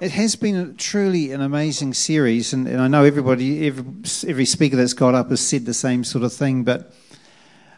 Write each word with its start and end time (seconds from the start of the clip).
It 0.00 0.10
has 0.10 0.34
been 0.34 0.56
a, 0.56 0.72
truly 0.72 1.30
an 1.30 1.40
amazing 1.40 1.94
series, 1.94 2.52
and, 2.52 2.66
and 2.66 2.80
I 2.80 2.88
know 2.88 3.04
everybody, 3.04 3.64
every, 3.68 3.84
every, 4.28 4.44
speaker 4.44 4.74
that's 4.74 4.92
got 4.92 5.14
up 5.14 5.30
has 5.30 5.40
said 5.40 5.66
the 5.66 5.74
same 5.74 6.02
sort 6.02 6.24
of 6.24 6.32
thing. 6.32 6.64
But 6.64 6.92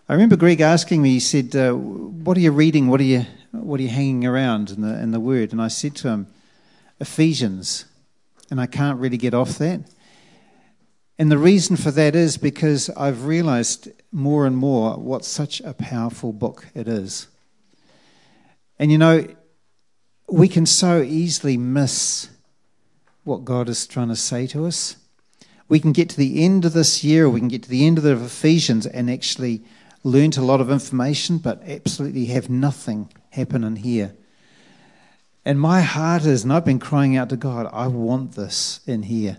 I 0.08 0.14
remember 0.14 0.37
Greg 0.37 0.62
asking 0.62 1.02
me. 1.02 1.10
He 1.10 1.21
said, 1.21 1.54
uh, 1.54 1.74
"What 1.74 2.38
are 2.38 2.40
you 2.40 2.52
reading? 2.52 2.88
What 2.88 3.00
are 3.00 3.04
you 3.04 3.26
What 3.50 3.80
are 3.80 3.82
you 3.82 3.90
hanging 3.90 4.24
around 4.24 4.71
in 4.71 4.80
the 4.80 4.98
in 4.98 5.10
the 5.10 5.21
Word?" 5.21 5.52
And 5.52 5.60
I 5.60 5.68
said 5.68 5.94
to 5.96 6.08
him, 6.08 6.26
"Ephesians," 7.00 7.85
and 8.51 8.62
I 8.62 8.67
can't 8.67 8.98
really 8.98 9.19
get 9.19 9.35
off 9.35 9.58
that. 9.58 9.83
And 11.19 11.30
the 11.30 11.38
reason 11.38 11.76
for 11.76 11.90
that 11.90 12.17
is 12.17 12.38
because 12.38 12.88
I've 12.96 13.26
realized 13.26 13.90
more 14.10 14.46
and 14.46 14.56
more 14.56 14.96
what 14.96 15.26
such 15.26 15.60
a 15.60 15.74
powerful 15.74 16.33
book 16.33 16.66
it 16.74 16.88
is. 16.88 17.28
And 18.78 18.91
you 18.91 18.96
know, 18.96 19.27
we 20.29 20.48
can 20.48 20.66
so 20.66 21.02
easily 21.02 21.56
miss 21.56 22.29
what 23.24 23.45
God 23.45 23.69
is 23.69 23.87
trying 23.87 24.09
to 24.09 24.16
say 24.16 24.46
to 24.48 24.66
us. 24.66 24.96
We 25.69 25.80
can 25.80 25.92
get 25.92 26.09
to 26.10 26.16
the 26.16 26.45
end 26.45 26.64
of 26.64 26.73
this 26.73 27.02
year, 27.02 27.27
or 27.27 27.30
we 27.30 27.41
can 27.41 27.48
get 27.48 27.64
to 27.64 27.69
the 27.69 27.87
end 27.87 27.98
of 27.98 28.05
the 28.05 28.12
Ephesians 28.16 28.86
and 28.86 29.10
actually 29.10 29.64
learn 30.05 30.30
a 30.36 30.42
lot 30.42 30.60
of 30.60 30.70
information, 30.70 31.38
but 31.38 31.62
absolutely 31.66 32.27
have 32.27 32.48
nothing 32.48 33.12
happen 33.30 33.64
in 33.64 33.77
here. 33.77 34.14
And 35.45 35.60
my 35.60 35.80
heart 35.80 36.24
is, 36.24 36.42
and 36.45 36.52
I've 36.52 36.64
been 36.64 36.78
crying 36.78 37.16
out 37.16 37.28
to 37.30 37.36
God, 37.36 37.69
I 37.72 37.86
want 37.88 38.33
this 38.33 38.80
in 38.86 39.05
here. 39.05 39.38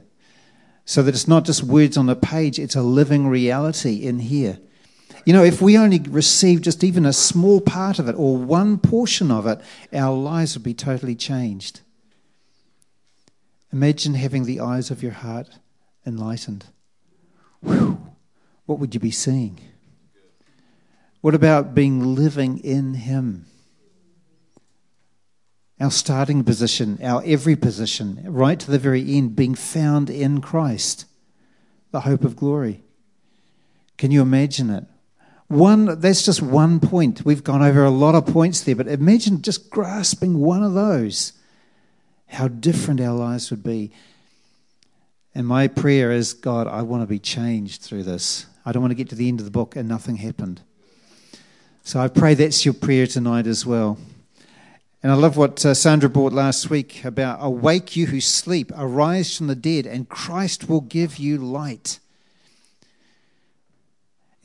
So 0.85 1.03
that 1.03 1.13
it's 1.13 1.27
not 1.27 1.43
just 1.43 1.63
words 1.63 1.97
on 1.97 2.09
a 2.09 2.15
page, 2.15 2.59
it's 2.59 2.75
a 2.75 2.81
living 2.81 3.27
reality 3.27 4.05
in 4.05 4.19
here. 4.19 4.59
You 5.27 5.33
know, 5.33 5.43
if 5.43 5.61
we 5.61 5.77
only 5.77 5.99
receive 5.99 6.61
just 6.61 6.85
even 6.85 7.05
a 7.05 7.11
small 7.11 7.59
part 7.59 7.99
of 7.99 8.07
it 8.07 8.15
or 8.15 8.37
one 8.37 8.77
portion 8.77 9.29
of 9.29 9.45
it, 9.45 9.59
our 9.91 10.15
lives 10.15 10.55
would 10.55 10.63
be 10.63 10.73
totally 10.73 11.15
changed. 11.15 11.81
Imagine 13.73 14.13
having 14.13 14.45
the 14.45 14.61
eyes 14.61 14.89
of 14.89 15.03
your 15.03 15.11
heart 15.11 15.49
enlightened. 16.05 16.67
Whew, 17.61 18.01
what 18.67 18.79
would 18.79 18.93
you 18.93 19.01
be 19.01 19.11
seeing? 19.11 19.59
What 21.19 21.35
about 21.35 21.75
being 21.75 22.15
living 22.15 22.59
in 22.59 22.93
Him? 22.93 23.47
Our 25.77 25.91
starting 25.91 26.45
position, 26.45 26.99
our 27.03 27.21
every 27.25 27.57
position, 27.57 28.23
right 28.25 28.57
to 28.61 28.71
the 28.71 28.79
very 28.79 29.13
end, 29.13 29.35
being 29.35 29.55
found 29.55 30.09
in 30.09 30.39
Christ, 30.39 31.03
the 31.91 31.99
hope 31.99 32.23
of 32.23 32.37
glory. 32.37 32.85
Can 33.97 34.11
you 34.11 34.21
imagine 34.21 34.69
it? 34.69 34.85
One, 35.47 35.99
that's 36.01 36.25
just 36.25 36.41
one 36.41 36.79
point. 36.79 37.23
We've 37.23 37.43
gone 37.43 37.61
over 37.61 37.85
a 37.85 37.89
lot 37.89 38.15
of 38.15 38.25
points 38.25 38.61
there, 38.61 38.75
but 38.75 38.87
imagine 38.87 39.41
just 39.41 39.69
grasping 39.69 40.39
one 40.39 40.61
of 40.61 40.73
those, 40.73 41.33
how 42.27 42.49
different 42.49 42.99
our 42.99 43.15
lives 43.15 43.49
would 43.49 43.63
be. 43.63 43.91
And 45.33 45.47
my 45.47 45.67
prayer 45.67 46.11
is 46.11 46.33
God, 46.33 46.67
I 46.67 46.81
want 46.81 47.03
to 47.03 47.07
be 47.07 47.19
changed 47.19 47.81
through 47.81 48.03
this. 48.03 48.45
I 48.65 48.73
don't 48.73 48.81
want 48.81 48.91
to 48.91 48.95
get 48.95 49.09
to 49.09 49.15
the 49.15 49.29
end 49.29 49.39
of 49.39 49.45
the 49.45 49.51
book 49.51 49.75
and 49.75 49.87
nothing 49.87 50.17
happened. 50.17 50.61
So 51.83 52.01
I 52.01 52.09
pray 52.09 52.33
that's 52.33 52.65
your 52.65 52.73
prayer 52.73 53.07
tonight 53.07 53.47
as 53.47 53.65
well. 53.65 53.97
And 55.01 55.11
I 55.11 55.15
love 55.15 55.37
what 55.37 55.63
uh, 55.65 55.73
Sandra 55.73 56.09
brought 56.09 56.33
last 56.33 56.69
week 56.69 57.05
about 57.05 57.37
awake 57.39 57.95
you 57.95 58.07
who 58.07 58.19
sleep, 58.19 58.71
arise 58.75 59.37
from 59.37 59.47
the 59.47 59.55
dead, 59.55 59.85
and 59.85 60.09
Christ 60.09 60.67
will 60.67 60.81
give 60.81 61.17
you 61.17 61.37
light. 61.37 61.99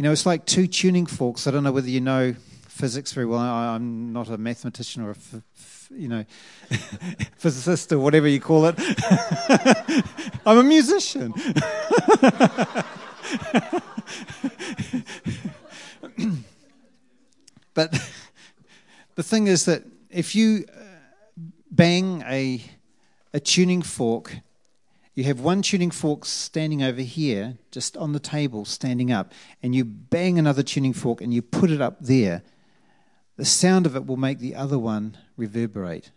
You 0.02 0.08
know, 0.08 0.12
it's 0.12 0.26
like 0.26 0.44
two 0.46 0.66
tuning 0.66 1.06
forks. 1.06 1.46
I 1.46 1.52
don't 1.52 1.62
know 1.62 1.70
whether 1.70 1.88
you 1.88 2.00
know 2.00 2.34
physics 2.66 3.12
very 3.12 3.24
well. 3.24 3.38
I, 3.38 3.76
am 3.76 4.12
not 4.12 4.28
a 4.30 4.36
mathematician 4.36 5.04
or 5.04 5.12
a, 5.12 5.14
you 5.94 6.08
know, 6.08 6.24
physicist 7.36 7.92
or 7.92 8.00
whatever 8.00 8.26
you 8.26 8.40
call 8.40 8.66
it. 8.66 8.74
I'm 10.44 10.58
a 10.58 10.64
musician. 10.64 11.32
but 17.74 17.92
the 19.14 19.22
thing 19.22 19.46
is 19.46 19.66
that 19.66 19.84
if 20.10 20.34
you 20.34 20.64
uh, 20.68 20.80
bang 21.70 22.24
a, 22.26 22.60
a 23.32 23.38
tuning 23.38 23.82
fork 23.82 24.34
you 25.14 25.24
have 25.24 25.40
one 25.40 25.60
tuning 25.60 25.90
fork 25.90 26.24
standing 26.24 26.82
over 26.82 27.02
here, 27.02 27.58
just 27.70 27.96
on 27.96 28.12
the 28.12 28.20
table, 28.20 28.64
standing 28.64 29.12
up, 29.12 29.32
and 29.62 29.74
you 29.74 29.84
bang 29.84 30.38
another 30.38 30.62
tuning 30.62 30.94
fork 30.94 31.20
and 31.20 31.34
you 31.34 31.42
put 31.42 31.70
it 31.70 31.82
up 31.82 31.98
there, 32.00 32.42
the 33.36 33.44
sound 33.44 33.84
of 33.86 33.94
it 33.94 34.06
will 34.06 34.16
make 34.16 34.38
the 34.38 34.54
other 34.54 34.78
one 34.78 35.16
reverberate. 35.36 36.10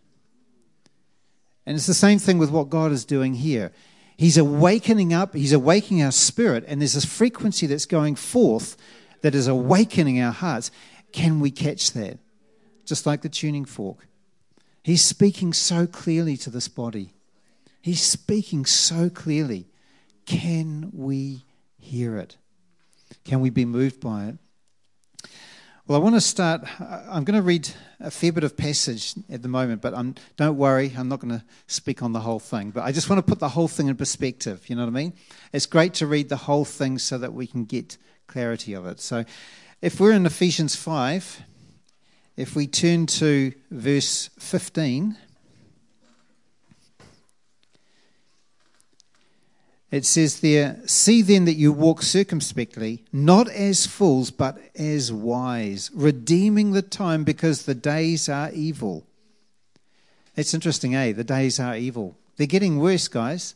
And 1.65 1.75
it's 1.75 1.87
the 1.87 1.93
same 1.93 2.19
thing 2.19 2.37
with 2.37 2.51
what 2.51 2.69
God 2.69 2.91
is 2.91 3.03
doing 3.03 3.33
here. 3.33 3.71
He's 4.17 4.37
awakening 4.37 5.13
up, 5.13 5.33
He's 5.33 5.51
awakening 5.51 6.03
our 6.03 6.11
spirit, 6.11 6.63
and 6.67 6.79
there's 6.79 6.93
this 6.93 7.05
frequency 7.05 7.67
that's 7.67 7.85
going 7.85 8.15
forth 8.15 8.77
that 9.21 9.35
is 9.35 9.47
awakening 9.47 10.21
our 10.21 10.31
hearts. 10.31 10.71
Can 11.11 11.39
we 11.39 11.51
catch 11.51 11.91
that? 11.93 12.19
Just 12.85 13.05
like 13.05 13.23
the 13.23 13.29
tuning 13.29 13.65
fork. 13.65 14.07
He's 14.83 15.03
speaking 15.03 15.51
so 15.51 15.87
clearly 15.87 16.37
to 16.37 16.49
this 16.49 16.67
body. 16.67 17.14
He's 17.85 18.01
speaking 18.01 18.65
so 18.65 19.11
clearly. 19.11 19.67
Can 20.25 20.89
we 20.91 21.43
hear 21.77 22.17
it? 22.17 22.35
Can 23.23 23.41
we 23.41 23.51
be 23.51 23.63
moved 23.63 23.99
by 23.99 24.25
it? 24.25 24.37
Well, 25.85 26.01
I 26.01 26.03
want 26.03 26.15
to 26.15 26.21
start. 26.21 26.61
I'm 26.79 27.23
going 27.23 27.39
to 27.39 27.43
read 27.43 27.69
a 27.99 28.09
fair 28.09 28.31
bit 28.31 28.43
of 28.43 28.57
passage 28.57 29.13
at 29.29 29.43
the 29.43 29.49
moment, 29.49 29.83
but 29.83 29.93
I'm, 29.93 30.15
don't 30.35 30.57
worry, 30.57 30.93
I'm 30.97 31.07
not 31.07 31.19
going 31.19 31.37
to 31.37 31.45
speak 31.67 32.01
on 32.01 32.11
the 32.11 32.21
whole 32.21 32.39
thing. 32.39 32.71
But 32.71 32.85
I 32.85 32.91
just 32.91 33.07
want 33.07 33.19
to 33.19 33.31
put 33.31 33.37
the 33.37 33.49
whole 33.49 33.67
thing 33.67 33.87
in 33.87 33.95
perspective. 33.95 34.67
You 34.67 34.75
know 34.77 34.81
what 34.81 34.89
I 34.89 35.03
mean? 35.03 35.13
It's 35.53 35.67
great 35.67 35.93
to 35.95 36.07
read 36.07 36.29
the 36.29 36.37
whole 36.37 36.65
thing 36.65 36.97
so 36.97 37.19
that 37.19 37.33
we 37.33 37.45
can 37.45 37.65
get 37.65 37.99
clarity 38.25 38.73
of 38.73 38.87
it. 38.87 38.99
So 38.99 39.25
if 39.83 39.99
we're 39.99 40.13
in 40.13 40.25
Ephesians 40.25 40.75
5, 40.75 41.43
if 42.35 42.55
we 42.55 42.65
turn 42.65 43.05
to 43.05 43.53
verse 43.69 44.31
15. 44.39 45.17
It 49.95 50.05
says 50.05 50.41
there, 50.41 50.77
See 50.85 51.21
then 51.21 51.45
that 51.45 51.53
you 51.53 51.71
walk 51.71 52.01
circumspectly, 52.01 53.05
not 53.13 53.47
as 53.47 53.87
fools, 53.87 54.29
but 54.29 54.57
as 54.75 55.13
wise, 55.13 55.89
redeeming 55.93 56.71
the 56.71 56.81
time 56.81 57.23
because 57.23 57.63
the 57.63 57.75
days 57.75 58.27
are 58.27 58.51
evil. 58.51 59.07
It's 60.35 60.53
interesting, 60.53 60.95
eh? 60.95 61.13
The 61.13 61.23
days 61.23 61.61
are 61.61 61.77
evil. 61.77 62.17
They're 62.35 62.45
getting 62.45 62.77
worse, 62.77 63.07
guys. 63.07 63.55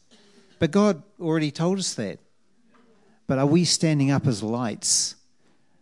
But 0.60 0.72
God 0.72 1.04
already 1.20 1.52
told 1.52 1.78
us 1.78 1.94
that. 1.96 2.20
But 3.28 3.38
are 3.38 3.46
we 3.46 3.66
standing 3.66 4.10
up 4.10 4.26
as 4.26 4.42
lights? 4.42 5.16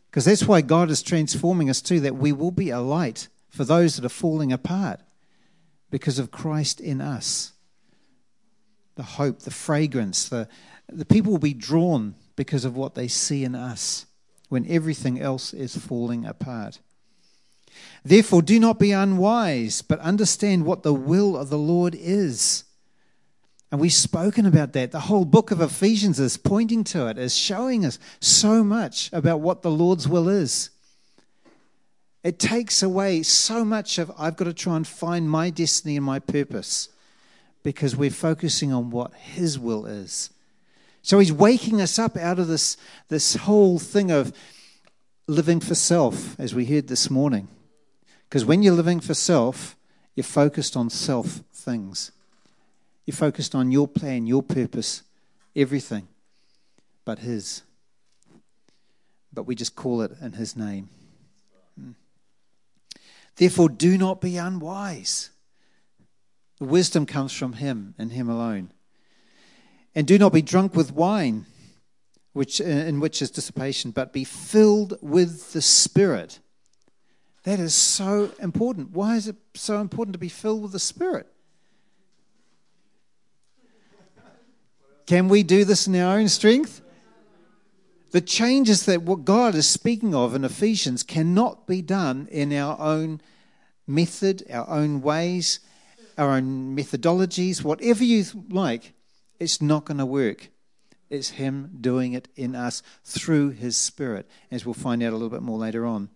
Because 0.10 0.26
that's 0.26 0.48
why 0.48 0.62
God 0.62 0.90
is 0.90 1.04
transforming 1.04 1.70
us 1.70 1.82
too, 1.82 2.00
that 2.00 2.16
we 2.16 2.32
will 2.32 2.50
be 2.50 2.72
a 2.72 2.80
light 2.80 3.28
for 3.52 3.64
those 3.64 3.96
that 3.96 4.06
are 4.06 4.10
falling 4.10 4.52
apart 4.52 5.02
because 5.92 6.18
of 6.18 6.32
Christ 6.32 6.80
in 6.80 7.00
us 7.00 7.54
the 8.98 9.04
hope, 9.04 9.40
the 9.40 9.52
fragrance. 9.52 10.28
The, 10.28 10.50
the 10.90 11.06
people 11.06 11.32
will 11.32 11.40
be 11.40 11.54
drawn 11.54 12.16
because 12.36 12.66
of 12.66 12.76
what 12.76 12.96
they 12.96 13.08
see 13.08 13.46
in 13.46 13.56
us 13.56 14.06
when 14.50 14.70
everything 14.70 15.22
else 15.22 15.54
is 15.54 15.78
falling 15.78 16.26
apart. 16.26 16.80
Therefore, 18.04 18.42
do 18.42 18.60
not 18.60 18.80
be 18.80 18.92
unwise, 18.92 19.82
but 19.82 20.00
understand 20.00 20.66
what 20.66 20.84
the 20.84 20.94
will 20.94 21.38
of 21.38 21.50
the 21.50 21.58
Lord 21.58 21.96
is. 21.96 22.64
And 23.72 23.82
we've 23.82 23.94
spoken 23.94 24.46
about 24.46 24.74
that. 24.74 24.92
The 24.92 25.02
whole 25.02 25.26
book 25.26 25.52
of 25.52 25.62
Ephesians 25.62 26.20
is 26.20 26.38
pointing 26.38 26.84
to 26.86 27.08
it, 27.08 27.18
is 27.18 27.36
showing 27.36 27.86
us 27.86 28.00
so 28.20 28.64
much 28.64 29.10
about 29.12 29.42
what 29.42 29.62
the 29.62 29.72
Lord's 29.72 30.08
will 30.08 30.30
is. 30.30 30.70
It 32.24 32.40
takes 32.40 32.82
away 32.82 33.24
so 33.24 33.64
much 33.64 33.98
of, 33.98 34.12
I've 34.18 34.38
got 34.38 34.46
to 34.46 34.54
try 34.54 34.78
and 34.78 34.88
find 34.88 35.30
my 35.30 35.50
destiny 35.50 35.98
and 35.98 36.06
my 36.06 36.20
purpose 36.20 36.90
because 37.68 37.98
we're 37.98 38.10
focusing 38.10 38.72
on 38.72 38.92
what 38.92 39.14
His 39.14 39.60
will 39.60 39.86
is. 39.86 40.30
So 41.02 41.20
He's 41.20 41.34
waking 41.34 41.82
us 41.82 42.00
up 42.00 42.16
out 42.16 42.40
of 42.40 42.48
this, 42.48 42.78
this 43.10 43.36
whole 43.36 43.78
thing 43.78 44.10
of 44.10 44.32
living 45.28 45.60
for 45.60 45.76
self, 45.76 46.40
as 46.40 46.56
we 46.56 46.64
heard 46.64 46.88
this 46.88 47.10
morning. 47.10 47.50
Because 48.24 48.46
when 48.46 48.64
you're 48.64 48.74
living 48.74 49.02
for 49.02 49.14
self, 49.14 49.76
you're 50.16 50.24
focused 50.24 50.78
on 50.78 50.90
self 50.90 51.42
things. 51.52 52.14
You're 53.06 53.18
focused 53.18 53.54
on 53.54 53.70
your 53.70 53.90
plan, 53.90 54.28
your 54.28 54.44
purpose, 54.44 55.04
everything 55.54 56.08
but 57.04 57.20
His. 57.20 57.64
But 59.34 59.44
we 59.44 59.56
just 59.56 59.76
call 59.76 60.04
it 60.04 60.14
in 60.22 60.32
His 60.32 60.56
name. 60.56 60.88
Hmm. 61.78 61.92
Therefore, 63.36 63.68
do 63.68 63.98
not 63.98 64.22
be 64.22 64.38
unwise. 64.38 65.32
The 66.60 66.66
wisdom 66.66 67.06
comes 67.06 67.34
from 67.34 67.54
Him 67.54 67.94
and 67.98 68.12
Him 68.12 68.30
alone. 68.30 68.72
And 69.94 70.08
do 70.08 70.18
not 70.18 70.34
be 70.34 70.42
drunk 70.42 70.76
with 70.76 70.94
wine, 70.94 71.46
which, 72.34 72.60
in 72.60 73.00
which 73.00 73.22
is 73.22 73.32
dissipation, 73.32 73.92
but 73.92 74.14
be 74.14 74.24
filled 74.24 74.98
with 75.02 75.54
the 75.54 75.62
Spirit. 75.62 76.40
That 77.44 77.60
is 77.60 77.74
so 77.74 78.32
important. 78.40 78.92
Why 78.92 79.16
is 79.16 79.28
it 79.28 79.38
so 79.54 79.80
important 79.80 80.14
to 80.14 80.20
be 80.20 80.30
filled 80.30 80.64
with 80.64 80.72
the 80.72 80.80
Spirit? 80.80 81.28
Can 85.06 85.30
we 85.30 85.42
do 85.42 85.64
this 85.64 85.88
in 85.88 85.96
our 85.96 86.18
own 86.18 86.28
strength? 86.28 86.82
The 88.12 88.22
changes 88.22 88.86
that 88.86 89.04
what 89.04 89.26
God 89.26 89.56
is 89.56 89.68
speaking 89.68 90.14
of 90.14 90.36
in 90.36 90.44
Ephesians 90.44 91.04
cannot 91.04 91.66
be 91.66 91.82
done 91.82 92.28
in 92.30 92.52
our 92.54 92.80
own 92.80 93.22
method, 93.86 94.44
our 94.50 94.68
own 94.70 95.02
ways, 95.02 95.62
our 96.18 96.32
own 96.32 96.76
methodologies, 96.76 97.64
whatever 97.64 98.04
you 98.04 98.26
like. 98.50 98.94
It's 99.40 99.62
not 99.62 99.86
going 99.86 100.00
to 100.00 100.06
work. 100.06 100.50
It's 101.10 101.32
Him 101.32 101.78
doing 101.80 102.14
it 102.14 102.28
in 102.36 102.56
us 102.56 102.84
through 103.04 103.52
His 103.52 103.78
Spirit, 103.78 104.28
as 104.52 104.66
we'll 104.66 104.74
find 104.74 105.04
out 105.04 105.14
a 105.14 105.16
little 105.16 105.30
bit 105.30 105.42
more 105.42 105.58
later 105.58 105.86
on. 105.86 106.10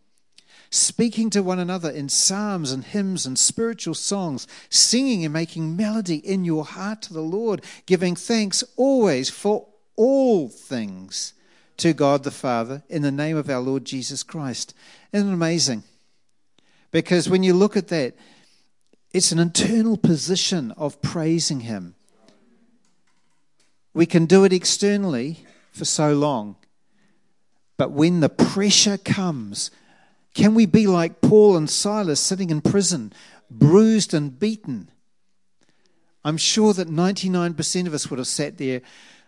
Speaking 0.70 1.30
to 1.32 1.44
one 1.44 1.60
another 1.60 1.90
in 1.90 2.08
psalms 2.08 2.72
and 2.72 2.84
hymns 2.84 3.26
and 3.26 3.38
spiritual 3.38 3.94
songs, 3.94 4.48
singing 4.70 5.26
and 5.26 5.34
making 5.34 5.76
melody 5.76 6.16
in 6.16 6.46
your 6.46 6.64
heart 6.64 7.02
to 7.04 7.14
the 7.14 7.22
Lord, 7.22 7.64
giving 7.86 8.16
thanks 8.16 8.64
always 8.78 9.30
for 9.30 9.68
all 9.98 10.48
things 10.50 11.34
to 11.78 11.94
God 11.94 12.24
the 12.24 12.32
Father 12.32 12.84
in 12.90 13.02
the 13.02 13.12
name 13.12 13.36
of 13.38 13.50
our 13.50 13.60
Lord 13.60 13.86
Jesus 13.86 14.24
Christ. 14.24 14.74
Isn't 15.12 15.30
it 15.30 15.34
amazing? 15.34 15.84
Because 16.92 17.30
when 17.30 17.44
you 17.44 17.54
look 17.54 17.76
at 17.76 17.88
that, 17.90 18.16
it's 19.14 19.32
an 19.32 19.40
internal 19.40 19.98
position 19.98 20.72
of 20.72 21.02
praising 21.02 21.62
Him. 21.62 21.96
We 23.94 24.06
can 24.06 24.26
do 24.26 24.44
it 24.46 24.54
externally 24.54 25.46
for 25.72 25.86
so 25.86 26.14
long. 26.14 26.56
But 27.78 27.92
when 27.92 28.20
the 28.20 28.30
pressure 28.30 28.98
comes, 28.98 29.72
can 30.34 30.56
we 30.56 30.66
be 30.66 30.88
like 30.88 31.20
Paul 31.22 31.58
and 31.58 31.70
Silas 31.70 32.20
sitting 32.20 32.50
in 32.50 32.62
prison, 32.62 33.12
bruised 33.50 34.14
and 34.14 34.40
beaten? 34.40 34.90
I'm 36.24 36.38
sure 36.38 36.74
that 36.74 36.88
99% 36.88 37.88
of 37.88 37.94
us 37.94 38.10
would 38.10 38.20
have 38.20 38.28
sat 38.28 38.58
there 38.58 38.82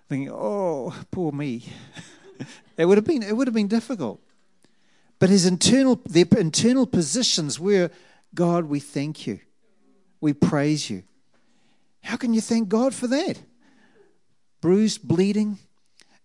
thinking, 0.08 0.32
oh, 0.32 0.94
poor 1.12 1.32
me. 1.32 1.66
it, 2.78 2.86
would 2.86 2.98
have 2.98 3.06
been, 3.06 3.24
it 3.24 3.36
would 3.36 3.48
have 3.48 3.56
been 3.56 3.68
difficult. 3.68 4.22
But 5.20 5.30
his 5.30 5.46
internal, 5.46 6.00
their 6.06 6.26
internal 6.38 6.86
positions 6.86 7.60
were, 7.60 7.90
God, 8.36 8.66
we 8.66 8.80
thank 8.80 9.26
you. 9.26 9.40
We 10.24 10.32
praise 10.32 10.90
you. 10.90 11.04
How 12.02 12.16
can 12.16 12.34
you 12.34 12.40
thank 12.40 12.70
God 12.70 12.94
for 12.94 13.08
that? 13.08 13.40
bruised, 14.62 15.06
bleeding, 15.06 15.60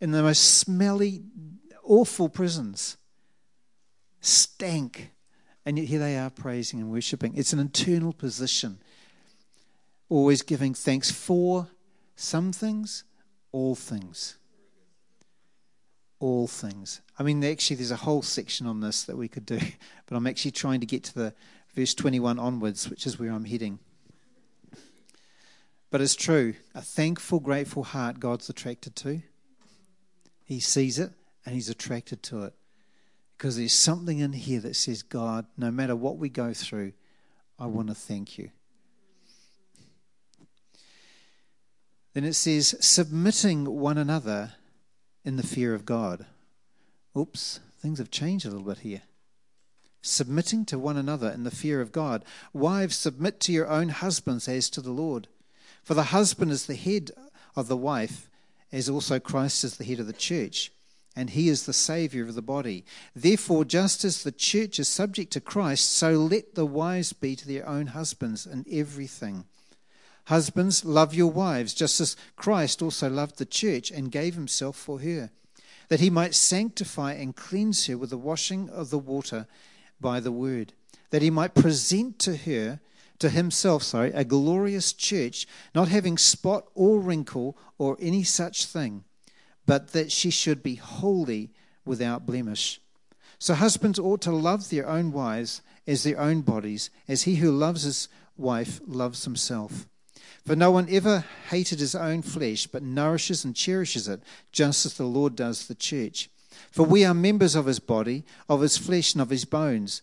in 0.00 0.12
the 0.12 0.22
most 0.22 0.58
smelly, 0.58 1.24
awful 1.82 2.28
prisons. 2.28 2.96
Stank. 4.20 5.10
And 5.66 5.76
yet 5.76 5.88
here 5.88 5.98
they 5.98 6.16
are 6.16 6.30
praising 6.30 6.78
and 6.78 6.92
worshipping. 6.92 7.36
It's 7.36 7.52
an 7.52 7.58
internal 7.58 8.12
position. 8.12 8.78
Always 10.08 10.42
giving 10.42 10.74
thanks 10.74 11.10
for 11.10 11.66
some 12.14 12.52
things, 12.52 13.02
all 13.50 13.74
things. 13.74 14.38
All 16.20 16.46
things. 16.46 17.00
I 17.18 17.24
mean, 17.24 17.42
actually, 17.42 17.74
there's 17.74 17.90
a 17.90 17.96
whole 17.96 18.22
section 18.22 18.68
on 18.68 18.78
this 18.78 19.02
that 19.02 19.16
we 19.16 19.26
could 19.26 19.46
do, 19.46 19.58
but 20.06 20.14
I'm 20.14 20.28
actually 20.28 20.52
trying 20.52 20.78
to 20.78 20.86
get 20.86 21.02
to 21.02 21.14
the 21.14 21.34
verse 21.74 21.92
21 21.94 22.38
onwards, 22.38 22.88
which 22.88 23.04
is 23.04 23.18
where 23.18 23.32
I'm 23.32 23.44
heading. 23.44 23.80
But 25.90 26.00
it's 26.00 26.16
true. 26.16 26.54
A 26.74 26.82
thankful, 26.82 27.40
grateful 27.40 27.82
heart 27.82 28.20
God's 28.20 28.48
attracted 28.48 28.94
to. 28.96 29.22
He 30.44 30.60
sees 30.60 30.98
it 30.98 31.12
and 31.44 31.54
he's 31.54 31.68
attracted 31.70 32.22
to 32.24 32.44
it. 32.44 32.54
Because 33.36 33.56
there's 33.56 33.72
something 33.72 34.18
in 34.18 34.32
here 34.32 34.60
that 34.60 34.76
says, 34.76 35.02
God, 35.02 35.46
no 35.56 35.70
matter 35.70 35.94
what 35.94 36.18
we 36.18 36.28
go 36.28 36.52
through, 36.52 36.92
I 37.58 37.66
want 37.66 37.88
to 37.88 37.94
thank 37.94 38.36
you. 38.36 38.50
Then 42.14 42.24
it 42.24 42.34
says, 42.34 42.74
submitting 42.80 43.64
one 43.64 43.96
another 43.96 44.54
in 45.24 45.36
the 45.36 45.46
fear 45.46 45.74
of 45.74 45.84
God. 45.84 46.26
Oops, 47.16 47.60
things 47.80 47.98
have 47.98 48.10
changed 48.10 48.44
a 48.44 48.50
little 48.50 48.66
bit 48.66 48.78
here. 48.78 49.02
Submitting 50.02 50.64
to 50.66 50.78
one 50.78 50.96
another 50.96 51.30
in 51.30 51.44
the 51.44 51.50
fear 51.50 51.80
of 51.80 51.92
God. 51.92 52.24
Wives, 52.52 52.96
submit 52.96 53.40
to 53.40 53.52
your 53.52 53.68
own 53.68 53.90
husbands 53.90 54.48
as 54.48 54.68
to 54.70 54.80
the 54.80 54.90
Lord. 54.90 55.28
For 55.88 55.94
the 55.94 56.12
husband 56.12 56.50
is 56.50 56.66
the 56.66 56.74
head 56.74 57.12
of 57.56 57.66
the 57.66 57.74
wife, 57.74 58.28
as 58.70 58.90
also 58.90 59.18
Christ 59.18 59.64
is 59.64 59.78
the 59.78 59.84
head 59.84 60.00
of 60.00 60.06
the 60.06 60.12
church, 60.12 60.70
and 61.16 61.30
he 61.30 61.48
is 61.48 61.64
the 61.64 61.72
Saviour 61.72 62.26
of 62.26 62.34
the 62.34 62.42
body. 62.42 62.84
Therefore, 63.16 63.64
just 63.64 64.04
as 64.04 64.22
the 64.22 64.30
church 64.30 64.78
is 64.78 64.86
subject 64.86 65.32
to 65.32 65.40
Christ, 65.40 65.90
so 65.90 66.12
let 66.12 66.56
the 66.56 66.66
wives 66.66 67.14
be 67.14 67.34
to 67.36 67.48
their 67.48 67.66
own 67.66 67.86
husbands 67.86 68.44
in 68.44 68.66
everything. 68.70 69.46
Husbands, 70.26 70.84
love 70.84 71.14
your 71.14 71.30
wives, 71.30 71.72
just 71.72 72.02
as 72.02 72.16
Christ 72.36 72.82
also 72.82 73.08
loved 73.08 73.38
the 73.38 73.46
church 73.46 73.90
and 73.90 74.12
gave 74.12 74.34
himself 74.34 74.76
for 74.76 75.00
her, 75.00 75.30
that 75.88 76.00
he 76.00 76.10
might 76.10 76.34
sanctify 76.34 77.14
and 77.14 77.34
cleanse 77.34 77.86
her 77.86 77.96
with 77.96 78.10
the 78.10 78.18
washing 78.18 78.68
of 78.68 78.90
the 78.90 78.98
water 78.98 79.46
by 79.98 80.20
the 80.20 80.32
word, 80.32 80.74
that 81.08 81.22
he 81.22 81.30
might 81.30 81.54
present 81.54 82.18
to 82.18 82.36
her 82.36 82.78
to 83.18 83.30
himself, 83.30 83.82
sorry, 83.82 84.12
a 84.12 84.24
glorious 84.24 84.92
church, 84.92 85.46
not 85.74 85.88
having 85.88 86.18
spot 86.18 86.66
or 86.74 87.00
wrinkle 87.00 87.56
or 87.78 87.96
any 88.00 88.22
such 88.22 88.64
thing, 88.64 89.04
but 89.66 89.92
that 89.92 90.12
she 90.12 90.30
should 90.30 90.62
be 90.62 90.76
holy 90.76 91.50
without 91.84 92.26
blemish. 92.26 92.80
So 93.38 93.54
husbands 93.54 93.98
ought 93.98 94.20
to 94.22 94.32
love 94.32 94.68
their 94.68 94.88
own 94.88 95.12
wives 95.12 95.62
as 95.86 96.02
their 96.02 96.18
own 96.18 96.42
bodies, 96.42 96.90
as 97.06 97.22
he 97.22 97.36
who 97.36 97.50
loves 97.50 97.82
his 97.82 98.08
wife 98.36 98.80
loves 98.86 99.24
himself. 99.24 99.88
For 100.44 100.56
no 100.56 100.70
one 100.70 100.88
ever 100.90 101.24
hated 101.50 101.80
his 101.80 101.94
own 101.94 102.22
flesh, 102.22 102.66
but 102.66 102.82
nourishes 102.82 103.44
and 103.44 103.54
cherishes 103.54 104.08
it, 104.08 104.22
just 104.50 104.86
as 104.86 104.94
the 104.94 105.04
Lord 105.04 105.36
does 105.36 105.66
the 105.66 105.74
church. 105.74 106.30
For 106.70 106.84
we 106.84 107.04
are 107.04 107.14
members 107.14 107.54
of 107.54 107.66
his 107.66 107.78
body, 107.78 108.24
of 108.48 108.60
his 108.62 108.78
flesh, 108.78 109.12
and 109.14 109.22
of 109.22 109.30
his 109.30 109.44
bones. 109.44 110.02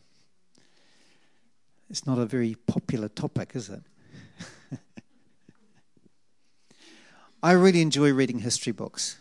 It's 1.91 2.07
not 2.07 2.17
a 2.17 2.25
very 2.25 2.55
popular 2.67 3.09
topic, 3.09 3.51
is 3.53 3.69
it? 3.69 3.81
I 7.43 7.51
really 7.51 7.81
enjoy 7.81 8.13
reading 8.13 8.39
history 8.39 8.71
books. 8.71 9.17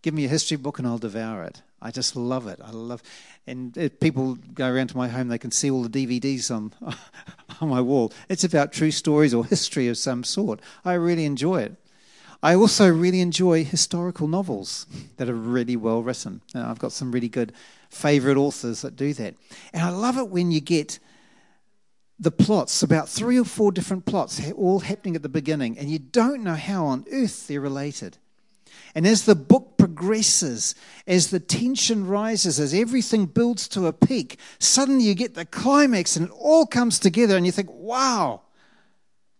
Give 0.00 0.14
me 0.14 0.24
a 0.24 0.28
history 0.28 0.56
book 0.56 0.78
and 0.78 0.88
I'll 0.88 0.96
devour 0.96 1.44
it. 1.44 1.60
I 1.82 1.90
just 1.90 2.16
love 2.16 2.46
it. 2.46 2.58
I 2.64 2.70
love, 2.70 3.02
and 3.46 3.76
if 3.76 4.00
people 4.00 4.38
go 4.54 4.66
around 4.66 4.86
to 4.88 4.96
my 4.96 5.08
home, 5.08 5.28
they 5.28 5.36
can 5.36 5.50
see 5.50 5.70
all 5.70 5.82
the 5.82 5.90
DVDs 5.90 6.50
on 6.50 6.72
on 7.60 7.68
my 7.68 7.82
wall. 7.82 8.14
It's 8.30 8.44
about 8.44 8.72
true 8.72 8.90
stories 8.90 9.34
or 9.34 9.44
history 9.44 9.88
of 9.88 9.98
some 9.98 10.24
sort. 10.24 10.58
I 10.86 10.94
really 10.94 11.26
enjoy 11.26 11.60
it. 11.60 11.74
I 12.42 12.54
also 12.54 12.88
really 12.90 13.20
enjoy 13.20 13.62
historical 13.62 14.26
novels 14.26 14.86
that 15.18 15.28
are 15.28 15.34
really 15.34 15.76
well 15.76 16.02
written. 16.02 16.40
I've 16.54 16.78
got 16.78 16.92
some 16.92 17.12
really 17.12 17.28
good 17.28 17.52
favorite 17.90 18.38
authors 18.38 18.80
that 18.80 18.96
do 18.96 19.12
that. 19.12 19.34
And 19.74 19.82
I 19.82 19.90
love 19.90 20.16
it 20.16 20.30
when 20.30 20.50
you 20.50 20.62
get 20.62 20.98
the 22.22 22.30
plots, 22.30 22.82
about 22.82 23.08
three 23.08 23.38
or 23.38 23.44
four 23.44 23.72
different 23.72 24.06
plots, 24.06 24.40
all 24.52 24.80
happening 24.80 25.16
at 25.16 25.22
the 25.22 25.28
beginning, 25.28 25.76
and 25.76 25.90
you 25.90 25.98
don't 25.98 26.44
know 26.44 26.54
how 26.54 26.86
on 26.86 27.04
earth 27.10 27.48
they're 27.48 27.60
related. 27.60 28.16
And 28.94 29.06
as 29.06 29.24
the 29.24 29.34
book 29.34 29.76
progresses, 29.76 30.74
as 31.06 31.30
the 31.30 31.40
tension 31.40 32.06
rises, 32.06 32.60
as 32.60 32.74
everything 32.74 33.26
builds 33.26 33.66
to 33.68 33.86
a 33.86 33.92
peak, 33.92 34.38
suddenly 34.58 35.04
you 35.04 35.14
get 35.14 35.34
the 35.34 35.44
climax 35.44 36.14
and 36.14 36.28
it 36.28 36.32
all 36.38 36.66
comes 36.66 36.98
together, 36.98 37.36
and 37.36 37.44
you 37.44 37.52
think, 37.52 37.70
wow, 37.72 38.42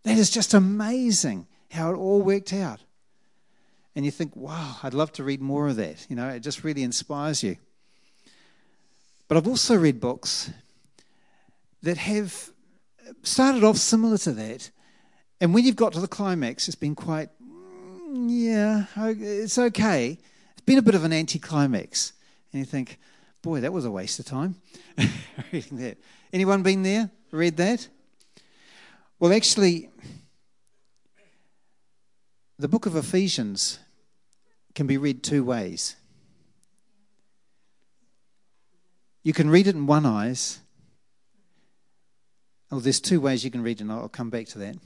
that 0.02 0.18
is 0.18 0.30
just 0.30 0.52
amazing 0.52 1.46
how 1.70 1.92
it 1.92 1.96
all 1.96 2.20
worked 2.20 2.52
out. 2.52 2.80
And 3.94 4.04
you 4.04 4.10
think, 4.10 4.34
wow, 4.34 4.78
I'd 4.82 4.94
love 4.94 5.12
to 5.12 5.24
read 5.24 5.40
more 5.40 5.68
of 5.68 5.76
that. 5.76 6.06
You 6.08 6.16
know, 6.16 6.28
it 6.30 6.40
just 6.40 6.64
really 6.64 6.82
inspires 6.82 7.42
you. 7.42 7.56
But 9.28 9.36
I've 9.36 9.46
also 9.46 9.76
read 9.76 10.00
books 10.00 10.50
that 11.82 11.98
have 11.98 12.50
started 13.22 13.64
off 13.64 13.76
similar 13.76 14.18
to 14.18 14.32
that. 14.32 14.70
And 15.40 15.52
when 15.52 15.64
you've 15.64 15.76
got 15.76 15.92
to 15.94 16.00
the 16.00 16.08
climax, 16.08 16.68
it's 16.68 16.74
been 16.74 16.94
quite, 16.94 17.28
mm, 17.42 18.26
yeah, 18.28 18.84
it's 18.96 19.58
okay. 19.58 20.18
It's 20.52 20.60
been 20.62 20.78
a 20.78 20.82
bit 20.82 20.94
of 20.94 21.04
an 21.04 21.12
anticlimax. 21.12 22.12
And 22.52 22.60
you 22.60 22.64
think, 22.64 22.98
boy, 23.42 23.60
that 23.60 23.72
was 23.72 23.84
a 23.84 23.90
waste 23.90 24.18
of 24.18 24.26
time 24.26 24.56
reading 25.52 25.78
that. 25.78 25.98
Anyone 26.32 26.62
been 26.62 26.82
there? 26.82 27.10
Read 27.30 27.56
that? 27.56 27.88
Well, 29.18 29.32
actually, 29.32 29.88
the 32.58 32.68
book 32.68 32.86
of 32.86 32.96
Ephesians 32.96 33.78
can 34.74 34.86
be 34.86 34.96
read 34.96 35.22
two 35.22 35.44
ways. 35.44 35.96
You 39.22 39.32
can 39.32 39.50
read 39.50 39.66
it 39.66 39.74
in 39.74 39.86
one 39.86 40.06
eyes 40.06 40.60
Oh, 42.72 42.80
there's 42.80 43.00
two 43.00 43.20
ways 43.20 43.44
you 43.44 43.50
can 43.50 43.62
read 43.62 43.80
it, 43.80 43.82
and 43.82 43.92
I'll 43.92 44.08
come 44.08 44.30
back 44.30 44.46
to 44.48 44.58
that. 44.60 44.76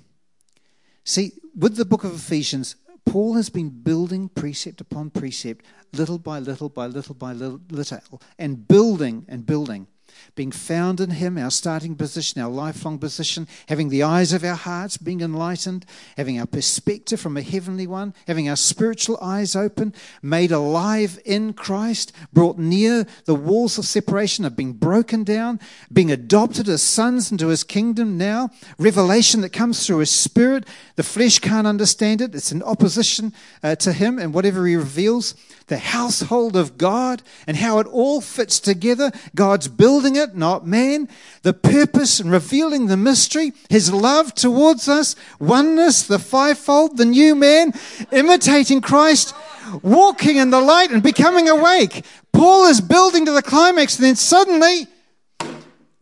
See, 1.04 1.34
with 1.56 1.76
the 1.76 1.84
book 1.84 2.02
of 2.02 2.12
Ephesians, 2.12 2.74
Paul 3.04 3.34
has 3.34 3.48
been 3.48 3.70
building 3.70 4.28
precept 4.28 4.80
upon 4.80 5.10
precept, 5.10 5.64
little 5.92 6.18
by 6.18 6.40
little 6.40 6.68
by 6.68 6.86
little 6.86 7.14
by 7.14 7.32
little 7.32 8.20
and 8.40 8.66
building 8.66 9.24
and 9.28 9.46
building 9.46 9.86
being 10.34 10.52
found 10.52 11.00
in 11.00 11.10
Him, 11.10 11.38
our 11.38 11.50
starting 11.50 11.94
position, 11.94 12.40
our 12.40 12.50
lifelong 12.50 12.98
position, 12.98 13.48
having 13.68 13.88
the 13.88 14.02
eyes 14.02 14.32
of 14.32 14.44
our 14.44 14.54
hearts 14.54 14.96
being 14.96 15.20
enlightened, 15.20 15.86
having 16.16 16.38
our 16.38 16.46
perspective 16.46 17.20
from 17.20 17.36
a 17.36 17.42
heavenly 17.42 17.86
one, 17.86 18.14
having 18.26 18.48
our 18.48 18.56
spiritual 18.56 19.18
eyes 19.20 19.56
open, 19.56 19.94
made 20.22 20.52
alive 20.52 21.18
in 21.24 21.52
Christ, 21.52 22.12
brought 22.32 22.58
near 22.58 23.06
the 23.24 23.34
walls 23.34 23.78
of 23.78 23.84
separation 23.84 24.44
of 24.44 24.56
being 24.56 24.74
broken 24.74 25.24
down, 25.24 25.60
being 25.92 26.10
adopted 26.10 26.68
as 26.68 26.82
sons 26.82 27.32
into 27.32 27.48
His 27.48 27.64
kingdom 27.64 28.18
now, 28.18 28.50
revelation 28.78 29.40
that 29.40 29.52
comes 29.52 29.86
through 29.86 29.98
His 29.98 30.10
Spirit. 30.10 30.66
The 30.96 31.02
flesh 31.02 31.38
can't 31.38 31.66
understand 31.66 32.20
it, 32.20 32.34
it's 32.34 32.52
in 32.52 32.62
opposition 32.62 33.32
uh, 33.62 33.76
to 33.76 33.92
Him 33.92 34.18
and 34.18 34.34
whatever 34.34 34.66
He 34.66 34.76
reveals 34.76 35.34
the 35.66 35.78
household 35.78 36.56
of 36.56 36.78
God 36.78 37.22
and 37.46 37.56
how 37.56 37.78
it 37.78 37.86
all 37.88 38.20
fits 38.20 38.60
together. 38.60 39.10
God's 39.34 39.68
building 39.68 40.05
it, 40.14 40.36
not 40.36 40.66
man. 40.66 41.08
The 41.42 41.52
purpose 41.52 42.20
and 42.20 42.30
revealing 42.30 42.86
the 42.86 42.96
mystery, 42.96 43.52
His 43.68 43.92
love 43.92 44.34
towards 44.34 44.88
us, 44.88 45.16
oneness, 45.40 46.06
the 46.06 46.20
fivefold, 46.20 46.98
the 46.98 47.04
new 47.04 47.34
man, 47.34 47.72
imitating 48.12 48.80
Christ, 48.80 49.34
walking 49.82 50.36
in 50.36 50.50
the 50.50 50.60
light 50.60 50.92
and 50.92 51.02
becoming 51.02 51.48
awake. 51.48 52.04
Paul 52.32 52.66
is 52.66 52.80
building 52.80 53.24
to 53.24 53.32
the 53.32 53.42
climax, 53.42 53.96
and 53.96 54.04
then 54.04 54.16
suddenly, 54.16 54.86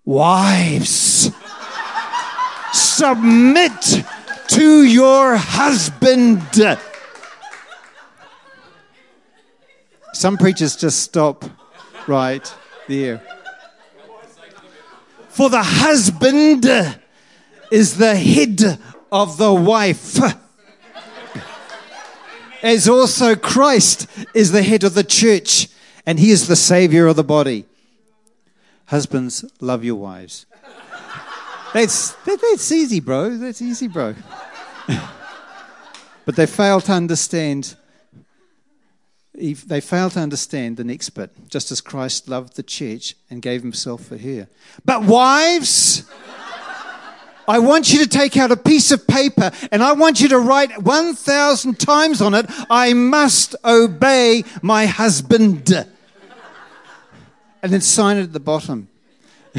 wives, 0.05 1.31
submit 2.73 4.05
to 4.49 4.83
your 4.83 5.37
husband 5.37 6.43
Some 10.15 10.37
preachers 10.39 10.77
just 10.77 11.03
stop 11.03 11.45
right 12.07 12.55
there. 12.87 13.21
For 15.35 15.51
the 15.51 15.65
husband 15.65 16.65
is 17.73 17.97
the 17.97 18.15
head 18.15 18.79
of 19.11 19.37
the 19.37 19.53
wife, 19.53 20.17
as 22.63 22.89
also 22.89 23.35
Christ 23.35 24.07
is 24.33 24.53
the 24.53 24.63
head 24.63 24.85
of 24.85 24.95
the 24.95 25.03
church, 25.03 25.67
and 26.07 26.21
he 26.21 26.31
is 26.31 26.47
the 26.47 26.55
savior 26.55 27.09
of 27.09 27.17
the 27.17 27.25
body. 27.25 27.65
Husbands, 28.87 29.45
love 29.61 29.83
your 29.83 29.97
wives. 29.97 30.47
That's, 31.73 32.13
that, 32.13 32.41
that's 32.41 32.71
easy, 32.71 33.01
bro. 33.01 33.37
That's 33.37 33.61
easy, 33.61 33.89
bro. 33.89 34.15
but 36.25 36.37
they 36.37 36.47
fail 36.47 36.81
to 36.83 36.93
understand 36.93 37.75
they 39.35 39.81
fail 39.81 40.11
to 40.11 40.21
understand 40.21 40.77
the 40.77 40.85
next 40.85 41.11
bit, 41.11 41.31
just 41.49 41.73
as 41.73 41.81
Christ 41.81 42.29
loved 42.29 42.57
the 42.57 42.63
church 42.63 43.17
and 43.29 43.43
gave 43.43 43.63
himself 43.63 44.05
for 44.05 44.17
her. 44.17 44.49
But 44.85 45.03
wives, 45.03 46.09
I 47.49 47.59
want 47.59 47.93
you 47.93 47.99
to 48.01 48.09
take 48.09 48.37
out 48.37 48.53
a 48.53 48.57
piece 48.57 48.93
of 48.93 49.07
paper 49.07 49.51
and 49.73 49.83
I 49.83 49.93
want 49.93 50.21
you 50.21 50.29
to 50.29 50.39
write 50.39 50.83
1,000 50.83 51.79
times 51.79 52.23
on 52.23 52.35
it, 52.35 52.47
I 52.71 52.93
must 52.93 53.57
obey 53.65 54.45
my 54.63 54.87
husband. 54.87 55.73
And 57.63 57.73
then 57.73 57.81
sign 57.81 58.19
it 58.19 58.23
at 58.23 58.33
the 58.33 58.41
bottom. 58.41 58.89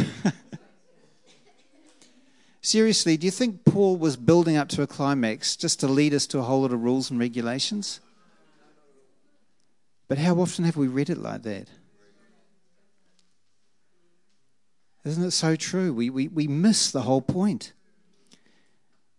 Seriously, 2.61 3.17
do 3.17 3.25
you 3.25 3.31
think 3.31 3.65
Paul 3.65 3.97
was 3.97 4.15
building 4.15 4.57
up 4.57 4.69
to 4.69 4.81
a 4.81 4.87
climax 4.87 5.55
just 5.55 5.79
to 5.81 5.87
lead 5.87 6.13
us 6.13 6.25
to 6.27 6.39
a 6.39 6.43
whole 6.43 6.61
lot 6.61 6.71
of 6.71 6.83
rules 6.83 7.11
and 7.11 7.19
regulations? 7.19 7.99
But 10.07 10.17
how 10.17 10.35
often 10.35 10.65
have 10.65 10.77
we 10.77 10.87
read 10.87 11.09
it 11.09 11.17
like 11.17 11.43
that? 11.43 11.67
Isn't 15.03 15.23
it 15.23 15.31
so 15.31 15.55
true? 15.55 15.93
We, 15.93 16.09
we, 16.09 16.27
we 16.27 16.47
miss 16.47 16.91
the 16.91 17.03
whole 17.03 17.21
point. 17.21 17.73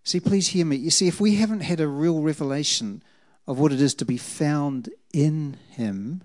See, 0.02 0.20
please 0.20 0.48
hear 0.48 0.66
me. 0.66 0.76
You 0.76 0.90
see, 0.90 1.08
if 1.08 1.20
we 1.20 1.36
haven't 1.36 1.60
had 1.60 1.80
a 1.80 1.88
real 1.88 2.20
revelation 2.20 3.02
of 3.46 3.58
what 3.58 3.72
it 3.72 3.80
is 3.80 3.94
to 3.96 4.04
be 4.04 4.16
found 4.16 4.88
in 5.12 5.56
Him, 5.70 6.22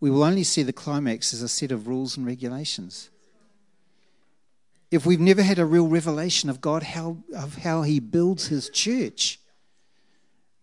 we 0.00 0.10
will 0.10 0.22
only 0.22 0.44
see 0.44 0.62
the 0.62 0.72
climax 0.72 1.32
as 1.32 1.42
a 1.42 1.48
set 1.48 1.72
of 1.72 1.88
rules 1.88 2.16
and 2.16 2.26
regulations. 2.26 3.10
If 4.90 5.04
we've 5.04 5.20
never 5.20 5.42
had 5.42 5.58
a 5.58 5.66
real 5.66 5.88
revelation 5.88 6.48
of 6.48 6.60
God, 6.60 6.82
how, 6.82 7.18
of 7.34 7.58
how 7.58 7.82
He 7.82 8.00
builds 8.00 8.48
His 8.48 8.70
church, 8.70 9.38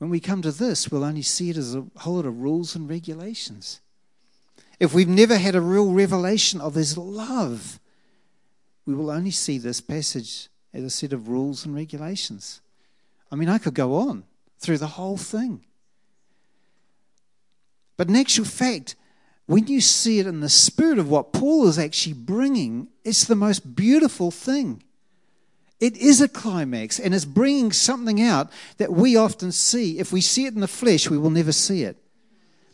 when 0.04 0.10
we 0.10 0.20
come 0.20 0.42
to 0.42 0.52
this, 0.52 0.92
we'll 0.92 1.06
only 1.06 1.22
see 1.22 1.50
it 1.50 1.56
as 1.56 1.76
a 1.76 1.86
whole 2.00 2.16
lot 2.16 2.26
of 2.26 2.42
rules 2.42 2.76
and 2.76 2.90
regulations. 2.90 3.80
If 4.78 4.94
we've 4.94 5.08
never 5.08 5.38
had 5.38 5.56
a 5.56 5.62
real 5.62 5.94
revelation 5.94 6.60
of 6.60 6.76
His 6.76 6.98
love, 6.98 7.80
we 8.86 8.96
will 8.96 9.10
only 9.10 9.32
see 9.32 9.58
this 9.58 9.80
passage 9.80 10.50
as 10.74 10.84
a 10.84 10.90
set 10.90 11.14
of 11.14 11.30
rules 11.30 11.66
and 11.66 11.74
regulations. 11.74 12.60
I 13.32 13.38
mean, 13.38 13.48
I 13.48 13.58
could 13.58 13.76
go 13.76 13.96
on 13.96 14.26
through 14.60 14.80
the 14.80 14.88
whole 14.88 15.16
thing. 15.16 15.64
But 17.96 18.10
in 18.10 18.18
actual 18.18 18.44
fact, 18.44 18.96
when 19.46 19.68
you 19.68 19.80
see 19.80 20.20
it 20.20 20.28
in 20.28 20.42
the 20.42 20.50
spirit 20.50 21.00
of 21.00 21.10
what 21.10 21.32
Paul 21.32 21.66
is 21.70 21.80
actually 21.80 22.16
bringing, 22.16 22.90
it's 23.06 23.24
the 23.24 23.36
most 23.36 23.74
beautiful 23.74 24.32
thing. 24.32 24.84
It 25.84 25.98
is 25.98 26.22
a 26.22 26.30
climax 26.30 26.98
and 26.98 27.14
it's 27.14 27.26
bringing 27.26 27.74
something 27.74 28.22
out 28.22 28.50
that 28.78 28.94
we 28.94 29.18
often 29.18 29.52
see. 29.52 30.00
If 30.00 30.14
we 30.14 30.22
see 30.22 30.46
it 30.46 30.54
in 30.54 30.62
the 30.62 30.68
flesh, 30.70 31.10
we 31.10 31.18
will 31.18 31.30
never 31.30 31.52
see 31.52 31.84
it. 31.84 31.98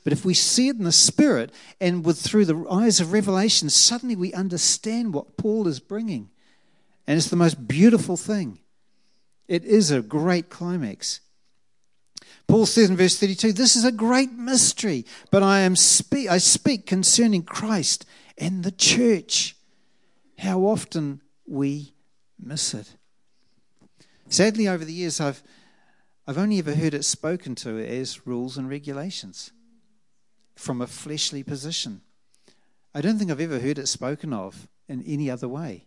But 0.04 0.14
if 0.14 0.24
we 0.24 0.36
see 0.36 0.68
it 0.68 0.76
in 0.76 0.84
the 0.84 0.92
spirit 0.92 1.52
and 1.82 2.06
with 2.06 2.20
through 2.20 2.46
the 2.46 2.68
eyes 2.70 3.00
of 3.00 3.12
revelation, 3.12 3.72
suddenly 3.72 4.16
we 4.16 4.32
understand 4.34 5.12
what 5.12 5.38
Paul 5.38 5.68
is 5.68 5.80
bringing. 5.80 6.30
And 7.08 7.18
it's 7.18 7.32
the 7.32 7.36
most 7.36 7.68
beautiful 7.68 8.16
thing. 8.16 8.60
It 9.48 9.66
is 9.66 9.90
a 9.90 10.04
great 10.04 10.52
climax. 10.52 11.22
Paul 12.46 12.68
says 12.68 12.92
in 12.92 12.96
verse 12.96 13.20
32, 13.20 13.54
this 13.54 13.76
is 13.76 13.86
a 13.86 13.92
great 13.92 14.34
mystery, 14.34 15.04
but 15.32 15.42
I 15.42 15.62
am 15.62 15.76
spe- 15.76 16.30
I 16.30 16.38
speak 16.38 16.86
concerning 16.86 17.42
Christ 17.42 18.06
and 18.38 18.64
the 18.64 18.72
church. 18.72 19.56
How 20.38 20.60
often 20.60 21.22
we 21.48 21.96
miss 22.40 22.76
it. 22.76 22.98
Sadly, 24.30 24.68
over 24.68 24.86
the 24.86 24.94
years, 24.94 25.20
I've, 25.20 25.42
I've 26.28 26.38
only 26.38 26.60
ever 26.60 26.76
heard 26.76 26.94
it 26.94 27.04
spoken 27.04 27.56
to 27.56 27.84
as 27.84 28.28
rules 28.28 28.58
and 28.58 28.70
regulations 28.70 29.52
from 30.56 30.82
a 30.82 30.88
fleshly 30.88 31.42
position. 31.42 32.02
I 32.94 33.02
don't 33.02 33.18
think 33.18 33.32
I've 33.32 33.42
ever 33.42 33.60
heard 33.60 33.80
it 33.80 33.88
spoken 33.88 34.32
of 34.32 34.68
in 34.88 35.04
any 35.08 35.32
other 35.32 35.48
way. 35.48 35.86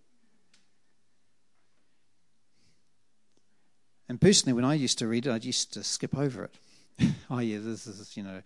And 4.09 4.21
personally, 4.21 4.55
when 4.55 4.65
I 4.65 4.75
used 4.75 4.99
to 4.99 5.07
read 5.07 5.27
it, 5.27 5.31
I 5.31 5.37
used 5.37 5.73
to 5.75 5.85
skip 5.85 6.19
over 6.19 6.45
it. 6.45 7.15
oh 7.31 7.39
yeah, 7.39 7.59
this 7.63 7.87
is 7.87 8.17
you 8.17 8.25
know, 8.25 8.43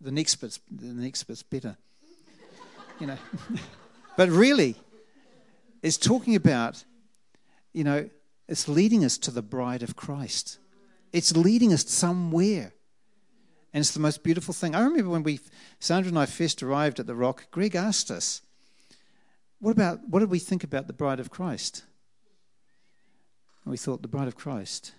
the 0.00 0.12
next 0.12 0.36
bit's 0.36 0.60
the 0.70 0.86
next 0.86 1.24
bit's 1.24 1.42
better. 1.42 1.76
you 3.00 3.08
know, 3.08 3.18
but 4.16 4.28
really, 4.28 4.76
it's 5.82 5.98
talking 5.98 6.36
about, 6.36 6.84
you 7.72 7.82
know, 7.82 8.08
it's 8.50 8.68
leading 8.68 9.04
us 9.04 9.16
to 9.18 9.30
the 9.30 9.42
bride 9.42 9.84
of 9.84 9.94
Christ. 9.94 10.58
It's 11.12 11.36
leading 11.36 11.72
us 11.72 11.88
somewhere. 11.88 12.72
And 13.72 13.80
it's 13.80 13.92
the 13.92 14.00
most 14.00 14.24
beautiful 14.24 14.52
thing. 14.52 14.74
I 14.74 14.80
remember 14.80 15.08
when 15.08 15.22
we, 15.22 15.38
Sandra 15.78 16.08
and 16.08 16.18
I 16.18 16.26
first 16.26 16.60
arrived 16.60 16.98
at 16.98 17.06
the 17.06 17.14
rock, 17.14 17.46
Greg 17.52 17.76
asked 17.76 18.10
us, 18.10 18.42
what 19.60 19.70
about, 19.70 20.00
what 20.08 20.18
did 20.18 20.30
we 20.30 20.40
think 20.40 20.64
about 20.64 20.88
the 20.88 20.92
bride 20.92 21.20
of 21.20 21.30
Christ? 21.30 21.84
And 23.64 23.70
we 23.70 23.76
thought, 23.76 24.02
the 24.02 24.08
bride 24.08 24.26
of 24.26 24.34
Christ. 24.34 24.94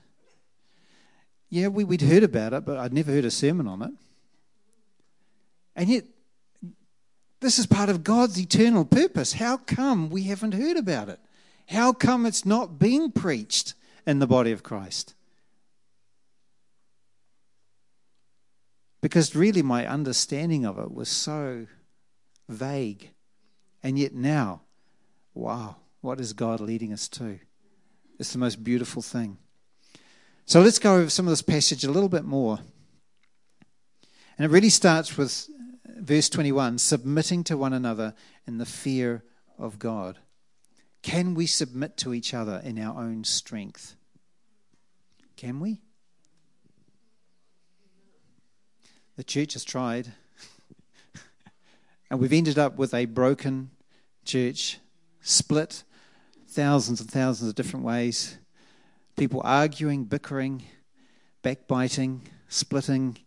Yeah, 1.49 1.67
we, 1.67 1.83
we'd 1.83 2.03
heard 2.03 2.23
about 2.23 2.53
it, 2.53 2.63
but 2.63 2.77
I'd 2.77 2.93
never 2.93 3.11
heard 3.11 3.25
a 3.25 3.31
sermon 3.31 3.67
on 3.67 3.81
it. 3.81 3.91
And 5.75 5.89
yet, 5.89 6.05
this 7.41 7.59
is 7.59 7.65
part 7.65 7.89
of 7.89 8.05
God's 8.05 8.39
eternal 8.39 8.85
purpose. 8.85 9.33
How 9.33 9.57
come 9.57 10.09
we 10.09 10.23
haven't 10.23 10.53
heard 10.53 10.77
about 10.77 11.09
it? 11.09 11.19
How 11.71 11.93
come 11.93 12.25
it's 12.25 12.45
not 12.45 12.79
being 12.79 13.11
preached 13.11 13.75
in 14.05 14.19
the 14.19 14.27
body 14.27 14.51
of 14.51 14.61
Christ? 14.61 15.15
Because 18.99 19.37
really, 19.37 19.61
my 19.61 19.87
understanding 19.87 20.65
of 20.65 20.77
it 20.77 20.93
was 20.93 21.07
so 21.07 21.67
vague. 22.49 23.11
And 23.81 23.97
yet 23.97 24.13
now, 24.13 24.63
wow, 25.33 25.77
what 26.01 26.19
is 26.19 26.33
God 26.33 26.59
leading 26.59 26.91
us 26.91 27.07
to? 27.07 27.39
It's 28.19 28.33
the 28.33 28.39
most 28.39 28.65
beautiful 28.65 29.01
thing. 29.01 29.37
So 30.45 30.59
let's 30.59 30.77
go 30.77 30.97
over 30.97 31.09
some 31.09 31.25
of 31.25 31.31
this 31.31 31.41
passage 31.41 31.85
a 31.85 31.91
little 31.91 32.09
bit 32.09 32.25
more. 32.25 32.59
And 34.37 34.45
it 34.45 34.51
really 34.51 34.69
starts 34.69 35.17
with 35.17 35.47
verse 35.85 36.27
21 36.27 36.79
submitting 36.79 37.45
to 37.45 37.55
one 37.55 37.71
another 37.71 38.13
in 38.45 38.57
the 38.57 38.65
fear 38.65 39.23
of 39.57 39.79
God. 39.79 40.19
Can 41.01 41.33
we 41.33 41.47
submit 41.47 41.97
to 41.97 42.13
each 42.13 42.33
other 42.33 42.61
in 42.63 42.77
our 42.77 43.01
own 43.01 43.23
strength? 43.23 43.95
Can 45.35 45.59
we? 45.59 45.81
The 49.15 49.23
church 49.23 49.53
has 49.53 49.63
tried. 49.63 50.13
and 52.09 52.19
we've 52.19 52.33
ended 52.33 52.59
up 52.59 52.77
with 52.77 52.93
a 52.93 53.05
broken 53.05 53.71
church, 54.25 54.79
split 55.21 55.83
thousands 56.47 57.01
and 57.01 57.09
thousands 57.09 57.49
of 57.49 57.55
different 57.55 57.85
ways. 57.85 58.37
People 59.17 59.41
arguing, 59.43 60.03
bickering, 60.03 60.63
backbiting, 61.41 62.21
splitting, 62.47 63.17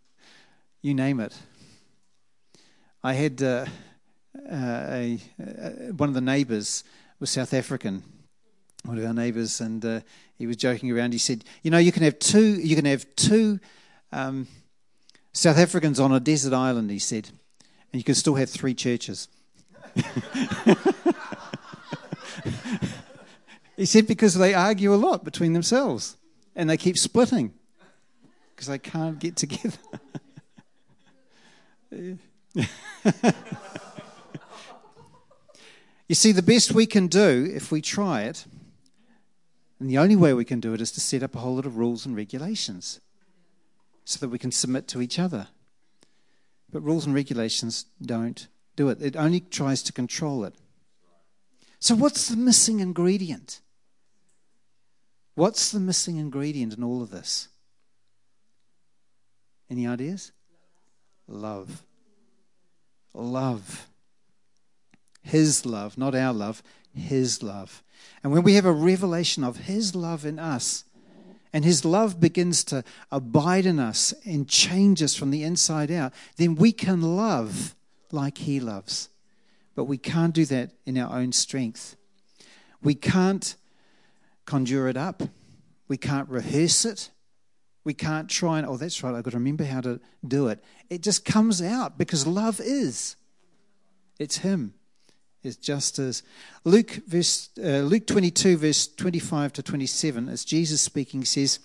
you 0.83 0.95
name 0.95 1.19
it. 1.21 1.37
I 3.02 3.14
had 3.14 3.43
uh, 3.43 3.66
uh, 4.50 4.87
a, 4.90 5.21
uh, 5.40 5.71
one 5.93 6.09
of 6.09 6.14
the 6.14 6.21
neighbours 6.21 6.85
was 7.21 7.30
South 7.30 7.54
African, 7.54 8.02
one 8.85 8.99
of 8.99 9.04
our 9.04 9.14
neighbours, 9.14 9.61
and 9.61 9.85
uh, 9.85 10.00
he 10.37 10.47
was 10.47 10.56
joking 10.56 10.90
around. 10.90 11.12
He 11.12 11.18
said, 11.18 11.44
"You 11.62 11.71
know, 11.71 11.78
you 11.78 11.92
can 11.92 12.02
have 12.02 12.18
two. 12.18 12.61
You 12.61 12.76
can 12.76 12.85
have 12.85 13.06
two 13.16 13.61
um, 14.12 14.47
South 15.33 15.59
Africans 15.59 16.00
on 16.00 16.12
a 16.12 16.21
desert 16.21 16.52
island." 16.52 16.90
He 16.90 16.99
said, 16.99 17.28
"and 17.92 18.00
you 18.00 18.04
can 18.04 18.14
still 18.14 18.35
have 18.35 18.50
three 18.50 18.75
churches." 18.75 19.28
he 23.76 23.87
said 23.87 24.06
because 24.06 24.35
they 24.35 24.54
argue 24.54 24.92
a 24.92 24.97
lot 24.97 25.25
between 25.25 25.52
themselves 25.52 26.16
and 26.56 26.68
they 26.68 26.76
keep 26.76 26.99
splitting 26.99 27.54
because 28.54 28.66
they 28.66 28.78
can't 28.78 29.21
get 29.21 29.37
together. 29.37 29.78
You 36.08 36.14
see, 36.14 36.32
the 36.32 36.42
best 36.42 36.73
we 36.73 36.87
can 36.87 37.06
do 37.06 37.50
if 37.54 37.73
we 37.73 37.80
try 37.80 38.23
it, 38.23 38.44
and 39.80 39.88
the 39.88 39.99
only 39.99 40.16
way 40.16 40.34
we 40.34 40.44
can 40.44 40.61
do 40.61 40.75
it 40.75 40.80
is 40.80 40.92
to 40.92 41.00
set 41.00 41.23
up 41.23 41.34
a 41.34 41.38
whole 41.38 41.56
lot 41.56 41.66
of 41.66 41.76
rules 41.76 42.04
and 42.04 42.14
regulations 42.14 43.00
so 44.04 44.18
that 44.20 44.28
we 44.28 44.38
can 44.38 44.52
submit 44.52 44.87
to 44.88 45.00
each 45.00 45.18
other. 45.18 45.49
But 46.70 46.82
rules 46.82 47.06
and 47.06 47.14
regulations 47.14 47.87
don't 48.02 48.49
do 48.76 48.88
it, 48.88 49.00
it 49.00 49.16
only 49.16 49.40
tries 49.40 49.82
to 49.84 49.92
control 49.92 50.44
it. 50.44 50.54
So, 51.78 51.94
what's 51.94 52.28
the 52.28 52.37
missing 52.37 52.80
ingredient? 52.80 53.61
What's 55.34 55.70
the 55.70 55.80
missing 55.80 56.16
ingredient 56.16 56.76
in 56.76 56.84
all 56.84 57.02
of 57.02 57.11
this? 57.11 57.49
Any 59.70 59.87
ideas? 59.87 60.32
Love. 61.26 61.82
Love. 63.12 63.88
His 65.25 65.64
love, 65.64 65.97
not 65.97 66.14
our 66.14 66.35
love, 66.35 66.62
His 66.95 67.43
love. 67.43 67.83
And 68.23 68.31
when 68.31 68.43
we 68.43 68.54
have 68.54 68.66
a 68.66 68.73
revelation 68.73 69.43
of 69.43 69.57
His 69.57 69.95
love 69.95 70.26
in 70.26 70.38
us, 70.38 70.85
and 71.52 71.64
His 71.64 71.85
love 71.85 72.21
begins 72.21 72.62
to 72.64 72.85
abide 73.11 73.64
in 73.64 73.81
us 73.81 74.12
and 74.26 74.47
change 74.47 75.02
us 75.02 75.16
from 75.16 75.31
the 75.31 75.43
inside 75.43 75.90
out, 75.90 76.12
then 76.37 76.54
we 76.54 76.73
can 76.73 77.00
love 77.00 77.75
like 78.12 78.38
He 78.38 78.61
loves. 78.61 79.09
But 79.75 79.85
we 79.85 79.97
can't 79.97 80.35
do 80.35 80.45
that 80.45 80.73
in 80.85 80.99
our 80.99 81.19
own 81.19 81.33
strength. 81.33 81.97
We 82.83 82.95
can't 82.95 83.57
conjure 84.45 84.88
it 84.88 84.97
up. 84.97 85.23
We 85.88 85.97
can't 85.97 86.28
rehearse 86.28 86.85
it. 86.85 87.11
We 87.83 87.95
can't 87.95 88.28
try 88.28 88.59
and, 88.59 88.66
oh, 88.66 88.76
that's 88.76 89.02
right, 89.02 89.14
I've 89.14 89.25
got 89.25 89.31
to 89.31 89.38
remember 89.38 89.64
how 89.64 89.81
to 89.81 90.00
do 90.26 90.49
it. 90.49 90.62
It 90.90 91.00
just 91.00 91.25
comes 91.25 91.62
out 91.62 91.97
because 91.97 92.26
love 92.26 92.61
is. 92.61 93.16
It's 94.19 94.39
Him 94.39 94.75
is 95.45 95.57
just 95.57 95.99
as 95.99 96.23
Luke, 96.65 97.00
verse, 97.07 97.50
uh, 97.59 97.80
Luke 97.80 98.07
22, 98.07 98.57
verse 98.57 98.87
25 98.87 99.52
to 99.54 99.63
27, 99.63 100.28
as 100.28 100.45
Jesus 100.45 100.80
speaking, 100.80 101.25
says, 101.25 101.59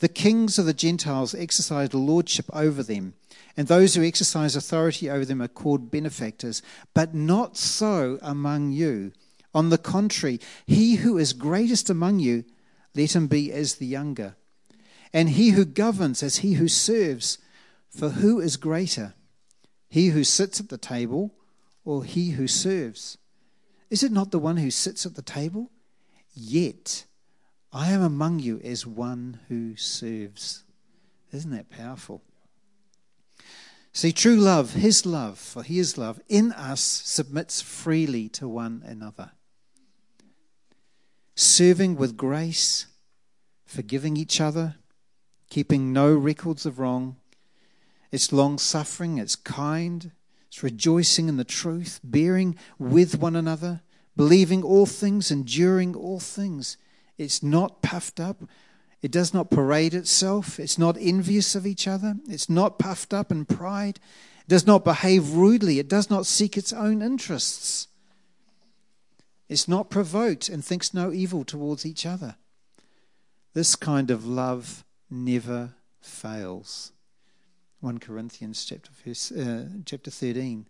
The 0.00 0.08
kings 0.08 0.58
of 0.58 0.66
the 0.66 0.74
Gentiles 0.74 1.34
exercise 1.34 1.94
lordship 1.94 2.46
over 2.52 2.82
them, 2.82 3.14
and 3.56 3.68
those 3.68 3.94
who 3.94 4.04
exercise 4.04 4.56
authority 4.56 5.08
over 5.08 5.24
them 5.24 5.40
are 5.40 5.48
called 5.48 5.90
benefactors, 5.90 6.62
but 6.94 7.14
not 7.14 7.56
so 7.56 8.18
among 8.22 8.72
you. 8.72 9.12
On 9.54 9.70
the 9.70 9.78
contrary, 9.78 10.40
he 10.66 10.96
who 10.96 11.18
is 11.18 11.32
greatest 11.32 11.90
among 11.90 12.18
you, 12.18 12.44
let 12.94 13.14
him 13.14 13.26
be 13.26 13.52
as 13.52 13.76
the 13.76 13.86
younger, 13.86 14.36
and 15.12 15.30
he 15.30 15.50
who 15.50 15.64
governs 15.64 16.22
as 16.22 16.38
he 16.38 16.54
who 16.54 16.68
serves. 16.68 17.38
For 17.90 18.10
who 18.10 18.38
is 18.38 18.56
greater, 18.56 19.14
he 19.88 20.08
who 20.08 20.22
sits 20.22 20.60
at 20.60 20.68
the 20.68 20.78
table 20.78 21.32
or 21.84 22.04
he 22.04 22.30
who 22.30 22.46
serves? 22.46 23.18
Is 23.90 24.04
it 24.04 24.12
not 24.12 24.30
the 24.30 24.38
one 24.38 24.56
who 24.56 24.70
sits 24.70 25.04
at 25.04 25.14
the 25.16 25.22
table? 25.22 25.70
Yet 26.32 27.04
I 27.72 27.90
am 27.90 28.02
among 28.02 28.38
you 28.38 28.60
as 28.62 28.86
one 28.86 29.40
who 29.48 29.76
serves. 29.76 30.64
Isn't 31.32 31.50
that 31.50 31.70
powerful? 31.70 32.22
See, 33.92 34.12
true 34.12 34.36
love, 34.36 34.74
his 34.74 35.04
love, 35.04 35.38
for 35.38 35.64
he 35.64 35.80
is 35.80 35.98
love 35.98 36.20
in 36.28 36.52
us 36.52 36.80
submits 36.80 37.60
freely 37.60 38.28
to 38.30 38.48
one 38.48 38.82
another. 38.86 39.32
Serving 41.34 41.96
with 41.96 42.16
grace, 42.16 42.86
forgiving 43.64 44.16
each 44.16 44.40
other, 44.40 44.76
keeping 45.48 45.92
no 45.92 46.14
records 46.14 46.64
of 46.64 46.78
wrong. 46.78 47.16
It's 48.12 48.32
long 48.32 48.58
suffering, 48.58 49.18
it's 49.18 49.36
kind, 49.36 50.12
it's 50.50 50.64
rejoicing 50.64 51.28
in 51.28 51.36
the 51.36 51.44
truth, 51.44 52.00
bearing 52.02 52.56
with 52.76 53.20
one 53.20 53.36
another, 53.36 53.82
believing 54.16 54.64
all 54.64 54.84
things, 54.84 55.30
enduring 55.30 55.94
all 55.94 56.18
things. 56.18 56.76
It's 57.16 57.40
not 57.40 57.82
puffed 57.82 58.18
up. 58.18 58.42
It 59.00 59.12
does 59.12 59.32
not 59.32 59.52
parade 59.52 59.94
itself. 59.94 60.58
It's 60.58 60.76
not 60.76 60.96
envious 60.98 61.54
of 61.54 61.68
each 61.68 61.86
other. 61.86 62.16
It's 62.28 62.50
not 62.50 62.80
puffed 62.80 63.14
up 63.14 63.30
in 63.30 63.44
pride. 63.44 64.00
It 64.40 64.48
does 64.48 64.66
not 64.66 64.84
behave 64.84 65.34
rudely. 65.34 65.78
It 65.78 65.88
does 65.88 66.10
not 66.10 66.26
seek 66.26 66.56
its 66.56 66.72
own 66.72 67.00
interests. 67.00 67.86
It's 69.48 69.68
not 69.68 69.88
provoked 69.88 70.48
and 70.48 70.64
thinks 70.64 70.92
no 70.92 71.12
evil 71.12 71.44
towards 71.44 71.86
each 71.86 72.04
other. 72.04 72.34
This 73.54 73.76
kind 73.76 74.10
of 74.10 74.26
love 74.26 74.84
never 75.08 75.74
fails. 76.00 76.90
1 77.80 77.98
Corinthians 77.98 78.64
chapter, 78.66 78.90
verse, 79.04 79.32
uh, 79.32 79.66
chapter 79.86 80.10
13. 80.10 80.66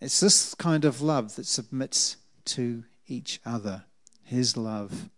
It's 0.00 0.18
this 0.18 0.52
kind 0.54 0.84
of 0.84 1.00
love 1.00 1.36
that 1.36 1.46
submits 1.46 2.16
to 2.46 2.82
each 3.06 3.40
other, 3.46 3.84
his 4.24 4.56
love. 4.56 5.08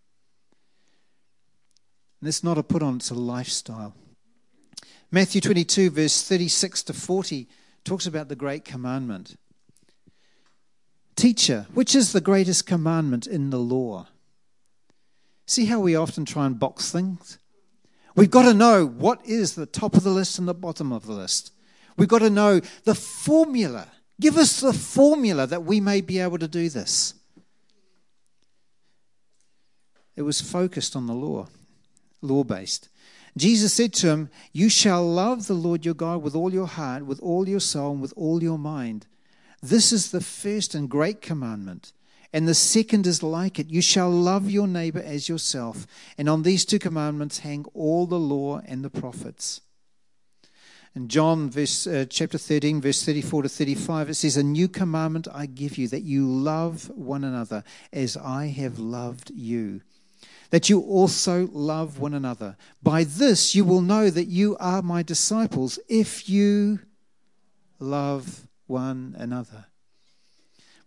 And 2.20 2.28
it's 2.28 2.44
not 2.44 2.58
a 2.58 2.62
put 2.62 2.82
on, 2.82 2.96
it's 2.96 3.10
a 3.10 3.14
lifestyle. 3.14 3.94
Matthew 5.10 5.40
22, 5.40 5.88
verse 5.88 6.22
36 6.22 6.82
to 6.82 6.92
40, 6.92 7.48
talks 7.82 8.06
about 8.06 8.28
the 8.28 8.36
great 8.36 8.64
commandment. 8.64 9.36
Teacher, 11.16 11.66
which 11.72 11.94
is 11.94 12.12
the 12.12 12.20
greatest 12.20 12.66
commandment 12.66 13.26
in 13.26 13.48
the 13.48 13.58
law? 13.58 14.08
See 15.46 15.64
how 15.66 15.80
we 15.80 15.96
often 15.96 16.26
try 16.26 16.44
and 16.44 16.58
box 16.58 16.90
things? 16.90 17.38
We've 18.14 18.30
got 18.30 18.42
to 18.42 18.54
know 18.54 18.86
what 18.86 19.24
is 19.26 19.54
the 19.54 19.66
top 19.66 19.94
of 19.94 20.04
the 20.04 20.10
list 20.10 20.38
and 20.38 20.46
the 20.46 20.54
bottom 20.54 20.92
of 20.92 21.06
the 21.06 21.12
list. 21.12 21.52
We've 21.96 22.08
got 22.08 22.20
to 22.20 22.30
know 22.30 22.60
the 22.84 22.94
formula. 22.94 23.88
Give 24.20 24.36
us 24.36 24.60
the 24.60 24.72
formula 24.72 25.46
that 25.46 25.64
we 25.64 25.80
may 25.80 26.00
be 26.00 26.20
able 26.20 26.38
to 26.38 26.48
do 26.48 26.68
this. 26.68 27.14
It 30.16 30.22
was 30.22 30.40
focused 30.40 30.94
on 30.94 31.06
the 31.06 31.14
law, 31.14 31.48
law 32.22 32.44
based. 32.44 32.88
Jesus 33.36 33.72
said 33.72 33.92
to 33.94 34.08
him, 34.08 34.30
You 34.52 34.68
shall 34.68 35.04
love 35.04 35.48
the 35.48 35.54
Lord 35.54 35.84
your 35.84 35.94
God 35.94 36.22
with 36.22 36.36
all 36.36 36.52
your 36.52 36.68
heart, 36.68 37.04
with 37.04 37.20
all 37.20 37.48
your 37.48 37.60
soul, 37.60 37.92
and 37.92 38.00
with 38.00 38.12
all 38.16 38.42
your 38.42 38.58
mind. 38.58 39.06
This 39.60 39.92
is 39.92 40.12
the 40.12 40.20
first 40.20 40.74
and 40.74 40.88
great 40.88 41.20
commandment. 41.20 41.92
And 42.34 42.48
the 42.48 42.54
second 42.54 43.06
is 43.06 43.22
like 43.22 43.60
it 43.60 43.70
you 43.70 43.80
shall 43.80 44.10
love 44.10 44.50
your 44.50 44.66
neighbor 44.66 44.98
as 44.98 45.28
yourself. 45.28 45.86
And 46.18 46.28
on 46.28 46.42
these 46.42 46.64
two 46.64 46.80
commandments 46.80 47.38
hang 47.38 47.64
all 47.74 48.06
the 48.06 48.18
law 48.18 48.60
and 48.66 48.84
the 48.84 48.90
prophets. 48.90 49.60
In 50.96 51.06
John 51.06 51.48
verse, 51.48 51.86
uh, 51.86 52.06
chapter 52.10 52.36
13, 52.36 52.80
verse 52.80 53.04
34 53.04 53.44
to 53.44 53.48
35, 53.48 54.10
it 54.10 54.14
says, 54.14 54.36
A 54.36 54.42
new 54.42 54.66
commandment 54.66 55.28
I 55.32 55.46
give 55.46 55.78
you, 55.78 55.86
that 55.86 56.02
you 56.02 56.26
love 56.26 56.90
one 56.96 57.22
another 57.22 57.62
as 57.92 58.16
I 58.16 58.46
have 58.46 58.80
loved 58.80 59.30
you. 59.30 59.82
That 60.50 60.68
you 60.68 60.80
also 60.80 61.48
love 61.52 62.00
one 62.00 62.14
another. 62.14 62.56
By 62.82 63.04
this 63.04 63.54
you 63.54 63.64
will 63.64 63.80
know 63.80 64.10
that 64.10 64.26
you 64.26 64.56
are 64.58 64.82
my 64.82 65.04
disciples 65.04 65.78
if 65.88 66.28
you 66.28 66.80
love 67.78 68.48
one 68.66 69.14
another. 69.16 69.66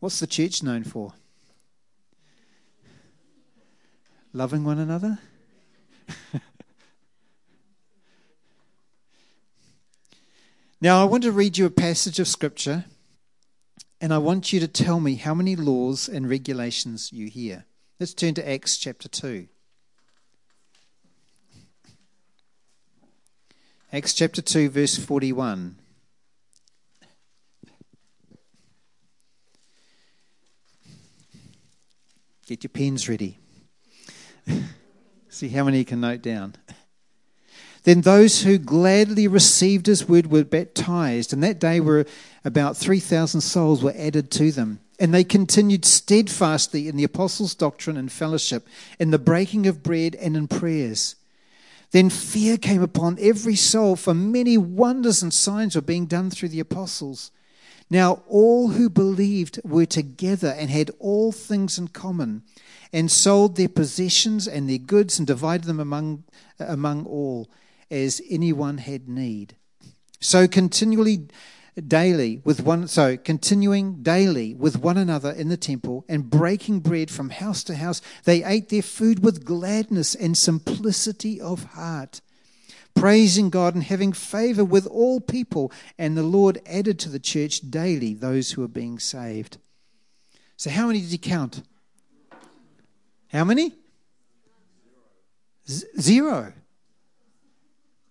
What's 0.01 0.19
the 0.19 0.27
church 0.27 0.61
known 0.61 0.83
for? 0.83 1.13
Loving 4.37 4.63
one 4.63 4.77
another? 4.77 5.19
Now, 10.79 11.01
I 11.01 11.05
want 11.05 11.23
to 11.23 11.31
read 11.31 11.57
you 11.57 11.65
a 11.65 11.71
passage 11.71 12.19
of 12.19 12.27
Scripture, 12.27 12.85
and 13.99 14.13
I 14.13 14.19
want 14.19 14.53
you 14.53 14.59
to 14.59 14.67
tell 14.67 14.99
me 14.99 15.15
how 15.15 15.33
many 15.33 15.55
laws 15.55 16.07
and 16.07 16.29
regulations 16.29 17.11
you 17.11 17.27
hear. 17.27 17.65
Let's 17.99 18.13
turn 18.13 18.35
to 18.35 18.47
Acts 18.47 18.77
chapter 18.77 19.07
2. 19.07 19.47
Acts 23.91 24.13
chapter 24.13 24.43
2, 24.43 24.69
verse 24.69 24.97
41. 24.97 25.77
Get 32.45 32.63
your 32.63 32.69
pens 32.69 33.09
ready. 33.09 33.39
See 35.29 35.49
how 35.49 35.63
many 35.63 35.79
you 35.79 35.85
can 35.85 36.01
note 36.01 36.21
down. 36.21 36.55
Then 37.83 38.01
those 38.01 38.41
who 38.41 38.57
gladly 38.57 39.27
received 39.27 39.85
his 39.85 40.09
word 40.09 40.27
were 40.27 40.43
baptized, 40.43 41.31
and 41.31 41.41
that 41.43 41.59
day 41.59 41.79
were 41.79 42.05
about 42.43 42.75
3,000 42.75 43.39
souls 43.39 43.81
were 43.81 43.93
added 43.95 44.29
to 44.31 44.51
them. 44.51 44.81
And 44.99 45.13
they 45.13 45.23
continued 45.23 45.85
steadfastly 45.85 46.87
in 46.87 46.97
the 46.97 47.05
apostles' 47.05 47.55
doctrine 47.55 47.95
and 47.95 48.11
fellowship, 48.11 48.67
in 48.99 49.11
the 49.11 49.19
breaking 49.19 49.67
of 49.67 49.83
bread 49.83 50.15
and 50.15 50.35
in 50.35 50.47
prayers. 50.47 51.15
Then 51.91 52.09
fear 52.09 52.57
came 52.57 52.81
upon 52.81 53.17
every 53.21 53.55
soul, 53.55 53.95
for 53.95 54.13
many 54.13 54.57
wonders 54.57 55.23
and 55.23 55.33
signs 55.33 55.75
were 55.75 55.81
being 55.81 56.07
done 56.07 56.29
through 56.29 56.49
the 56.49 56.59
apostles. 56.59 57.31
Now 57.89 58.23
all 58.27 58.69
who 58.69 58.89
believed 58.89 59.59
were 59.63 59.85
together 59.85 60.49
and 60.49 60.69
had 60.69 60.91
all 60.99 61.31
things 61.31 61.77
in 61.77 61.89
common, 61.89 62.43
and 62.93 63.11
sold 63.11 63.55
their 63.55 63.69
possessions 63.69 64.47
and 64.47 64.69
their 64.69 64.77
goods 64.77 65.17
and 65.19 65.27
divided 65.27 65.65
them 65.65 65.79
among, 65.79 66.23
among 66.59 67.05
all 67.05 67.49
as 67.89 68.21
anyone 68.29 68.79
had 68.79 69.07
need. 69.07 69.55
So 70.19 70.47
continually 70.47 71.27
daily 71.85 72.41
with 72.43 72.61
one 72.61 72.87
so 72.87 73.15
continuing 73.17 74.01
daily 74.01 74.51
with 74.55 74.79
one 74.79 74.97
another 74.97 75.29
in 75.29 75.47
the 75.49 75.57
temple 75.57 76.03
and 76.09 76.27
breaking 76.27 76.79
bread 76.79 77.11
from 77.11 77.29
house 77.29 77.63
to 77.63 77.75
house 77.75 78.01
they 78.23 78.43
ate 78.43 78.69
their 78.69 78.81
food 78.81 79.23
with 79.23 79.45
gladness 79.45 80.15
and 80.15 80.35
simplicity 80.35 81.39
of 81.39 81.63
heart 81.65 82.19
praising 82.99 83.49
God 83.49 83.75
and 83.75 83.83
having 83.83 84.13
favor 84.13 84.65
with 84.65 84.87
all 84.87 85.19
people 85.19 85.71
and 85.97 86.17
the 86.17 86.23
Lord 86.23 86.61
added 86.65 86.99
to 86.99 87.09
the 87.09 87.19
church 87.19 87.69
daily 87.69 88.13
those 88.13 88.51
who 88.51 88.63
are 88.63 88.69
being 88.69 88.99
saved 88.99 89.57
so 90.55 90.69
how 90.69 90.87
many 90.87 91.01
did 91.01 91.09
he 91.09 91.17
count 91.17 91.61
how 93.31 93.43
many 93.43 93.73
Z- 95.67 95.87
zero 95.99 96.53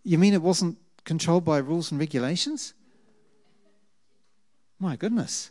you 0.07 0.18
mean 0.18 0.35
it 0.35 0.42
wasn't 0.42 0.79
controlled 1.07 1.44
by 1.44 1.59
rules 1.59 1.90
and 1.90 1.99
regulations? 1.99 2.75
My 4.79 4.94
goodness. 4.94 5.51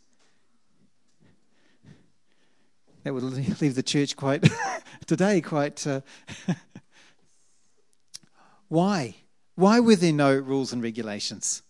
That 3.04 3.14
would 3.14 3.24
leave 3.24 3.76
the 3.76 3.84
church 3.84 4.16
quite, 4.16 4.48
today, 5.06 5.42
quite. 5.42 5.86
Uh, 5.86 6.02
why? 8.70 9.16
Why 9.56 9.80
were 9.80 9.96
there 9.96 10.14
no 10.14 10.36
rules 10.36 10.74
and 10.74 10.84
regulations? 10.84 11.64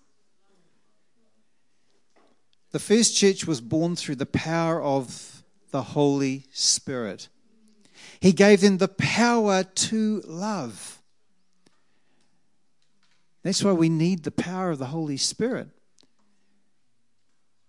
The 2.72 2.80
first 2.80 3.16
church 3.16 3.48
was 3.48 3.62
born 3.62 3.96
through 3.96 4.16
the 4.16 4.26
power 4.26 4.82
of 4.82 5.44
the 5.72 5.82
Holy 5.82 6.46
Spirit. 6.52 7.30
He 8.20 8.34
gave 8.34 8.62
them 8.62 8.78
the 8.80 8.88
power 8.88 9.64
to 9.64 10.22
love. 10.26 11.02
That's 13.44 13.64
why 13.64 13.74
we 13.74 13.90
need 13.90 14.24
the 14.24 14.32
power 14.32 14.72
of 14.72 14.80
the 14.80 14.88
Holy 14.88 15.18
Spirit. 15.18 15.70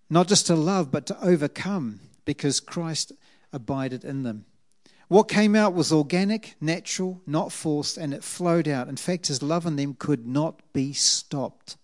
Not 0.09 0.27
just 0.27 0.47
to 0.47 0.55
love, 0.55 0.91
but 0.91 1.05
to 1.05 1.23
overcome, 1.23 1.99
because 2.25 2.59
Christ 2.59 3.11
abided 3.53 4.03
in 4.03 4.23
them. 4.23 4.45
What 5.07 5.29
came 5.29 5.55
out 5.55 5.73
was 5.73 5.93
organic, 5.93 6.55
natural, 6.59 7.21
not 7.25 7.53
forced, 7.53 7.97
and 7.97 8.13
it 8.13 8.23
flowed 8.23 8.67
out. 8.67 8.89
In 8.89 8.97
fact, 8.97 9.27
his 9.27 9.41
love 9.41 9.65
in 9.65 9.77
them 9.77 9.93
could 9.93 10.27
not 10.27 10.61
be 10.73 10.91
stopped. 10.91 11.77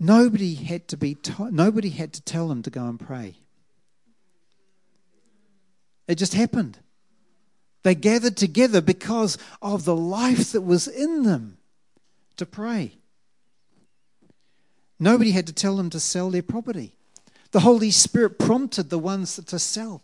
Nobody 0.00 0.54
had 0.54 0.88
to 0.88 0.96
be 0.96 1.16
nobody 1.50 1.90
had 1.90 2.12
to 2.14 2.22
tell 2.22 2.48
them 2.48 2.62
to 2.62 2.70
go 2.70 2.86
and 2.86 2.98
pray. 2.98 3.36
It 6.08 6.16
just 6.16 6.34
happened. 6.34 6.78
They 7.84 7.94
gathered 7.94 8.36
together 8.36 8.80
because 8.80 9.38
of 9.62 9.84
the 9.84 9.96
life 9.96 10.52
that 10.52 10.62
was 10.62 10.88
in 10.88 11.22
them 11.22 11.58
to 12.36 12.44
pray. 12.44 12.96
Nobody 14.98 15.30
had 15.32 15.46
to 15.46 15.52
tell 15.52 15.76
them 15.76 15.90
to 15.90 16.00
sell 16.00 16.30
their 16.30 16.42
property. 16.42 16.96
The 17.52 17.60
Holy 17.60 17.90
Spirit 17.90 18.38
prompted 18.38 18.90
the 18.90 18.98
ones 18.98 19.36
to 19.36 19.58
sell. 19.58 20.02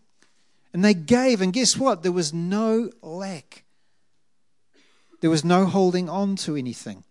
And 0.73 0.85
they 0.85 0.95
gave, 0.95 1.41
and 1.41 1.53
guess 1.53 1.77
what? 1.77 2.03
There 2.03 2.13
was 2.13 2.33
no 2.33 2.91
lack. 3.03 3.65
There 5.21 5.31
was 5.31 5.45
no 5.45 5.67
holding 5.67 6.09
on 6.09 6.37
to 6.37 6.57
anything. 6.57 7.05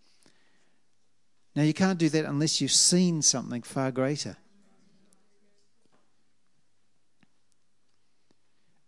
Now, 1.56 1.64
you 1.64 1.74
can't 1.74 2.00
do 2.00 2.10
that 2.10 2.26
unless 2.26 2.62
you've 2.62 2.72
seen 2.72 3.22
something 3.22 3.62
far 3.62 3.92
greater. 3.92 4.38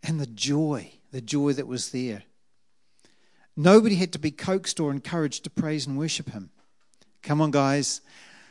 And 0.03 0.19
the 0.19 0.25
joy 0.25 0.93
the 1.11 1.21
joy 1.21 1.53
that 1.53 1.67
was 1.67 1.91
there. 1.91 2.23
Nobody 3.55 3.95
had 3.95 4.13
to 4.13 4.19
be 4.19 4.31
coaxed 4.31 4.79
or 4.79 4.91
encouraged 4.91 5.43
to 5.43 5.49
praise 5.49 5.85
and 5.85 5.97
worship 5.97 6.29
Him. 6.31 6.49
Come 7.21 7.41
on, 7.41 7.51
guys. 7.51 8.01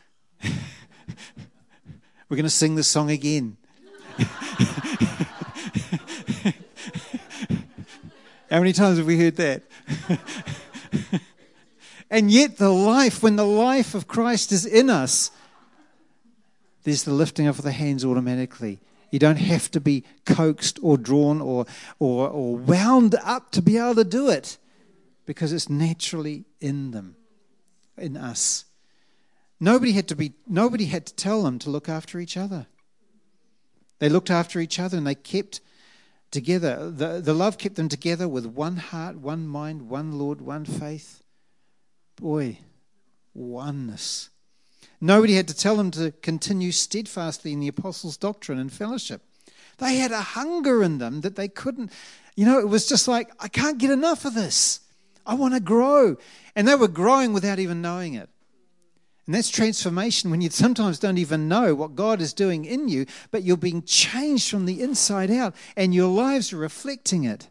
We're 0.45 2.37
going 2.37 2.45
to 2.45 2.51
sing 2.51 2.75
this 2.77 2.89
song 2.89 3.11
again. 3.11 3.57
How 8.51 8.59
many 8.59 8.73
times 8.73 8.99
have 8.99 9.07
we 9.07 9.17
heard 9.17 9.37
that? 9.37 9.63
and 12.11 12.31
yet, 12.31 12.57
the 12.57 12.71
life, 12.71 13.23
when 13.23 13.37
the 13.37 13.45
life 13.45 13.95
of 13.95 14.09
Christ 14.09 14.51
is 14.51 14.67
in 14.67 14.91
us, 14.91 15.31
there's 16.83 17.05
the 17.05 17.13
lifting 17.13 17.47
up 17.47 17.59
of 17.59 17.65
the 17.65 17.71
hands 17.71 18.05
automatically. 18.05 18.81
You 19.13 19.21
don't 19.21 19.37
have 19.37 19.71
to 19.73 19.81
be 19.81 20.05
coaxed 20.25 20.79
or 20.83 20.97
drawn 20.97 21.41
or, 21.41 21.67
or, 21.99 22.29
or 22.29 22.57
wound 22.57 23.15
up 23.23 23.53
to 23.53 23.63
be 23.63 23.77
able 23.77 23.97
to 23.97 24.05
do 24.05 24.31
it 24.31 24.59
because 25.27 25.53
it's 25.53 25.69
naturally 25.69 26.45
in 26.61 26.91
them, 26.91 27.17
in 27.97 28.17
us. 28.17 28.65
Nobody 29.61 29.93
had 29.93 30.09
to 30.09 30.17
be 30.17 30.33
nobody 30.49 30.87
had 30.87 31.07
to 31.07 31.15
tell 31.15 31.43
them 31.43 31.59
to 31.61 31.71
look 31.71 31.89
after 31.89 32.19
each 32.19 32.37
other. 32.37 32.67
They 33.99 34.09
looked 34.09 34.31
after 34.31 34.59
each 34.59 34.79
other 34.79 34.97
and 34.97 35.07
they 35.07 35.15
kept 35.15 35.61
together. 36.31 36.91
The, 36.91 37.21
the 37.21 37.35
love 37.35 37.59
kept 37.59 37.77
them 37.77 37.89
together 37.89 38.29
with 38.29 38.47
one 38.47 38.77
heart, 38.77 39.17
one 39.17 39.47
mind, 39.47 39.89
one 39.89 40.19
Lord, 40.19 40.41
one 40.41 40.65
faith. 40.65 41.23
Boy, 42.17 42.59
oneness. 43.35 44.31
Nobody 45.01 45.35
had 45.35 45.49
to 45.49 45.55
tell 45.55 45.77
them 45.77 45.91
to 45.93 46.13
continue 46.23 46.73
steadfastly 46.73 47.53
in 47.53 47.61
the 47.61 47.69
apostles' 47.69 48.17
doctrine 48.17 48.59
and 48.59 48.73
fellowship. 48.73 49.23
They 49.79 49.97
had 49.97 50.13
a 50.13 50.21
hunger 50.21 50.83
in 50.83 50.99
them 50.99 51.23
that 51.23 51.37
they 51.37 51.49
couldn't, 51.49 51.91
you 52.37 52.45
know, 52.45 52.59
it 52.59 52.69
was 52.69 52.87
just 52.87 53.09
like, 53.09 53.31
I 53.41 53.49
can't 53.49 53.79
get 53.79 53.91
enough 53.91 54.27
of 54.27 54.35
this. 54.35 54.81
I 55.27 55.35
want 55.35 55.55
to 55.55 55.61
grow. 55.61 56.17
And 56.55 56.69
they 56.69 56.75
were 56.75 56.89
growing 56.89 57.33
without 57.33 57.59
even 57.59 57.81
knowing 57.81 58.15
it. 58.15 58.29
And 59.31 59.37
that's 59.37 59.49
transformation 59.49 60.33
when 60.33 60.41
you 60.41 60.51
sometimes 60.51 60.99
don't 60.99 61.17
even 61.17 61.47
know 61.47 61.73
what 61.73 61.95
God 61.95 62.21
is 62.21 62.33
doing 62.33 62.65
in 62.65 62.89
you, 62.89 63.07
but 63.31 63.45
you're 63.45 63.57
being 63.57 63.85
changed 63.85 64.51
from 64.51 64.67
the 64.67 64.83
inside 64.83 65.31
out 65.31 65.55
and 65.77 65.95
your 65.95 66.09
lives 66.09 66.53
are 66.53 66.57
reflecting 66.57 67.23
it, 67.23 67.49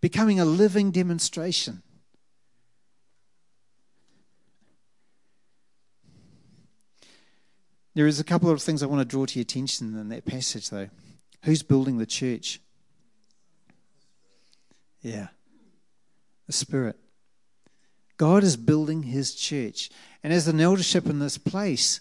becoming 0.00 0.40
a 0.40 0.46
living 0.46 0.92
demonstration. 0.92 1.82
There 7.94 8.06
is 8.06 8.18
a 8.18 8.24
couple 8.24 8.48
of 8.48 8.62
things 8.62 8.82
I 8.82 8.86
want 8.86 9.02
to 9.02 9.04
draw 9.04 9.26
to 9.26 9.38
your 9.38 9.42
attention 9.42 9.94
in 9.94 10.08
that 10.08 10.24
passage, 10.24 10.70
though. 10.70 10.88
Who's 11.44 11.62
building 11.62 11.98
the 11.98 12.06
church? 12.06 12.62
Yeah, 15.02 15.28
the 16.46 16.54
Spirit. 16.54 16.96
God 18.20 18.44
is 18.44 18.58
building 18.58 19.04
His 19.04 19.34
church. 19.34 19.88
And 20.22 20.30
as 20.30 20.46
an 20.46 20.60
eldership 20.60 21.06
in 21.06 21.20
this 21.20 21.38
place, 21.38 22.00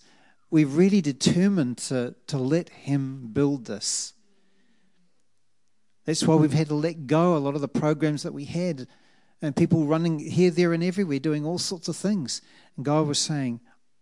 we're 0.52 0.68
really 0.68 1.00
determined 1.00 1.78
to, 1.78 2.14
to 2.28 2.38
let 2.38 2.68
Him 2.68 3.30
build 3.32 3.68
this. 3.68 4.12
That's 6.04 6.28
why 6.28 6.36
we've 6.36 6.52
had 6.52 6.68
to 6.68 6.76
let 6.76 7.08
go 7.08 7.38
a 7.38 7.40
lot 7.40 7.56
of 7.56 7.62
the 7.62 7.70
programs 7.70 8.24
that 8.24 8.34
we 8.34 8.44
had 8.44 8.86
and 9.42 9.56
people 9.56 9.86
running 9.86 10.20
here, 10.20 10.52
there, 10.52 10.74
and 10.74 10.84
everywhere 10.84 11.20
doing 11.20 11.46
all 11.46 11.58
sorts 11.58 11.88
of 11.88 11.96
things. 11.96 12.42
And 12.76 12.84
God 12.84 13.08
was 13.08 13.18
saying, 13.18 13.62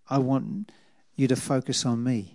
I 0.09 0.17
want 0.17 0.71
you 1.15 1.27
to 1.27 1.35
focus 1.35 1.85
on 1.85 2.03
me. 2.03 2.33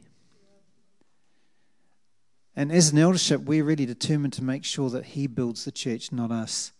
And 2.54 2.70
as 2.70 2.92
an 2.92 2.98
eldership, 2.98 3.40
we're 3.40 3.64
really 3.64 3.86
determined 3.86 4.34
to 4.34 4.44
make 4.44 4.64
sure 4.64 4.90
that 4.90 5.06
He 5.06 5.26
builds 5.26 5.64
the 5.64 5.72
church, 5.72 6.12
not 6.12 6.30
us. 6.30 6.70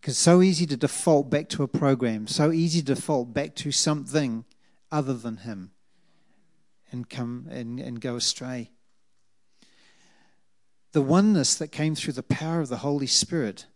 Because 0.00 0.14
it's 0.14 0.20
so 0.20 0.42
easy 0.42 0.64
to 0.66 0.76
default 0.76 1.28
back 1.28 1.48
to 1.50 1.62
a 1.62 1.68
program, 1.68 2.26
so 2.26 2.52
easy 2.52 2.80
to 2.80 2.94
default 2.94 3.34
back 3.34 3.54
to 3.56 3.72
something 3.72 4.44
other 4.92 5.14
than 5.14 5.38
Him 5.38 5.72
and 6.90 7.10
come 7.10 7.46
and, 7.50 7.80
and 7.80 8.00
go 8.00 8.16
astray. 8.16 8.70
The 10.92 11.02
oneness 11.02 11.54
that 11.56 11.68
came 11.68 11.94
through 11.94 12.14
the 12.14 12.22
power 12.22 12.60
of 12.60 12.68
the 12.68 12.78
Holy 12.78 13.06
Spirit 13.06 13.66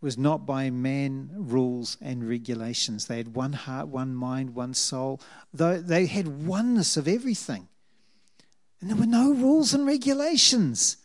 was 0.00 0.18
not 0.18 0.44
by 0.44 0.68
man 0.68 1.30
rules 1.34 1.96
and 2.00 2.28
regulations. 2.28 3.06
They 3.06 3.16
had 3.16 3.34
one 3.34 3.52
heart, 3.52 3.88
one 3.88 4.14
mind, 4.14 4.54
one 4.54 4.74
soul. 4.74 5.20
Though 5.54 5.80
They 5.80 6.06
had 6.06 6.46
oneness 6.46 6.96
of 6.96 7.08
everything. 7.08 7.68
And 8.80 8.90
there 8.90 8.96
were 8.96 9.06
no 9.06 9.32
rules 9.32 9.72
and 9.72 9.86
regulations. 9.86 10.96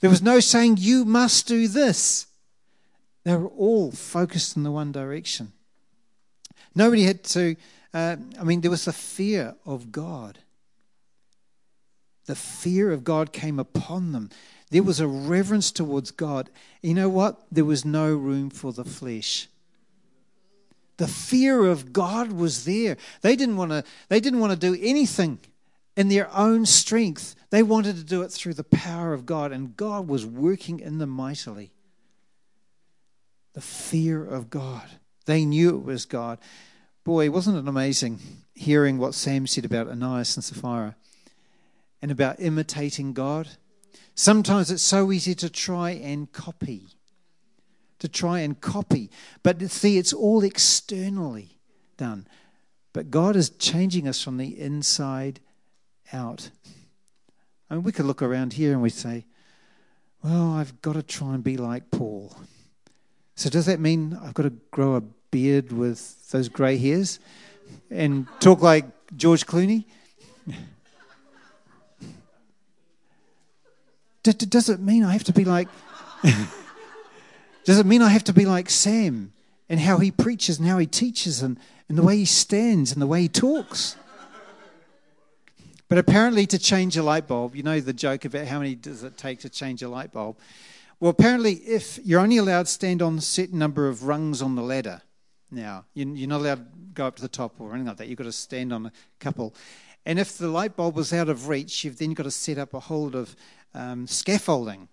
There 0.00 0.10
was 0.10 0.22
no 0.22 0.40
saying, 0.40 0.76
you 0.78 1.04
must 1.04 1.46
do 1.46 1.66
this. 1.68 2.26
They 3.24 3.36
were 3.36 3.48
all 3.48 3.92
focused 3.92 4.56
in 4.56 4.62
the 4.62 4.70
one 4.70 4.92
direction. 4.92 5.52
Nobody 6.74 7.04
had 7.04 7.24
to, 7.24 7.56
uh, 7.94 8.16
I 8.38 8.44
mean, 8.44 8.60
there 8.60 8.70
was 8.70 8.86
the 8.86 8.92
fear 8.92 9.54
of 9.64 9.92
God. 9.92 10.38
The 12.26 12.34
fear 12.34 12.92
of 12.92 13.04
God 13.04 13.32
came 13.32 13.58
upon 13.58 14.12
them. 14.12 14.30
There 14.70 14.82
was 14.82 15.00
a 15.00 15.06
reverence 15.06 15.70
towards 15.70 16.10
God. 16.10 16.48
You 16.80 16.94
know 16.94 17.08
what? 17.08 17.42
There 17.52 17.64
was 17.64 17.84
no 17.84 18.14
room 18.14 18.48
for 18.48 18.72
the 18.72 18.84
flesh. 18.84 19.48
The 20.96 21.08
fear 21.08 21.66
of 21.66 21.92
God 21.92 22.32
was 22.32 22.64
there. 22.64 22.96
They 23.22 23.36
didn't 23.36 23.56
want 23.56 23.70
to 23.72 23.84
they 24.08 24.20
didn't 24.20 24.40
want 24.40 24.52
to 24.52 24.58
do 24.58 24.78
anything 24.80 25.40
in 25.96 26.08
their 26.08 26.32
own 26.34 26.64
strength. 26.64 27.34
They 27.50 27.62
wanted 27.62 27.96
to 27.96 28.04
do 28.04 28.22
it 28.22 28.30
through 28.30 28.54
the 28.54 28.64
power 28.64 29.12
of 29.12 29.26
God 29.26 29.52
and 29.52 29.76
God 29.76 30.08
was 30.08 30.24
working 30.24 30.80
in 30.80 30.98
them 30.98 31.10
mightily. 31.10 31.72
The 33.54 33.60
fear 33.60 34.24
of 34.24 34.50
God. 34.50 34.88
They 35.26 35.44
knew 35.44 35.76
it 35.76 35.84
was 35.84 36.04
God. 36.04 36.38
Boy, 37.04 37.30
wasn't 37.30 37.58
it 37.58 37.68
amazing 37.68 38.18
hearing 38.54 38.98
what 38.98 39.14
Sam 39.14 39.46
said 39.46 39.64
about 39.64 39.88
Ananias 39.88 40.36
and 40.36 40.44
Sapphira 40.44 40.96
and 42.00 42.10
about 42.10 42.40
imitating 42.40 43.12
God? 43.12 43.48
Sometimes 44.14 44.70
it's 44.70 44.82
so 44.82 45.10
easy 45.12 45.34
to 45.36 45.50
try 45.50 45.90
and 45.90 46.30
copy. 46.32 46.88
To 47.98 48.08
try 48.08 48.40
and 48.40 48.60
copy. 48.60 49.10
But 49.42 49.70
see, 49.70 49.98
it's 49.98 50.12
all 50.12 50.42
externally 50.42 51.58
done. 51.96 52.26
But 52.92 53.10
God 53.10 53.36
is 53.36 53.50
changing 53.50 54.06
us 54.06 54.22
from 54.22 54.36
the 54.36 54.58
inside 54.58 55.40
out. 56.12 56.50
I 57.70 57.74
mean, 57.74 57.84
we 57.84 57.92
could 57.92 58.04
look 58.04 58.22
around 58.22 58.54
here 58.54 58.72
and 58.72 58.82
we 58.82 58.90
say, 58.90 59.24
well, 60.22 60.52
I've 60.52 60.82
got 60.82 60.92
to 60.92 61.02
try 61.02 61.34
and 61.34 61.42
be 61.42 61.56
like 61.56 61.90
Paul. 61.90 62.36
So 63.34 63.50
does 63.50 63.66
that 63.66 63.80
mean 63.80 64.18
I've 64.22 64.34
got 64.34 64.44
to 64.44 64.52
grow 64.70 64.96
a 64.96 65.00
beard 65.30 65.72
with 65.72 66.30
those 66.30 66.48
grey 66.48 66.76
hairs 66.76 67.18
and 67.90 68.26
talk 68.40 68.62
like 68.62 68.84
George 69.16 69.46
Clooney? 69.46 69.84
Does 74.22 74.68
it 74.68 74.80
mean 74.80 75.02
I 75.04 75.12
have 75.12 75.24
to 75.24 75.32
be 75.32 75.44
like. 75.44 75.68
Does 77.64 77.78
it 77.78 77.86
mean 77.86 78.02
I 78.02 78.08
have 78.08 78.24
to 78.24 78.32
be 78.32 78.44
like 78.44 78.68
Sam 78.70 79.32
and 79.68 79.78
how 79.78 79.98
he 79.98 80.10
preaches 80.10 80.58
and 80.58 80.66
how 80.66 80.78
he 80.78 80.86
teaches 80.86 81.42
and, 81.42 81.58
and 81.88 81.96
the 81.96 82.02
way 82.02 82.16
he 82.16 82.24
stands 82.24 82.92
and 82.92 83.00
the 83.00 83.06
way 83.06 83.22
he 83.22 83.28
talks? 83.28 83.96
But 85.88 85.98
apparently, 85.98 86.46
to 86.46 86.58
change 86.58 86.96
a 86.96 87.02
light 87.02 87.28
bulb, 87.28 87.54
you 87.54 87.62
know 87.62 87.78
the 87.78 87.92
joke 87.92 88.24
about 88.24 88.46
how 88.46 88.58
many 88.58 88.74
does 88.74 89.02
it 89.02 89.18
take 89.18 89.40
to 89.40 89.48
change 89.48 89.82
a 89.82 89.88
light 89.88 90.10
bulb? 90.10 90.36
Well, 91.02 91.10
apparently, 91.10 91.54
if 91.54 91.98
you're 92.04 92.20
only 92.20 92.36
allowed 92.36 92.66
to 92.66 92.70
stand 92.70 93.02
on 93.02 93.18
a 93.18 93.20
certain 93.20 93.58
number 93.58 93.88
of 93.88 94.04
rungs 94.04 94.40
on 94.40 94.54
the 94.54 94.62
ladder, 94.62 95.02
now 95.50 95.84
you're 95.94 96.28
not 96.28 96.42
allowed 96.42 96.54
to 96.58 96.64
go 96.94 97.08
up 97.08 97.16
to 97.16 97.22
the 97.22 97.26
top 97.26 97.60
or 97.60 97.70
anything 97.70 97.88
like 97.88 97.96
that. 97.96 98.06
You've 98.06 98.18
got 98.18 98.24
to 98.26 98.30
stand 98.30 98.72
on 98.72 98.86
a 98.86 98.92
couple. 99.18 99.52
And 100.06 100.20
if 100.20 100.38
the 100.38 100.46
light 100.46 100.76
bulb 100.76 100.94
was 100.94 101.12
out 101.12 101.28
of 101.28 101.48
reach, 101.48 101.82
you've 101.82 101.98
then 101.98 102.14
got 102.14 102.22
to 102.22 102.30
set 102.30 102.56
up 102.56 102.72
a 102.72 102.94
lot 102.94 103.16
of 103.16 103.34
um, 103.74 104.06
scaffolding. 104.06 104.86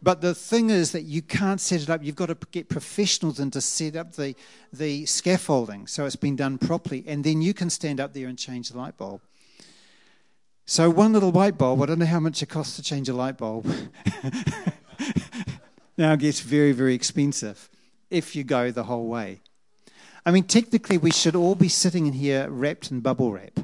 But 0.00 0.20
the 0.20 0.32
thing 0.32 0.70
is 0.70 0.92
that 0.92 1.02
you 1.02 1.22
can't 1.22 1.60
set 1.60 1.82
it 1.82 1.90
up. 1.90 2.04
You've 2.04 2.14
got 2.14 2.26
to 2.26 2.38
get 2.52 2.68
professionals 2.68 3.40
in 3.40 3.50
to 3.50 3.60
set 3.60 3.96
up 3.96 4.12
the, 4.12 4.36
the 4.72 5.06
scaffolding 5.06 5.88
so 5.88 6.06
it's 6.06 6.14
been 6.14 6.36
done 6.36 6.56
properly. 6.56 7.02
And 7.04 7.24
then 7.24 7.42
you 7.42 7.52
can 7.52 7.68
stand 7.68 7.98
up 7.98 8.12
there 8.12 8.28
and 8.28 8.38
change 8.38 8.68
the 8.68 8.78
light 8.78 8.96
bulb. 8.96 9.22
So, 10.66 10.88
one 10.88 11.12
little 11.12 11.32
light 11.32 11.58
bulb, 11.58 11.82
I 11.82 11.86
don't 11.86 11.98
know 11.98 12.06
how 12.06 12.20
much 12.20 12.44
it 12.44 12.48
costs 12.48 12.76
to 12.76 12.82
change 12.82 13.08
a 13.08 13.12
light 13.12 13.38
bulb. 13.38 13.66
now 15.96 16.12
it 16.12 16.20
gets 16.20 16.40
very, 16.40 16.72
very 16.72 16.94
expensive 16.94 17.68
if 18.10 18.36
you 18.36 18.44
go 18.44 18.70
the 18.70 18.84
whole 18.84 19.06
way. 19.06 19.40
I 20.24 20.30
mean, 20.30 20.44
technically, 20.44 20.98
we 20.98 21.10
should 21.12 21.36
all 21.36 21.54
be 21.54 21.68
sitting 21.68 22.06
in 22.06 22.12
here 22.12 22.48
wrapped 22.50 22.90
in 22.90 23.00
bubble 23.00 23.32
wrap. 23.32 23.60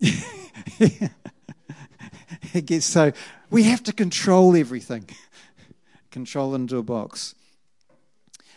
it 2.52 2.66
gets 2.66 2.86
so 2.86 3.12
we 3.50 3.62
have 3.64 3.82
to 3.84 3.92
control 3.92 4.56
everything, 4.56 5.08
control 6.10 6.54
into 6.54 6.76
a 6.76 6.82
box. 6.82 7.34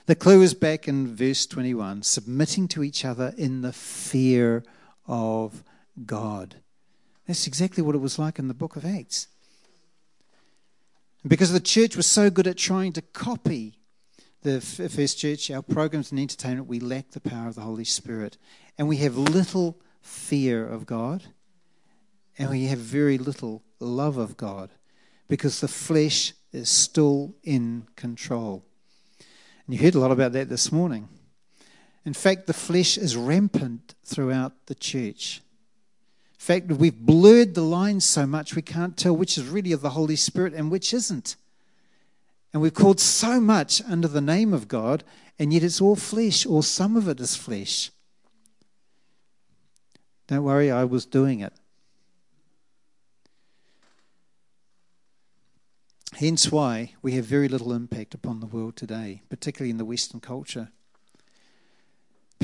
The 0.07 0.15
clue 0.15 0.41
is 0.41 0.53
back 0.53 0.87
in 0.87 1.15
verse 1.15 1.45
21 1.45 2.03
submitting 2.03 2.67
to 2.69 2.83
each 2.83 3.05
other 3.05 3.33
in 3.37 3.61
the 3.61 3.73
fear 3.73 4.63
of 5.07 5.63
God. 6.05 6.55
That's 7.27 7.47
exactly 7.47 7.81
what 7.81 7.95
it 7.95 7.99
was 7.99 8.19
like 8.19 8.37
in 8.37 8.47
the 8.47 8.53
book 8.53 8.75
of 8.75 8.85
Acts. 8.85 9.27
Because 11.27 11.51
the 11.51 11.59
church 11.59 11.95
was 11.95 12.05
so 12.05 12.29
good 12.29 12.47
at 12.47 12.57
trying 12.57 12.93
to 12.93 13.01
copy 13.01 13.79
the 14.43 14.61
first 14.61 15.17
church, 15.17 15.49
our 15.49 15.63
programs 15.63 16.11
and 16.11 16.19
entertainment, 16.19 16.67
we 16.67 16.79
lack 16.79 17.11
the 17.11 17.19
power 17.19 17.47
of 17.47 17.55
the 17.55 17.61
Holy 17.61 17.83
Spirit. 17.83 18.37
And 18.77 18.87
we 18.87 18.97
have 18.97 19.17
little 19.17 19.79
fear 20.01 20.67
of 20.67 20.85
God 20.85 21.23
and 22.37 22.49
we 22.49 22.65
have 22.65 22.77
very 22.77 23.17
little 23.17 23.63
love 23.79 24.17
of 24.17 24.37
God 24.37 24.69
because 25.27 25.61
the 25.61 25.67
flesh 25.67 26.33
is 26.51 26.69
still 26.69 27.33
in 27.43 27.87
control. 27.95 28.63
And 29.65 29.75
you 29.75 29.81
heard 29.81 29.95
a 29.95 29.99
lot 29.99 30.11
about 30.11 30.33
that 30.33 30.49
this 30.49 30.71
morning. 30.71 31.09
In 32.05 32.13
fact, 32.13 32.45
the 32.45 32.53
flesh 32.53 32.99
is 32.99 33.17
rampant 33.17 33.95
throughout 34.03 34.67
the 34.67 34.75
church. 34.75 35.41
Fact, 36.45 36.67
we've 36.67 36.99
blurred 36.99 37.55
the 37.55 37.63
lines 37.63 38.05
so 38.05 38.27
much 38.27 38.55
we 38.55 38.61
can't 38.61 38.95
tell 38.95 39.17
which 39.17 39.35
is 39.35 39.47
really 39.47 39.71
of 39.71 39.81
the 39.81 39.89
Holy 39.89 40.15
Spirit 40.15 40.53
and 40.53 40.69
which 40.69 40.93
isn't. 40.93 41.37
And 42.53 42.61
we've 42.61 42.71
called 42.71 42.99
so 42.99 43.41
much 43.41 43.81
under 43.89 44.07
the 44.07 44.21
name 44.21 44.53
of 44.53 44.67
God, 44.67 45.03
and 45.39 45.51
yet 45.51 45.63
it's 45.63 45.81
all 45.81 45.95
flesh, 45.95 46.45
or 46.45 46.61
some 46.61 46.95
of 46.95 47.07
it 47.07 47.19
is 47.19 47.35
flesh. 47.35 47.89
Don't 50.27 50.43
worry, 50.43 50.69
I 50.69 50.83
was 50.83 51.07
doing 51.07 51.39
it. 51.39 51.53
Hence 56.13 56.51
why 56.51 56.93
we 57.01 57.13
have 57.13 57.25
very 57.25 57.47
little 57.47 57.73
impact 57.73 58.13
upon 58.13 58.39
the 58.39 58.45
world 58.45 58.75
today, 58.75 59.23
particularly 59.29 59.71
in 59.71 59.77
the 59.77 59.83
Western 59.83 60.19
culture. 60.19 60.69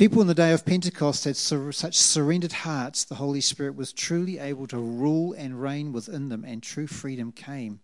People 0.02 0.20
in 0.20 0.26
the 0.26 0.34
day 0.34 0.52
of 0.52 0.66
Pentecost 0.66 1.26
had 1.26 1.36
such 1.36 1.94
surrendered 1.94 2.50
hearts, 2.50 3.04
the 3.04 3.14
Holy 3.14 3.40
Spirit 3.40 3.76
was 3.76 3.92
truly 3.92 4.36
able 4.36 4.66
to 4.66 4.76
rule 4.76 5.32
and 5.34 5.62
reign 5.62 5.92
within 5.92 6.28
them, 6.28 6.44
and 6.44 6.60
true 6.60 6.88
freedom 6.88 7.30
came. 7.30 7.78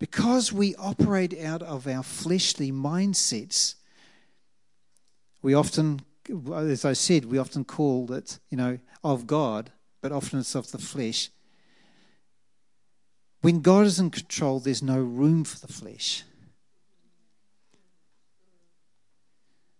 Because 0.00 0.52
we 0.52 0.74
operate 0.74 1.40
out 1.40 1.62
of 1.62 1.86
our 1.86 2.02
fleshly 2.02 2.72
mindsets, 2.72 3.76
we 5.42 5.54
often, 5.54 6.00
as 6.56 6.84
I 6.84 6.92
said, 6.92 7.26
we 7.26 7.38
often 7.38 7.64
call 7.64 8.12
it, 8.12 8.40
you 8.50 8.56
know, 8.56 8.80
of 9.04 9.28
God, 9.28 9.70
but 10.00 10.10
often 10.10 10.40
it's 10.40 10.56
of 10.56 10.72
the 10.72 10.78
flesh. 10.78 11.30
When 13.42 13.60
God 13.60 13.86
is 13.86 14.00
in 14.00 14.10
control, 14.10 14.58
there's 14.58 14.82
no 14.82 14.98
room 14.98 15.44
for 15.44 15.64
the 15.64 15.72
flesh. 15.72 16.24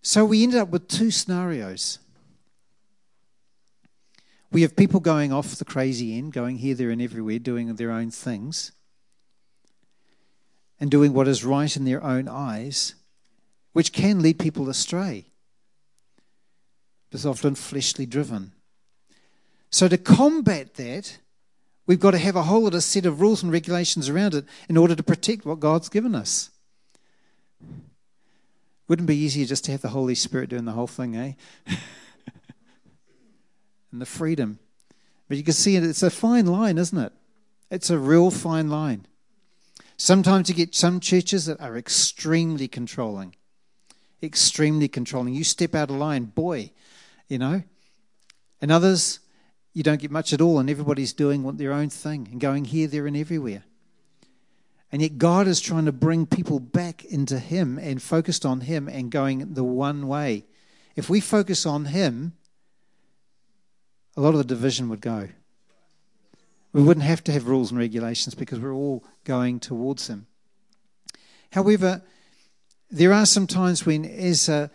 So 0.03 0.25
we 0.25 0.43
ended 0.43 0.61
up 0.61 0.69
with 0.69 0.89
two 0.89 1.11
scenarios. 1.11 1.99
We 4.51 4.63
have 4.63 4.77
people 4.77 5.01
going 5.01 5.33
off 5.33 5.57
the 5.57 5.65
crazy 5.65 6.19
end, 6.19 6.33
going 6.33 6.59
here, 6.59 6.75
there, 6.75 6.91
and 6.91 7.01
everywhere, 7.01 7.39
doing 7.39 7.75
their 7.75 7.91
own 7.91 8.11
things, 8.11 8.73
and 10.79 10.91
doing 10.91 11.15
what 11.15 11.29
is 11.29 11.45
right 11.45 11.75
in 11.75 11.85
their 11.85 12.03
own 12.03 12.29
eyes, 12.29 12.95
which 13.73 13.93
can 13.93 14.21
lead 14.21 14.39
people 14.39 14.69
astray. 14.69 15.27
It's 17.13 17.25
often 17.25 17.55
fleshly 17.55 18.05
driven. 18.05 18.53
So, 19.71 19.89
to 19.89 19.97
combat 19.97 20.75
that, 20.75 21.19
We've 21.87 22.01
got 22.01 22.13
to 22.13 22.19
have 22.19 22.37
a 22.37 22.45
whole 22.45 22.69
of 22.69 22.83
set 22.83 23.07
of 23.07 23.21
rules 23.21 23.43
and 23.43 23.53
regulations 23.53 24.09
around 24.09 24.35
it 24.35 24.45
in 24.69 24.77
order 24.77 24.95
to 24.95 25.03
protect 25.03 25.45
what 25.45 25.61
God's 25.61 25.89
given 25.89 26.15
us. 26.15 26.51
Wouldn't 28.93 29.09
it 29.09 29.15
be 29.15 29.17
easier 29.17 29.47
just 29.47 29.65
to 29.65 29.73
have 29.73 29.81
the 29.81 29.89
Holy 29.89 30.15
Spirit 30.15 30.51
doing 30.51 30.67
the 30.67 30.73
whole 30.73 30.87
thing, 30.87 31.17
eh? 31.17 31.33
and 33.91 34.03
the 34.03 34.05
freedom. 34.05 34.59
But 35.29 35.39
you 35.39 35.43
can 35.43 35.55
see 35.55 35.77
it, 35.77 35.83
it's 35.83 36.03
a 36.03 36.11
fine 36.11 36.45
line, 36.45 36.77
isn't 36.77 36.99
it? 36.99 37.11
It's 37.71 37.89
a 37.89 37.99
real 37.99 38.31
fine 38.31 38.69
line. 38.69 39.07
Sometimes 39.97 40.51
you 40.51 40.55
get 40.55 40.75
some 40.75 41.01
churches 41.01 41.47
that 41.47 41.59
are 41.59 41.79
extremely 41.79 42.69
controlling. 42.69 43.35
Extremely 44.23 44.89
controlling. 44.89 45.33
You 45.33 45.45
step 45.45 45.75
out 45.75 45.89
of 45.89 45.97
line, 45.97 46.25
boy, 46.25 46.73
you 47.29 47.39
know. 47.39 47.63
And 48.61 48.71
others, 48.71 49.21
you 49.73 49.83
don't 49.83 50.03
get 50.03 50.11
much 50.11 50.35
at 50.35 50.43
all, 50.43 50.59
and 50.59 50.69
everybody's 50.69 51.15
doing 51.15 51.51
their 51.57 51.73
own 51.73 51.89
thing 51.89 52.29
and 52.31 52.39
going 52.39 52.67
here, 52.67 52.89
there, 52.89 53.07
and 53.07 53.17
everywhere. 53.17 53.65
And 54.93 55.01
yet, 55.01 55.17
God 55.17 55.49
is 55.49 55.61
trying 55.61 55.87
to 55.87 55.93
bring 55.93 56.27
people 56.27 56.61
back 56.61 57.03
into 57.07 57.39
Him 57.39 57.79
and 57.79 58.03
focused 58.03 58.45
on 58.45 58.61
Him 58.61 58.89
and 58.89 59.11
going 59.11 59.55
the 59.55 59.65
one 59.65 60.07
way. 60.07 60.45
If 60.95 61.09
we 61.09 61.19
focus 61.21 61.65
on 61.65 61.87
Him, 61.87 62.35
a 64.15 64.21
lot 64.21 64.35
of 64.35 64.39
the 64.39 64.45
division 64.45 64.91
would 64.91 65.01
go. 65.01 65.31
We 66.75 66.83
wouldn't 66.83 67.07
have 67.07 67.25
to 67.25 67.33
have 67.33 67.49
rules 67.49 67.71
and 67.71 67.79
regulations 67.81 68.35
because 68.35 68.61
we're 68.61 68.75
all 68.75 69.03
going 69.25 69.61
towards 69.61 70.09
Him. 70.09 70.27
However, 71.53 72.03
there 72.91 73.15
are 73.15 73.27
some 73.27 73.47
times 73.47 73.87
when, 73.87 74.05
as, 74.05 74.51
a, 74.51 74.71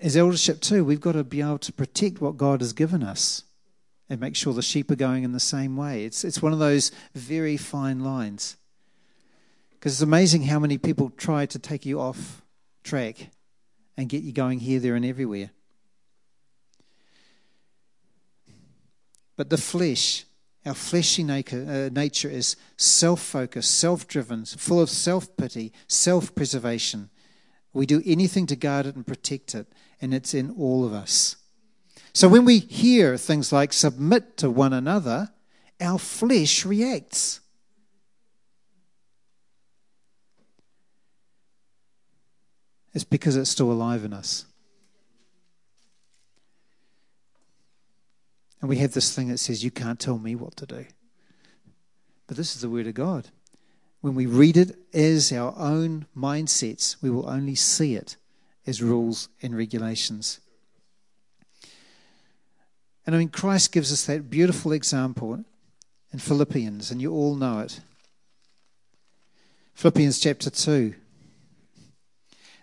as 0.00 0.16
eldership 0.16 0.60
too, 0.60 0.84
we've 0.84 1.00
got 1.00 1.12
to 1.12 1.22
be 1.22 1.40
able 1.40 1.58
to 1.58 1.72
protect 1.72 2.20
what 2.20 2.36
God 2.36 2.60
has 2.60 2.72
given 2.72 3.04
us 3.04 3.44
and 4.10 4.20
make 4.20 4.34
sure 4.34 4.52
the 4.52 4.62
sheep 4.62 4.90
are 4.90 4.96
going 4.96 5.22
in 5.22 5.32
the 5.32 5.40
same 5.40 5.76
way. 5.76 6.04
It's, 6.04 6.24
it's 6.24 6.42
one 6.42 6.52
of 6.52 6.58
those 6.58 6.90
very 7.14 7.56
fine 7.56 8.00
lines. 8.00 8.56
Because 9.84 9.96
it's 9.96 10.00
amazing 10.00 10.44
how 10.44 10.58
many 10.58 10.78
people 10.78 11.10
try 11.10 11.44
to 11.44 11.58
take 11.58 11.84
you 11.84 12.00
off 12.00 12.40
track 12.84 13.28
and 13.98 14.08
get 14.08 14.22
you 14.22 14.32
going 14.32 14.60
here, 14.60 14.80
there, 14.80 14.94
and 14.94 15.04
everywhere. 15.04 15.50
But 19.36 19.50
the 19.50 19.58
flesh 19.58 20.24
our 20.64 20.72
fleshy 20.72 21.22
uh, 21.22 21.90
nature 21.92 22.30
is 22.30 22.56
self 22.78 23.20
focused, 23.20 23.78
self 23.78 24.08
driven, 24.08 24.46
full 24.46 24.80
of 24.80 24.88
self 24.88 25.36
pity, 25.36 25.70
self 25.86 26.34
preservation. 26.34 27.10
We 27.74 27.84
do 27.84 28.00
anything 28.06 28.46
to 28.46 28.56
guard 28.56 28.86
it 28.86 28.96
and 28.96 29.06
protect 29.06 29.54
it, 29.54 29.66
and 30.00 30.14
it's 30.14 30.32
in 30.32 30.50
all 30.52 30.86
of 30.86 30.94
us. 30.94 31.36
So 32.14 32.26
when 32.26 32.46
we 32.46 32.60
hear 32.60 33.18
things 33.18 33.52
like 33.52 33.74
submit 33.74 34.38
to 34.38 34.48
one 34.48 34.72
another, 34.72 35.34
our 35.78 35.98
flesh 35.98 36.64
reacts. 36.64 37.40
It's 42.94 43.04
because 43.04 43.36
it's 43.36 43.50
still 43.50 43.72
alive 43.72 44.04
in 44.04 44.12
us. 44.12 44.46
And 48.60 48.68
we 48.68 48.78
have 48.78 48.92
this 48.92 49.14
thing 49.14 49.28
that 49.28 49.38
says, 49.38 49.64
You 49.64 49.70
can't 49.70 50.00
tell 50.00 50.18
me 50.18 50.34
what 50.34 50.56
to 50.56 50.66
do. 50.66 50.86
But 52.26 52.36
this 52.36 52.54
is 52.54 52.62
the 52.62 52.70
Word 52.70 52.86
of 52.86 52.94
God. 52.94 53.28
When 54.00 54.14
we 54.14 54.26
read 54.26 54.56
it 54.56 54.78
as 54.94 55.32
our 55.32 55.54
own 55.58 56.06
mindsets, 56.16 56.96
we 57.02 57.10
will 57.10 57.28
only 57.28 57.54
see 57.54 57.94
it 57.94 58.16
as 58.66 58.82
rules 58.82 59.28
and 59.42 59.56
regulations. 59.56 60.40
And 63.06 63.14
I 63.14 63.18
mean, 63.18 63.28
Christ 63.28 63.72
gives 63.72 63.92
us 63.92 64.06
that 64.06 64.30
beautiful 64.30 64.72
example 64.72 65.44
in 66.12 66.18
Philippians, 66.18 66.90
and 66.90 67.02
you 67.02 67.12
all 67.12 67.34
know 67.34 67.58
it. 67.58 67.80
Philippians 69.74 70.20
chapter 70.20 70.48
2. 70.48 70.94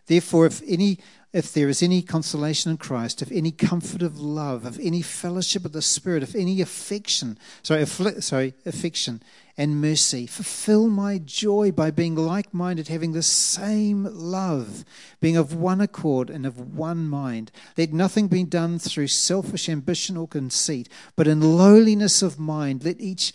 Therefore, 0.07 0.45
if 0.45 0.61
any 0.67 0.99
if 1.33 1.53
there 1.53 1.69
is 1.69 1.81
any 1.81 2.01
consolation 2.01 2.71
in 2.71 2.77
Christ, 2.77 3.21
if 3.21 3.31
any 3.31 3.51
comfort 3.51 4.01
of 4.01 4.19
love, 4.19 4.65
if 4.65 4.77
any 4.79 5.01
fellowship 5.01 5.63
of 5.63 5.71
the 5.71 5.81
Spirit, 5.81 6.23
if 6.23 6.35
any 6.35 6.59
affection, 6.59 7.37
sorry, 7.63 7.83
affli- 7.83 8.21
sorry, 8.21 8.53
affection 8.65 9.23
and 9.55 9.79
mercy, 9.79 10.27
fulfill 10.27 10.89
my 10.89 11.19
joy 11.19 11.71
by 11.71 11.89
being 11.89 12.15
like 12.15 12.53
minded, 12.53 12.89
having 12.89 13.13
the 13.13 13.23
same 13.23 14.03
love, 14.11 14.83
being 15.21 15.37
of 15.37 15.55
one 15.55 15.79
accord 15.79 16.29
and 16.29 16.45
of 16.45 16.75
one 16.75 17.07
mind. 17.07 17.49
Let 17.77 17.93
nothing 17.93 18.27
be 18.27 18.43
done 18.43 18.77
through 18.77 19.07
selfish 19.07 19.69
ambition 19.69 20.17
or 20.17 20.27
conceit, 20.27 20.89
but 21.15 21.27
in 21.27 21.39
lowliness 21.39 22.21
of 22.21 22.39
mind, 22.39 22.83
let 22.83 22.99
each, 22.99 23.31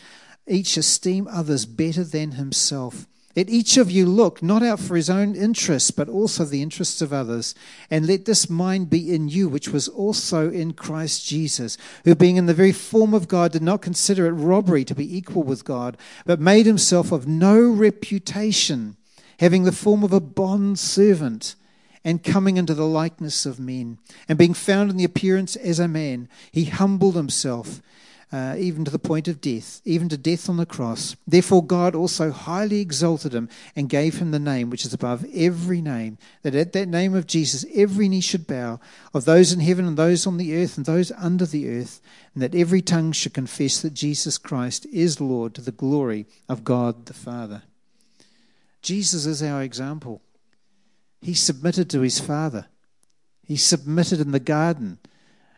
each 0.46 0.76
esteem 0.76 1.26
others 1.28 1.64
better 1.64 2.04
than 2.04 2.32
himself. 2.32 3.06
Let 3.36 3.50
each 3.50 3.76
of 3.76 3.90
you 3.90 4.06
look 4.06 4.42
not 4.42 4.62
out 4.62 4.80
for 4.80 4.96
his 4.96 5.10
own 5.10 5.34
interests, 5.34 5.90
but 5.90 6.08
also 6.08 6.44
the 6.44 6.62
interests 6.62 7.02
of 7.02 7.12
others. 7.12 7.54
And 7.90 8.06
let 8.06 8.24
this 8.24 8.48
mind 8.48 8.88
be 8.88 9.14
in 9.14 9.28
you, 9.28 9.46
which 9.46 9.68
was 9.68 9.88
also 9.88 10.50
in 10.50 10.72
Christ 10.72 11.26
Jesus, 11.26 11.76
who 12.04 12.14
being 12.14 12.36
in 12.36 12.46
the 12.46 12.54
very 12.54 12.72
form 12.72 13.12
of 13.12 13.28
God 13.28 13.52
did 13.52 13.62
not 13.62 13.82
consider 13.82 14.26
it 14.26 14.30
robbery 14.30 14.86
to 14.86 14.94
be 14.94 15.16
equal 15.16 15.42
with 15.42 15.66
God, 15.66 15.98
but 16.24 16.40
made 16.40 16.64
himself 16.64 17.12
of 17.12 17.28
no 17.28 17.60
reputation, 17.60 18.96
having 19.38 19.64
the 19.64 19.72
form 19.72 20.02
of 20.02 20.14
a 20.14 20.20
bond 20.20 20.78
servant 20.78 21.56
and 22.02 22.24
coming 22.24 22.56
into 22.56 22.72
the 22.72 22.86
likeness 22.86 23.44
of 23.44 23.60
men. 23.60 23.98
And 24.30 24.38
being 24.38 24.54
found 24.54 24.90
in 24.90 24.96
the 24.96 25.04
appearance 25.04 25.56
as 25.56 25.78
a 25.78 25.88
man, 25.88 26.30
he 26.52 26.64
humbled 26.64 27.16
himself 27.16 27.82
uh, 28.32 28.56
even 28.58 28.84
to 28.84 28.90
the 28.90 28.98
point 28.98 29.28
of 29.28 29.40
death, 29.40 29.80
even 29.84 30.08
to 30.08 30.16
death 30.16 30.48
on 30.48 30.56
the 30.56 30.66
cross. 30.66 31.14
Therefore, 31.26 31.64
God 31.64 31.94
also 31.94 32.32
highly 32.32 32.80
exalted 32.80 33.32
him 33.32 33.48
and 33.76 33.88
gave 33.88 34.18
him 34.18 34.30
the 34.30 34.38
name 34.38 34.68
which 34.68 34.84
is 34.84 34.92
above 34.92 35.24
every 35.32 35.80
name, 35.80 36.18
that 36.42 36.54
at 36.54 36.72
that 36.72 36.88
name 36.88 37.14
of 37.14 37.26
Jesus 37.26 37.64
every 37.74 38.08
knee 38.08 38.20
should 38.20 38.46
bow, 38.46 38.80
of 39.14 39.24
those 39.24 39.52
in 39.52 39.60
heaven 39.60 39.86
and 39.86 39.96
those 39.96 40.26
on 40.26 40.38
the 40.38 40.56
earth 40.56 40.76
and 40.76 40.86
those 40.86 41.12
under 41.12 41.46
the 41.46 41.68
earth, 41.70 42.00
and 42.34 42.42
that 42.42 42.54
every 42.54 42.82
tongue 42.82 43.12
should 43.12 43.34
confess 43.34 43.80
that 43.80 43.94
Jesus 43.94 44.38
Christ 44.38 44.86
is 44.86 45.20
Lord 45.20 45.54
to 45.54 45.60
the 45.60 45.72
glory 45.72 46.26
of 46.48 46.64
God 46.64 47.06
the 47.06 47.14
Father. 47.14 47.62
Jesus 48.82 49.24
is 49.26 49.42
our 49.42 49.62
example. 49.62 50.20
He 51.22 51.34
submitted 51.34 51.88
to 51.90 52.00
his 52.00 52.20
Father. 52.20 52.66
He 53.44 53.56
submitted 53.56 54.20
in 54.20 54.32
the 54.32 54.40
garden 54.40 54.98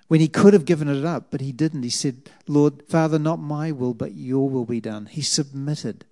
when 0.09 0.21
he 0.21 0.29
could 0.29 0.55
have 0.55 0.65
given 0.65 0.89
it 0.89 1.05
up, 1.05 1.31
but 1.31 1.41
he 1.41 1.53
didn't. 1.53 1.83
He 1.83 1.91
said, 1.91 2.31
Lord, 2.47 2.83
Father, 2.89 3.19
not 3.19 3.39
my 3.39 3.71
will, 3.71 3.95
but 3.95 4.15
your 4.15 4.49
will 4.49 4.65
be 4.65 4.81
done. 4.81 5.07
He 5.07 5.23
submitted. 5.23 6.07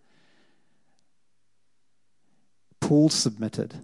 Paul 2.80 3.08
submitted 3.08 3.76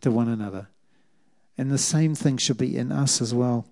to 0.00 0.10
one 0.10 0.28
another. 0.28 0.68
And 1.58 1.70
the 1.70 1.78
same 1.78 2.14
thing 2.14 2.38
should 2.38 2.56
be 2.56 2.76
in 2.76 2.90
us 2.90 3.20
as 3.20 3.34
well. 3.34 3.66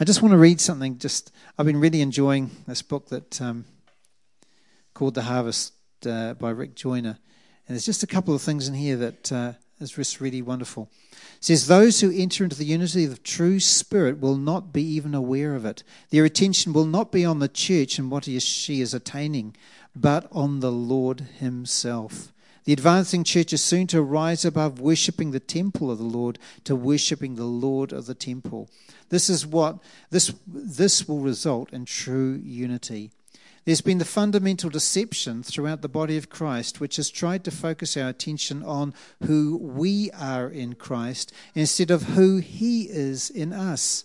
I 0.00 0.04
just 0.04 0.22
want 0.22 0.32
to 0.32 0.38
read 0.38 0.60
something. 0.60 0.98
Just 0.98 1.30
I've 1.58 1.66
been 1.66 1.78
really 1.80 2.00
enjoying 2.00 2.50
this 2.66 2.82
book 2.82 3.08
that 3.10 3.40
um, 3.40 3.66
called 4.94 5.14
The 5.14 5.22
Harvest 5.22 5.74
uh, 6.06 6.34
by 6.34 6.50
Rick 6.50 6.74
Joyner, 6.74 7.18
and 7.68 7.74
there's 7.74 7.84
just 7.84 8.02
a 8.02 8.06
couple 8.06 8.34
of 8.34 8.40
things 8.40 8.66
in 8.66 8.74
here 8.74 8.96
that 8.96 9.30
uh, 9.30 9.52
is 9.80 9.92
just 9.92 10.20
really 10.20 10.42
wonderful. 10.42 10.90
It 11.12 11.44
says, 11.44 11.66
Those 11.66 12.00
who 12.00 12.12
enter 12.12 12.44
into 12.44 12.56
the 12.56 12.64
unity 12.64 13.04
of 13.04 13.10
the 13.10 13.18
true 13.18 13.60
spirit 13.60 14.20
will 14.20 14.36
not 14.36 14.72
be 14.72 14.82
even 14.82 15.14
aware 15.14 15.54
of 15.54 15.64
it. 15.64 15.82
Their 16.10 16.24
attention 16.24 16.72
will 16.72 16.84
not 16.84 17.10
be 17.10 17.24
on 17.24 17.38
the 17.38 17.48
church 17.48 17.98
and 17.98 18.10
what 18.10 18.24
she 18.24 18.80
is 18.80 18.94
attaining, 18.94 19.56
but 19.96 20.28
on 20.30 20.60
the 20.60 20.72
Lord 20.72 21.20
himself. 21.38 22.32
The 22.64 22.74
advancing 22.74 23.24
church 23.24 23.52
is 23.52 23.64
soon 23.64 23.86
to 23.88 24.02
rise 24.02 24.44
above 24.44 24.80
worshipping 24.80 25.30
the 25.30 25.40
temple 25.40 25.90
of 25.90 25.98
the 25.98 26.04
Lord 26.04 26.38
to 26.64 26.76
worshipping 26.76 27.36
the 27.36 27.44
Lord 27.44 27.92
of 27.92 28.06
the 28.06 28.14
temple. 28.14 28.68
This 29.08 29.30
is 29.30 29.46
what 29.46 29.78
this 30.10 30.32
this 30.46 31.08
will 31.08 31.20
result 31.20 31.72
in 31.72 31.84
true 31.86 32.40
unity. 32.44 33.10
There's 33.64 33.82
been 33.82 33.98
the 33.98 34.04
fundamental 34.06 34.70
deception 34.70 35.42
throughout 35.42 35.82
the 35.82 35.88
body 35.88 36.16
of 36.16 36.30
Christ, 36.30 36.80
which 36.80 36.96
has 36.96 37.10
tried 37.10 37.44
to 37.44 37.50
focus 37.50 37.96
our 37.96 38.08
attention 38.08 38.62
on 38.62 38.94
who 39.24 39.58
we 39.58 40.10
are 40.12 40.48
in 40.48 40.74
Christ 40.74 41.32
instead 41.54 41.90
of 41.90 42.02
who 42.02 42.38
He 42.38 42.84
is 42.84 43.28
in 43.28 43.52
us. 43.52 44.04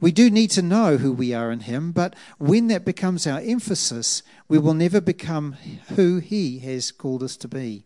We 0.00 0.12
do 0.12 0.30
need 0.30 0.50
to 0.50 0.62
know 0.62 0.98
who 0.98 1.12
we 1.12 1.32
are 1.32 1.50
in 1.50 1.60
Him, 1.60 1.92
but 1.92 2.14
when 2.38 2.66
that 2.66 2.84
becomes 2.84 3.26
our 3.26 3.40
emphasis, 3.40 4.22
we 4.48 4.58
will 4.58 4.74
never 4.74 5.00
become 5.00 5.52
who 5.94 6.18
He 6.18 6.58
has 6.58 6.90
called 6.90 7.22
us 7.22 7.36
to 7.38 7.48
be. 7.48 7.84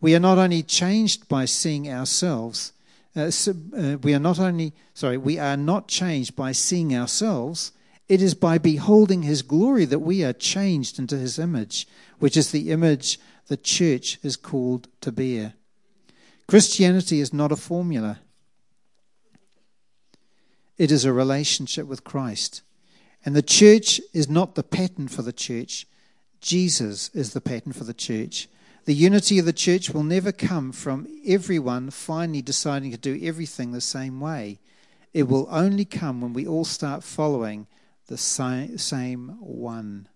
We 0.00 0.14
are 0.14 0.20
not 0.20 0.38
only 0.38 0.62
changed 0.62 1.28
by 1.28 1.46
seeing 1.46 1.90
ourselves, 1.90 2.72
uh, 3.16 3.30
uh, 3.76 3.96
we 4.02 4.14
are 4.14 4.20
not 4.20 4.38
only, 4.38 4.74
sorry, 4.92 5.16
we 5.16 5.38
are 5.38 5.56
not 5.56 5.88
changed 5.88 6.36
by 6.36 6.52
seeing 6.52 6.94
ourselves, 6.94 7.72
it 8.08 8.22
is 8.22 8.34
by 8.34 8.58
beholding 8.58 9.22
his 9.22 9.42
glory 9.42 9.84
that 9.84 9.98
we 9.98 10.22
are 10.22 10.32
changed 10.32 10.98
into 10.98 11.16
his 11.16 11.38
image, 11.38 11.88
which 12.18 12.36
is 12.36 12.50
the 12.50 12.70
image 12.70 13.18
the 13.48 13.56
church 13.56 14.18
is 14.22 14.36
called 14.36 14.88
to 15.00 15.10
bear. 15.10 15.54
Christianity 16.46 17.20
is 17.20 17.32
not 17.32 17.50
a 17.50 17.56
formula, 17.56 18.20
it 20.78 20.92
is 20.92 21.04
a 21.04 21.12
relationship 21.12 21.86
with 21.86 22.04
Christ. 22.04 22.62
And 23.24 23.34
the 23.34 23.42
church 23.42 24.00
is 24.12 24.28
not 24.28 24.54
the 24.54 24.62
pattern 24.62 25.08
for 25.08 25.22
the 25.22 25.32
church, 25.32 25.86
Jesus 26.40 27.08
is 27.12 27.32
the 27.32 27.40
pattern 27.40 27.72
for 27.72 27.84
the 27.84 27.94
church. 27.94 28.48
The 28.84 28.94
unity 28.94 29.40
of 29.40 29.46
the 29.46 29.52
church 29.52 29.90
will 29.90 30.04
never 30.04 30.30
come 30.30 30.70
from 30.70 31.08
everyone 31.26 31.90
finally 31.90 32.40
deciding 32.40 32.92
to 32.92 32.96
do 32.96 33.18
everything 33.20 33.72
the 33.72 33.80
same 33.80 34.20
way. 34.20 34.60
It 35.12 35.24
will 35.24 35.48
only 35.50 35.84
come 35.84 36.20
when 36.20 36.32
we 36.32 36.46
all 36.46 36.64
start 36.64 37.02
following 37.02 37.66
the 38.06 38.18
same 38.18 39.36
one. 39.40 40.08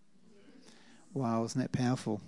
Wow, 1.13 1.45
isn't 1.45 1.61
that 1.61 1.73
powerful? 1.73 2.21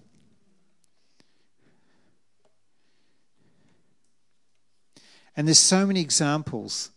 And 5.36 5.46
there's 5.46 5.58
so 5.58 5.86
many 5.86 6.00
examples. 6.00 6.90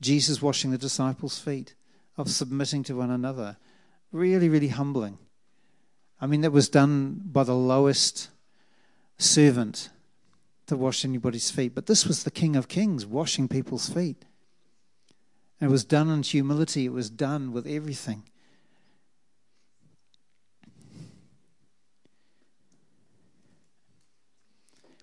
Jesus 0.00 0.42
washing 0.42 0.70
the 0.70 0.78
disciples' 0.78 1.38
feet, 1.38 1.74
of 2.16 2.30
submitting 2.30 2.82
to 2.84 2.96
one 2.96 3.10
another. 3.10 3.56
Really, 4.12 4.48
really 4.48 4.68
humbling. 4.68 5.18
I 6.20 6.26
mean, 6.26 6.40
that 6.42 6.52
was 6.52 6.68
done 6.68 7.20
by 7.24 7.44
the 7.44 7.54
lowest 7.54 8.30
servant 9.18 9.90
to 10.66 10.76
wash 10.76 11.04
anybody's 11.04 11.50
feet. 11.50 11.74
But 11.74 11.86
this 11.86 12.06
was 12.06 12.24
the 12.24 12.30
King 12.30 12.56
of 12.56 12.68
Kings 12.68 13.06
washing 13.06 13.48
people's 13.48 13.88
feet. 13.88 14.24
It 15.60 15.68
was 15.68 15.84
done 15.84 16.10
in 16.10 16.22
humility, 16.22 16.84
it 16.84 16.92
was 16.92 17.08
done 17.08 17.52
with 17.52 17.66
everything. 17.66 18.24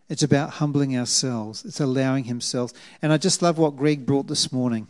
It's 0.09 0.21
about 0.21 0.51
humbling 0.51 0.95
ourselves. 0.95 1.65
It's 1.65 1.79
allowing 1.79 2.25
Himself. 2.25 2.71
And 3.01 3.11
I 3.11 3.17
just 3.17 3.41
love 3.41 3.57
what 3.57 3.75
Greg 3.75 4.05
brought 4.05 4.27
this 4.27 4.51
morning 4.51 4.87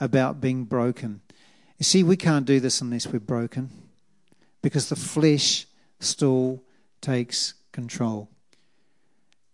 about 0.00 0.40
being 0.40 0.64
broken. 0.64 1.22
You 1.78 1.84
see, 1.84 2.02
we 2.02 2.16
can't 2.16 2.44
do 2.44 2.60
this 2.60 2.82
unless 2.82 3.06
we're 3.06 3.20
broken 3.20 3.70
because 4.60 4.90
the 4.90 4.96
flesh 4.96 5.66
still 6.00 6.62
takes 7.00 7.54
control. 7.72 8.28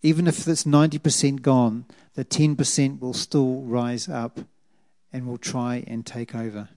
Even 0.03 0.27
if 0.27 0.49
it's 0.49 0.65
90% 0.65 1.43
gone, 1.43 1.85
the 2.15 2.25
10% 2.25 2.99
will 2.99 3.15
still 3.15 3.63
rise 3.63 4.09
up 4.09 4.41
and 5.13 5.27
will 5.27 5.39
try 5.39 5.85
and 5.87 6.05
take 6.05 6.35
over. 6.35 6.69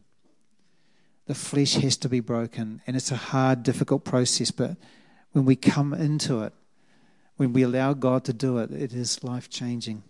The 1.28 1.36
flesh 1.36 1.74
has 1.76 1.98
to 1.98 2.10
be 2.10 2.20
broken, 2.20 2.82
and 2.86 2.96
it's 2.96 3.12
a 3.12 3.16
hard, 3.16 3.64
difficult 3.64 4.04
process, 4.04 4.52
but 4.52 4.78
when 5.32 5.46
we 5.46 5.56
come 5.56 5.94
into 5.94 6.42
it, 6.42 6.54
when 7.38 7.52
we 7.52 7.64
allow 7.64 7.94
God 7.94 8.24
to 8.26 8.34
do 8.34 8.60
it, 8.60 8.72
it 8.72 8.94
is 8.94 9.24
life 9.24 9.50
changing. 9.50 10.04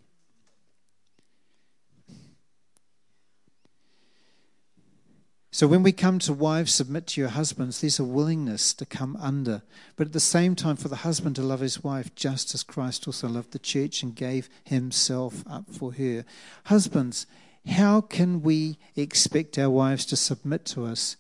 So 5.56 5.68
when 5.68 5.84
we 5.84 5.94
come 5.94 6.20
to 6.20 6.34
wives, 6.34 6.74
submit 6.74 7.08
to 7.08 7.22
your 7.22 7.30
husbands, 7.30 7.80
there's 7.80 7.98
a 7.98 8.04
willingness 8.04 8.74
to 8.74 8.86
come 8.86 9.16
under. 9.22 9.62
But 9.96 10.08
at 10.08 10.14
the 10.14 10.20
same 10.20 10.54
time, 10.54 10.76
for 10.76 10.90
the 10.90 10.98
husband 10.98 11.38
to 11.38 11.42
love 11.42 11.62
his 11.62 11.82
wife 11.82 12.14
just 12.14 12.54
as 12.54 12.62
Christ 12.62 13.08
also 13.08 13.30
loved 13.30 13.54
the 13.54 13.60
church 13.60 14.04
and 14.04 14.14
gave 14.14 14.50
himself 14.66 15.46
up 15.50 15.70
for 15.72 15.94
her. 15.94 16.26
Husbands, 16.66 17.26
how 17.68 18.02
can 18.02 18.42
we 18.42 18.78
expect 18.96 19.58
our 19.58 19.70
wives 19.70 20.06
to 20.08 20.16
submit 20.16 20.66
to 20.66 20.86
us 20.86 21.18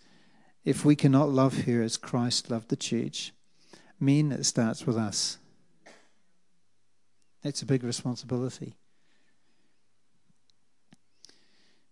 if 0.64 0.86
we 0.86 0.96
cannot 0.96 1.30
love 1.30 1.64
her 1.66 1.82
as 1.82 1.98
Christ 1.98 2.50
loved 2.50 2.70
the 2.70 2.76
church? 2.76 3.34
Men, 4.00 4.32
it 4.32 4.46
starts 4.46 4.86
with 4.86 4.98
us. 4.98 5.38
That's 7.44 7.62
a 7.62 7.66
big 7.66 7.84
responsibility. 7.84 8.76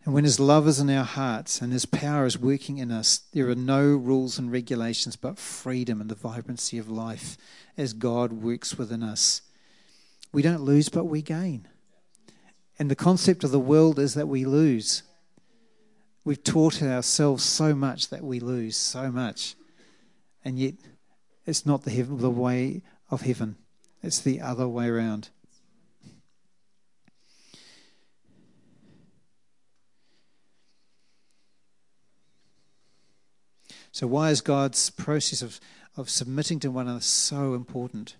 And 0.05 0.13
when 0.13 0.23
His 0.25 0.39
love 0.39 0.67
is 0.67 0.79
in 0.79 0.89
our 0.89 1.05
hearts 1.05 1.61
and 1.61 1.71
His 1.71 1.85
power 1.85 2.25
is 2.25 2.37
working 2.37 2.77
in 2.77 2.91
us, 2.91 3.19
there 3.31 3.49
are 3.49 3.55
no 3.55 3.83
rules 3.83 4.37
and 4.37 4.51
regulations 4.51 5.15
but 5.15 5.39
freedom 5.39 6.01
and 6.01 6.09
the 6.09 6.15
vibrancy 6.15 6.77
of 6.77 6.89
life 6.89 7.37
as 7.77 7.93
God 7.93 8.33
works 8.33 8.77
within 8.77 9.01
us. 9.01 9.41
We 10.33 10.41
don't 10.41 10.61
lose, 10.61 10.89
but 10.89 11.05
we 11.05 11.21
gain. 11.21 11.67
And 12.80 12.89
the 12.89 12.95
concept 12.95 13.43
of 13.43 13.51
the 13.51 13.59
world 13.59 13.99
is 13.99 14.13
that 14.15 14.28
we 14.28 14.45
lose. 14.45 15.03
We've 16.26 16.43
taught 16.43 16.82
ourselves 16.82 17.43
so 17.43 17.76
much 17.76 18.09
that 18.09 18.24
we 18.24 18.39
lose 18.39 18.78
so 18.78 19.11
much. 19.11 19.55
And 20.43 20.57
yet, 20.57 20.76
it's 21.45 21.65
not 21.65 21.84
the, 21.84 21.91
heaven, 21.91 22.17
the 22.17 22.30
way 22.30 22.82
of 23.11 23.21
heaven, 23.21 23.57
it's 24.01 24.19
the 24.19 24.41
other 24.41 24.67
way 24.67 24.88
around. 24.88 25.30
So, 33.91 34.07
why 34.07 34.32
is 34.32 34.41
God's 34.41 34.89
process 34.89 35.43
of, 35.43 35.59
of 35.95 36.09
submitting 36.09 36.59
to 36.61 36.71
one 36.71 36.88
another 36.88 37.01
so 37.01 37.53
important? 37.53 38.15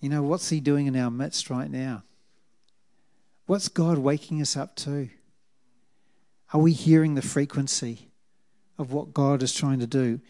You 0.00 0.08
know, 0.08 0.22
what's 0.22 0.50
He 0.50 0.60
doing 0.60 0.86
in 0.86 0.94
our 0.94 1.10
midst 1.10 1.50
right 1.50 1.68
now? 1.68 2.04
What's 3.46 3.68
God 3.68 3.98
waking 3.98 4.40
us 4.40 4.56
up 4.56 4.76
to? 4.76 5.08
Are 6.52 6.60
we 6.60 6.72
hearing 6.72 7.14
the 7.14 7.22
frequency 7.22 8.10
of 8.78 8.92
what 8.92 9.14
God 9.14 9.42
is 9.42 9.54
trying 9.54 9.80
to 9.80 9.86
do? 9.86 10.20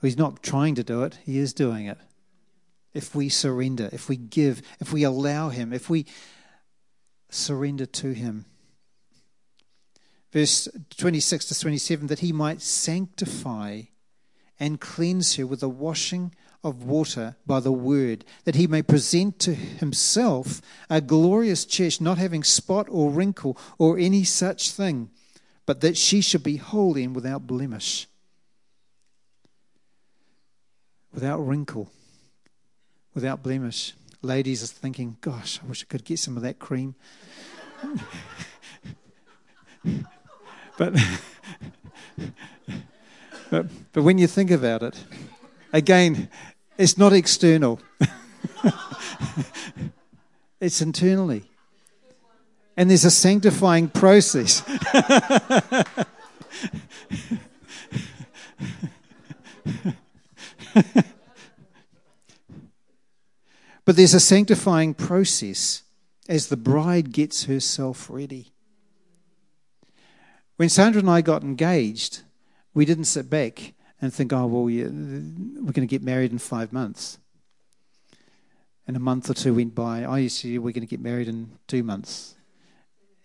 He's 0.00 0.16
not 0.16 0.42
trying 0.42 0.74
to 0.76 0.84
do 0.84 1.02
it, 1.02 1.18
He 1.24 1.38
is 1.38 1.52
doing 1.52 1.86
it. 1.86 1.98
If 2.94 3.14
we 3.14 3.28
surrender, 3.28 3.88
if 3.92 4.08
we 4.08 4.16
give, 4.16 4.62
if 4.80 4.92
we 4.92 5.02
allow 5.02 5.48
Him, 5.48 5.72
if 5.72 5.90
we 5.90 6.06
surrender 7.30 7.86
to 7.86 8.12
Him 8.12 8.46
verse 10.32 10.68
26 10.96 11.46
to 11.46 11.60
27, 11.60 12.06
that 12.08 12.18
he 12.20 12.32
might 12.32 12.60
sanctify 12.60 13.82
and 14.60 14.80
cleanse 14.80 15.36
her 15.36 15.46
with 15.46 15.60
the 15.60 15.68
washing 15.68 16.34
of 16.64 16.84
water 16.84 17.36
by 17.46 17.60
the 17.60 17.72
word, 17.72 18.24
that 18.44 18.54
he 18.54 18.66
may 18.66 18.82
present 18.82 19.38
to 19.40 19.54
himself 19.54 20.60
a 20.90 21.00
glorious 21.00 21.64
church, 21.64 22.00
not 22.00 22.18
having 22.18 22.42
spot 22.42 22.86
or 22.90 23.10
wrinkle 23.10 23.56
or 23.78 23.98
any 23.98 24.24
such 24.24 24.70
thing, 24.70 25.10
but 25.66 25.80
that 25.80 25.96
she 25.96 26.20
should 26.20 26.42
be 26.42 26.56
holy 26.56 27.04
and 27.04 27.14
without 27.14 27.46
blemish. 27.46 28.06
Without 31.12 31.38
wrinkle, 31.38 31.90
without 33.14 33.42
blemish. 33.42 33.94
Ladies 34.20 34.62
are 34.64 34.66
thinking, 34.66 35.16
gosh, 35.20 35.60
I 35.62 35.66
wish 35.66 35.84
I 35.84 35.86
could 35.86 36.04
get 36.04 36.18
some 36.18 36.36
of 36.36 36.42
that 36.42 36.58
cream. 36.58 36.94
But, 40.78 40.94
but, 43.50 43.66
but 43.92 44.02
when 44.02 44.16
you 44.16 44.28
think 44.28 44.52
about 44.52 44.84
it, 44.84 45.04
again, 45.72 46.28
it's 46.76 46.96
not 46.96 47.12
external, 47.12 47.80
it's 50.60 50.80
internally. 50.80 51.44
And 52.76 52.88
there's 52.88 53.04
a 53.04 53.10
sanctifying 53.10 53.88
process. 53.88 54.60
but 63.84 63.96
there's 63.96 64.14
a 64.14 64.20
sanctifying 64.20 64.94
process 64.94 65.82
as 66.28 66.48
the 66.48 66.56
bride 66.56 67.10
gets 67.10 67.44
herself 67.44 68.08
ready. 68.08 68.52
When 70.56 70.68
Sandra 70.68 71.00
and 71.00 71.10
I 71.10 71.20
got 71.20 71.42
engaged, 71.42 72.22
we 72.74 72.84
didn't 72.84 73.04
sit 73.04 73.30
back 73.30 73.72
and 74.00 74.12
think, 74.12 74.32
oh, 74.32 74.46
well, 74.46 74.64
we're 74.64 74.84
going 74.84 75.72
to 75.74 75.86
get 75.86 76.02
married 76.02 76.32
in 76.32 76.38
five 76.38 76.72
months. 76.72 77.18
And 78.86 78.96
a 78.96 79.00
month 79.00 79.28
or 79.28 79.34
two 79.34 79.54
went 79.54 79.74
by. 79.74 80.04
I 80.04 80.18
used 80.18 80.40
to, 80.42 80.58
we're 80.58 80.72
going 80.72 80.86
to 80.86 80.86
get 80.86 81.00
married 81.00 81.28
in 81.28 81.50
two 81.66 81.82
months. 81.82 82.34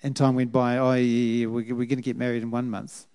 And 0.01 0.15
time 0.15 0.35
went 0.35 0.51
by, 0.51 0.77
oh, 0.77 0.93
yeah, 0.93 1.45
we're 1.45 1.63
going 1.63 1.87
to 1.87 1.95
get 2.01 2.17
married 2.17 2.43
in 2.43 2.51
one 2.51 2.69
month. 2.69 3.05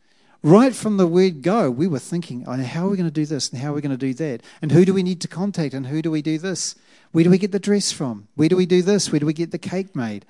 Right 0.42 0.74
from 0.74 0.96
the 0.96 1.06
word 1.06 1.42
go, 1.42 1.68
we 1.68 1.88
were 1.88 1.98
thinking, 1.98 2.44
oh, 2.46 2.52
how 2.52 2.86
are 2.86 2.90
we 2.90 2.96
going 2.96 3.08
to 3.08 3.12
do 3.12 3.26
this 3.26 3.50
and 3.50 3.60
how 3.60 3.72
are 3.72 3.74
we 3.74 3.80
going 3.80 3.90
to 3.90 3.96
do 3.96 4.14
that? 4.14 4.42
And 4.62 4.70
who 4.70 4.84
do 4.84 4.94
we 4.94 5.02
need 5.02 5.20
to 5.22 5.28
contact 5.28 5.74
and 5.74 5.88
who 5.88 6.00
do 6.00 6.12
we 6.12 6.22
do 6.22 6.38
this? 6.38 6.76
Where 7.10 7.24
do 7.24 7.30
we 7.30 7.38
get 7.38 7.50
the 7.50 7.58
dress 7.58 7.90
from? 7.90 8.28
Where 8.36 8.48
do 8.48 8.56
we 8.56 8.64
do 8.64 8.80
this? 8.80 9.10
Where 9.10 9.18
do 9.18 9.26
we 9.26 9.32
get 9.32 9.50
the 9.50 9.58
cake 9.58 9.96
made? 9.96 10.24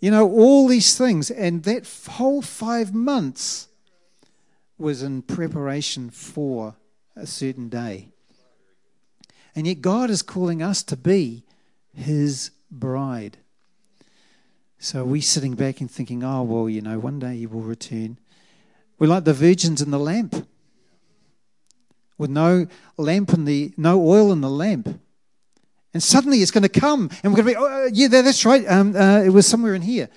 You 0.00 0.12
know, 0.12 0.30
all 0.30 0.68
these 0.68 0.96
things. 0.96 1.30
And 1.30 1.64
that 1.64 1.88
whole 2.08 2.40
five 2.40 2.94
months 2.94 3.68
was 4.78 5.02
in 5.02 5.22
preparation 5.22 6.10
for 6.10 6.76
a 7.16 7.26
certain 7.26 7.68
day. 7.68 8.08
And 9.54 9.66
yet, 9.66 9.80
God 9.80 10.10
is 10.10 10.22
calling 10.22 10.62
us 10.62 10.82
to 10.84 10.96
be 10.96 11.44
His 11.92 12.50
bride. 12.70 13.38
So 14.78 15.04
we 15.04 15.20
sitting 15.20 15.54
back 15.54 15.80
and 15.80 15.90
thinking, 15.90 16.22
oh, 16.22 16.44
well, 16.44 16.68
you 16.68 16.80
know, 16.80 16.98
one 16.98 17.18
day 17.18 17.38
He 17.38 17.46
will 17.46 17.62
return. 17.62 18.18
We're 18.98 19.08
like 19.08 19.24
the 19.24 19.34
virgins 19.34 19.82
in 19.82 19.90
the 19.90 19.98
lamp 19.98 20.46
with 22.16 22.30
no 22.30 22.66
lamp 22.96 23.32
in 23.32 23.44
the 23.44 23.72
no 23.76 24.04
oil 24.04 24.32
in 24.32 24.40
the 24.40 24.50
lamp 24.50 25.00
and 25.94 26.02
suddenly 26.02 26.42
it's 26.42 26.50
going 26.50 26.62
to 26.62 26.68
come, 26.68 27.10
and 27.22 27.32
we're 27.32 27.42
going 27.42 27.54
to 27.54 27.54
be, 27.54 27.56
oh, 27.56 27.88
yeah, 27.92 28.08
that's 28.08 28.44
right. 28.44 28.64
Um, 28.68 28.94
uh, 28.94 29.22
it 29.22 29.30
was 29.30 29.46
somewhere 29.46 29.74
in 29.74 29.82
here. 29.82 30.08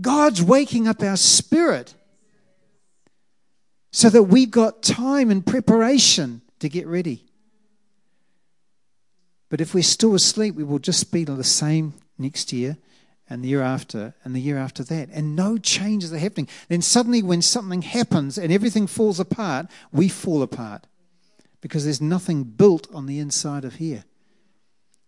God's 0.00 0.42
waking 0.42 0.88
up 0.88 1.02
our 1.02 1.16
spirit 1.16 1.94
so 3.94 4.10
that 4.10 4.24
we've 4.24 4.50
got 4.50 4.82
time 4.82 5.30
and 5.30 5.46
preparation 5.46 6.42
to 6.58 6.68
get 6.68 6.84
ready. 6.84 7.24
But 9.48 9.60
if 9.60 9.72
we're 9.72 9.84
still 9.84 10.16
asleep, 10.16 10.56
we 10.56 10.64
will 10.64 10.80
just 10.80 11.12
be 11.12 11.22
the 11.22 11.44
same 11.44 11.94
next 12.18 12.52
year 12.52 12.76
and 13.30 13.44
the 13.44 13.48
year 13.48 13.62
after 13.62 14.12
and 14.24 14.34
the 14.34 14.40
year 14.40 14.58
after 14.58 14.82
that. 14.82 15.10
And 15.12 15.36
no 15.36 15.58
changes 15.58 16.12
are 16.12 16.18
happening. 16.18 16.48
Then 16.66 16.82
suddenly, 16.82 17.22
when 17.22 17.40
something 17.40 17.82
happens 17.82 18.36
and 18.36 18.52
everything 18.52 18.88
falls 18.88 19.20
apart, 19.20 19.66
we 19.92 20.08
fall 20.08 20.42
apart 20.42 20.88
because 21.60 21.84
there's 21.84 22.00
nothing 22.00 22.42
built 22.42 22.92
on 22.92 23.06
the 23.06 23.20
inside 23.20 23.64
of 23.64 23.76
here. 23.76 24.02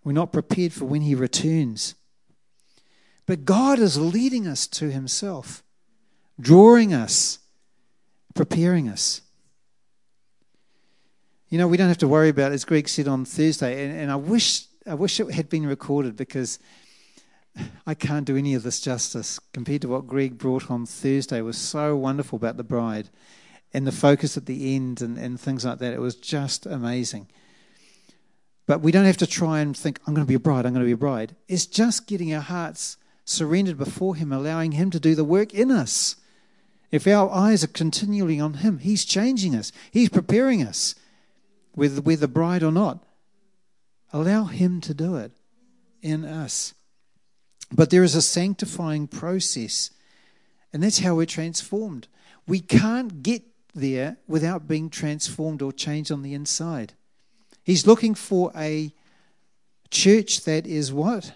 We're 0.04 0.12
not 0.12 0.32
prepared 0.32 0.72
for 0.72 0.84
when 0.84 1.02
He 1.02 1.16
returns. 1.16 1.96
But 3.26 3.44
God 3.44 3.80
is 3.80 3.98
leading 3.98 4.46
us 4.46 4.68
to 4.68 4.92
Himself, 4.92 5.64
drawing 6.40 6.94
us, 6.94 7.40
preparing 8.36 8.88
us. 8.88 9.22
You 11.48 11.58
know, 11.58 11.68
we 11.68 11.76
don't 11.76 11.88
have 11.88 11.98
to 11.98 12.08
worry 12.08 12.28
about, 12.28 12.52
as 12.52 12.64
Greg 12.64 12.88
said 12.88 13.08
on 13.08 13.24
Thursday, 13.24 13.84
and, 13.84 13.98
and 13.98 14.10
I 14.12 14.16
wish 14.16 14.66
I 14.86 14.94
wish 14.94 15.18
it 15.18 15.32
had 15.32 15.48
been 15.48 15.66
recorded 15.66 16.16
because 16.16 16.60
I 17.86 17.94
can't 17.94 18.24
do 18.24 18.36
any 18.36 18.54
of 18.54 18.62
this 18.62 18.80
justice 18.80 19.40
compared 19.52 19.82
to 19.82 19.88
what 19.88 20.06
Greg 20.06 20.38
brought 20.38 20.70
on 20.70 20.86
Thursday. 20.86 21.38
It 21.38 21.42
was 21.42 21.58
so 21.58 21.96
wonderful 21.96 22.36
about 22.36 22.56
the 22.56 22.62
bride 22.62 23.08
and 23.74 23.86
the 23.86 23.92
focus 23.92 24.36
at 24.36 24.46
the 24.46 24.76
end 24.76 25.02
and, 25.02 25.18
and 25.18 25.40
things 25.40 25.64
like 25.64 25.78
that. 25.78 25.92
It 25.92 26.00
was 26.00 26.14
just 26.14 26.66
amazing. 26.66 27.26
But 28.66 28.80
we 28.80 28.92
don't 28.92 29.06
have 29.06 29.16
to 29.18 29.26
try 29.26 29.60
and 29.60 29.76
think, 29.76 30.00
I'm 30.06 30.14
going 30.14 30.26
to 30.26 30.28
be 30.28 30.34
a 30.34 30.40
bride, 30.40 30.66
I'm 30.66 30.72
going 30.72 30.84
to 30.84 30.88
be 30.88 30.92
a 30.92 30.96
bride. 30.96 31.34
It's 31.48 31.66
just 31.66 32.06
getting 32.06 32.32
our 32.32 32.40
hearts 32.40 32.96
surrendered 33.24 33.78
before 33.78 34.14
Him, 34.14 34.32
allowing 34.32 34.72
Him 34.72 34.90
to 34.90 35.00
do 35.00 35.14
the 35.14 35.24
work 35.24 35.52
in 35.52 35.70
us. 35.70 36.16
If 36.90 37.06
our 37.06 37.30
eyes 37.30 37.64
are 37.64 37.68
continually 37.68 38.38
on 38.40 38.54
Him, 38.54 38.78
He's 38.78 39.04
changing 39.04 39.54
us, 39.54 39.72
He's 39.90 40.08
preparing 40.08 40.62
us, 40.62 40.94
whether 41.72 42.00
we're 42.00 42.16
the 42.16 42.28
bride 42.28 42.62
or 42.62 42.72
not. 42.72 43.04
Allow 44.12 44.44
Him 44.44 44.80
to 44.82 44.94
do 44.94 45.16
it 45.16 45.32
in 46.02 46.24
us. 46.24 46.74
But 47.72 47.90
there 47.90 48.04
is 48.04 48.14
a 48.14 48.22
sanctifying 48.22 49.08
process, 49.08 49.90
and 50.72 50.82
that's 50.82 51.00
how 51.00 51.16
we're 51.16 51.26
transformed. 51.26 52.06
We 52.46 52.60
can't 52.60 53.22
get 53.22 53.42
there 53.74 54.16
without 54.28 54.68
being 54.68 54.88
transformed 54.88 55.62
or 55.62 55.72
changed 55.72 56.12
on 56.12 56.22
the 56.22 56.34
inside. 56.34 56.94
He's 57.64 57.86
looking 57.86 58.14
for 58.14 58.52
a 58.56 58.92
church 59.90 60.44
that 60.44 60.66
is 60.66 60.92
what? 60.92 61.34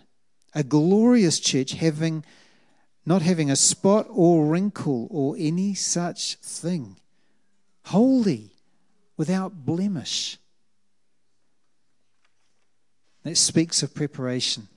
A 0.55 0.63
glorious 0.63 1.41
church 1.41 1.73
having 1.73 2.25
not 3.05 3.23
having 3.23 3.51
a 3.51 3.57
spot 3.57 4.07
or 4.09 4.47
wrinkle 4.47 5.09
or 5.11 5.35
any 5.39 5.75
such 5.75 6.37
thing. 6.37 6.97
Holy, 7.87 8.51
without 9.17 9.67
blemish. 9.67 10.39
That 13.23 13.37
speaks 13.37 13.83
of 13.83 13.95
preparation. 13.95 14.69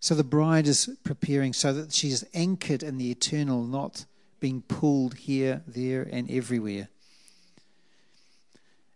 So 0.00 0.14
the 0.14 0.24
bride 0.24 0.66
is 0.66 0.90
preparing 1.02 1.52
so 1.52 1.72
that 1.72 1.92
she 1.92 2.08
is 2.08 2.26
anchored 2.34 2.82
in 2.82 2.98
the 2.98 3.10
eternal, 3.10 3.64
not 3.64 4.04
being 4.40 4.62
pulled 4.62 5.14
here, 5.14 5.62
there, 5.66 6.02
and 6.02 6.30
everywhere. 6.30 6.88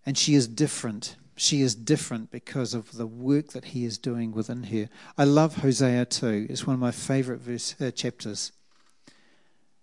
And 0.04 0.16
she 0.16 0.34
is 0.34 0.46
different. 0.46 1.16
She 1.38 1.62
is 1.62 1.74
different 1.74 2.30
because 2.30 2.74
of 2.74 2.92
the 2.92 3.06
work 3.06 3.48
that 3.48 3.66
he 3.66 3.84
is 3.84 3.96
doing 3.96 4.32
within 4.32 4.64
her. 4.64 4.88
I 5.16 5.24
love 5.24 5.58
Hosea 5.58 6.04
2. 6.04 6.48
It's 6.50 6.66
one 6.66 6.74
of 6.74 6.80
my 6.80 6.90
favorite 6.90 7.40
verse, 7.40 7.74
uh, 7.80 7.90
chapters. 7.90 8.52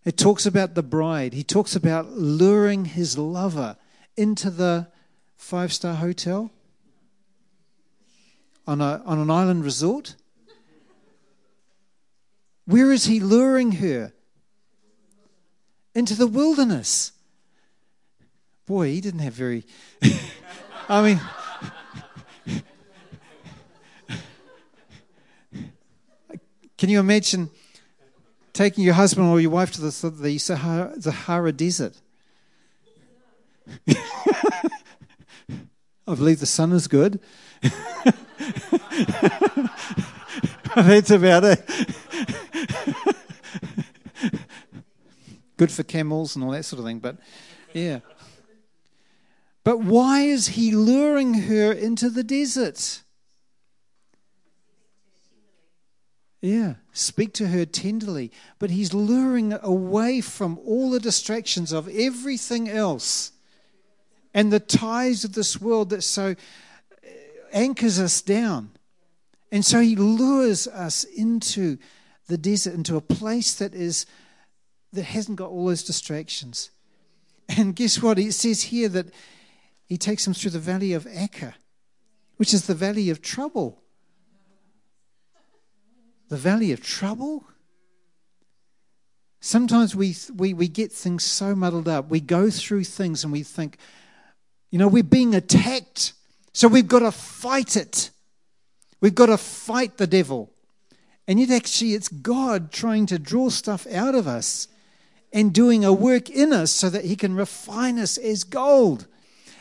It 0.04 0.18
talks 0.18 0.46
about 0.46 0.76
the 0.76 0.84
bride. 0.84 1.34
He 1.34 1.44
talks 1.44 1.76
about 1.76 2.12
luring 2.12 2.86
his 2.86 3.18
lover 3.18 3.78
into 4.16 4.50
the 4.50 4.88
five 5.38 5.74
star 5.74 5.96
hotel 5.96 6.52
on, 8.68 8.82
a, 8.82 9.02
on 9.06 9.20
an 9.20 9.32
island 9.32 9.64
resort 9.64 10.16
where 12.66 12.92
is 12.92 13.06
he 13.06 13.20
luring 13.20 13.74
her? 13.74 14.14
Into 15.94 16.16
the 16.16 16.28
wilderness. 16.28 17.12
Boy, 18.66 18.88
he 18.88 19.02
didn't 19.02 19.22
have 19.22 19.34
very. 19.34 19.66
I 20.90 21.02
mean, 21.02 21.22
can 26.78 26.90
you 26.90 27.00
imagine 27.00 27.50
taking 28.54 28.84
your 28.84 28.94
husband 28.96 29.28
or 29.28 29.40
your 29.40 29.52
wife 29.52 29.72
to 29.74 29.82
the, 29.82 30.10
the 30.10 30.38
Sahara, 30.38 30.94
Sahara 31.00 31.52
Desert? 31.52 32.02
I 36.08 36.14
believe 36.14 36.40
the 36.40 36.46
sun 36.46 36.72
is 36.72 36.88
good. 36.88 37.20
That's 40.76 41.10
about 41.10 41.44
it. 41.46 41.68
Good 45.58 45.72
for 45.72 45.84
camels 45.84 46.36
and 46.36 46.44
all 46.44 46.52
that 46.52 46.66
sort 46.66 46.80
of 46.80 46.86
thing, 46.86 47.00
but 47.00 47.18
yeah. 47.74 48.00
But 49.64 49.80
why 49.80 50.22
is 50.22 50.50
he 50.50 50.72
luring 50.72 51.34
her 51.34 51.72
into 51.72 52.10
the 52.10 52.24
desert? 52.24 53.02
Yeah, 56.46 56.76
speak 56.94 57.34
to 57.36 57.48
her 57.48 57.66
tenderly. 57.66 58.32
But 58.60 58.70
he's 58.70 58.94
luring 58.94 59.54
away 59.54 60.22
from 60.22 60.60
all 60.60 60.92
the 60.92 61.00
distractions 61.00 61.72
of 61.72 61.90
everything 61.90 62.70
else 62.70 63.32
and 64.32 64.54
the 64.54 64.60
ties 64.60 65.24
of 65.24 65.34
this 65.34 65.60
world 65.60 65.90
that 65.90 66.04
so 66.04 66.36
uh, 67.04 67.08
anchors 67.52 68.00
us 68.00 68.22
down. 68.22 68.70
And 69.52 69.66
so 69.66 69.80
he 69.80 69.96
lures 69.96 70.68
us 70.68 71.04
into 71.04 71.80
the 72.28 72.38
desert, 72.38 72.76
into 72.76 72.96
a 72.96 73.02
place 73.02 73.56
that 73.56 73.74
is 73.74 74.06
that 74.94 75.06
hasn't 75.06 75.38
got 75.38 75.50
all 75.50 75.66
those 75.66 75.84
distractions. 75.84 76.70
And 77.50 77.76
guess 77.76 78.04
what? 78.04 78.20
It 78.20 78.34
says 78.34 78.64
here 78.64 78.90
that 78.90 79.08
he 79.88 79.98
takes 79.98 80.26
them 80.26 80.36
through 80.36 80.52
the 80.52 80.60
valley 80.60 80.94
of 80.94 81.08
Achor, 81.08 81.56
which 82.38 82.54
is 82.54 82.68
the 82.68 82.76
valley 82.76 83.10
of 83.10 83.24
trouble. 83.24 83.82
The 86.30 86.38
valley 86.38 86.72
of 86.72 86.82
trouble? 86.82 87.44
Sometimes 89.40 89.96
we, 89.96 90.16
we, 90.36 90.54
we 90.54 90.68
get 90.68 90.92
things 90.92 91.24
so 91.24 91.56
muddled 91.56 91.88
up. 91.88 92.10
We 92.10 92.20
go 92.20 92.50
through 92.50 92.86
things 92.86 93.24
and 93.24 93.32
we 93.32 93.44
think, 93.44 93.78
you 94.72 94.80
know, 94.80 94.88
we're 94.88 95.04
being 95.04 95.36
attacked, 95.36 96.14
so 96.52 96.68
we've 96.68 96.88
got 96.88 97.00
to 97.00 97.12
fight 97.12 97.78
it. 97.78 98.10
We've 99.02 99.14
got 99.14 99.28
to 99.28 99.38
fight 99.38 99.98
the 99.98 100.08
devil. 100.08 100.52
And 101.28 101.40
yet, 101.40 101.52
actually, 101.52 101.94
it's 101.94 102.08
God 102.08 102.72
trying 102.72 103.06
to 103.08 103.20
draw 103.20 103.50
stuff 103.50 103.86
out 103.88 104.16
of 104.16 104.28
us 104.28 104.68
and 105.32 105.54
doing 105.54 105.86
a 105.86 105.94
work 105.94 106.30
in 106.30 106.52
us 106.52 106.72
so 106.72 106.90
that 106.90 107.06
He 107.06 107.16
can 107.16 107.36
refine 107.36 108.00
us 108.00 108.18
as 108.18 108.44
gold. 108.44 109.06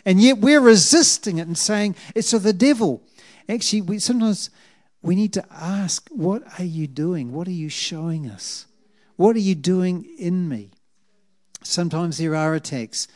And 0.07 0.21
yet, 0.21 0.39
we're 0.39 0.61
resisting 0.61 1.39
it 1.39 1.47
and 1.47 1.59
saying 1.59 1.97
it's 2.15 2.33
of 2.33 2.43
the 2.43 2.53
devil. 2.53 3.03
Actually, 3.49 3.83
we, 3.83 3.99
sometimes 3.99 4.51
we 5.05 5.15
need 5.15 5.35
to 5.35 5.45
ask, 5.53 6.09
What 6.09 6.43
are 6.59 6.65
you 6.65 6.87
doing? 6.87 7.33
What 7.33 7.47
are 7.47 7.53
you 7.53 7.69
showing 7.69 8.27
us? 8.27 8.67
What 9.17 9.37
are 9.37 9.41
you 9.41 9.55
doing 9.55 10.07
in 10.19 10.49
me? 10.49 10.71
Sometimes 11.63 12.17
there 12.17 12.35
are 12.35 12.55
attacks, 12.55 13.07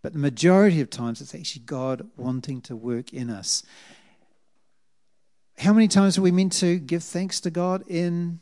but 0.00 0.12
the 0.12 0.18
majority 0.20 0.80
of 0.80 0.90
times 0.90 1.20
it's 1.20 1.34
actually 1.34 1.64
God 1.66 2.08
wanting 2.16 2.60
to 2.62 2.76
work 2.76 3.12
in 3.12 3.30
us. 3.30 3.64
How 5.58 5.72
many 5.72 5.88
times 5.88 6.16
are 6.16 6.22
we 6.22 6.30
meant 6.30 6.52
to 6.54 6.78
give 6.78 7.02
thanks 7.02 7.40
to 7.40 7.50
God 7.50 7.82
in 7.88 8.38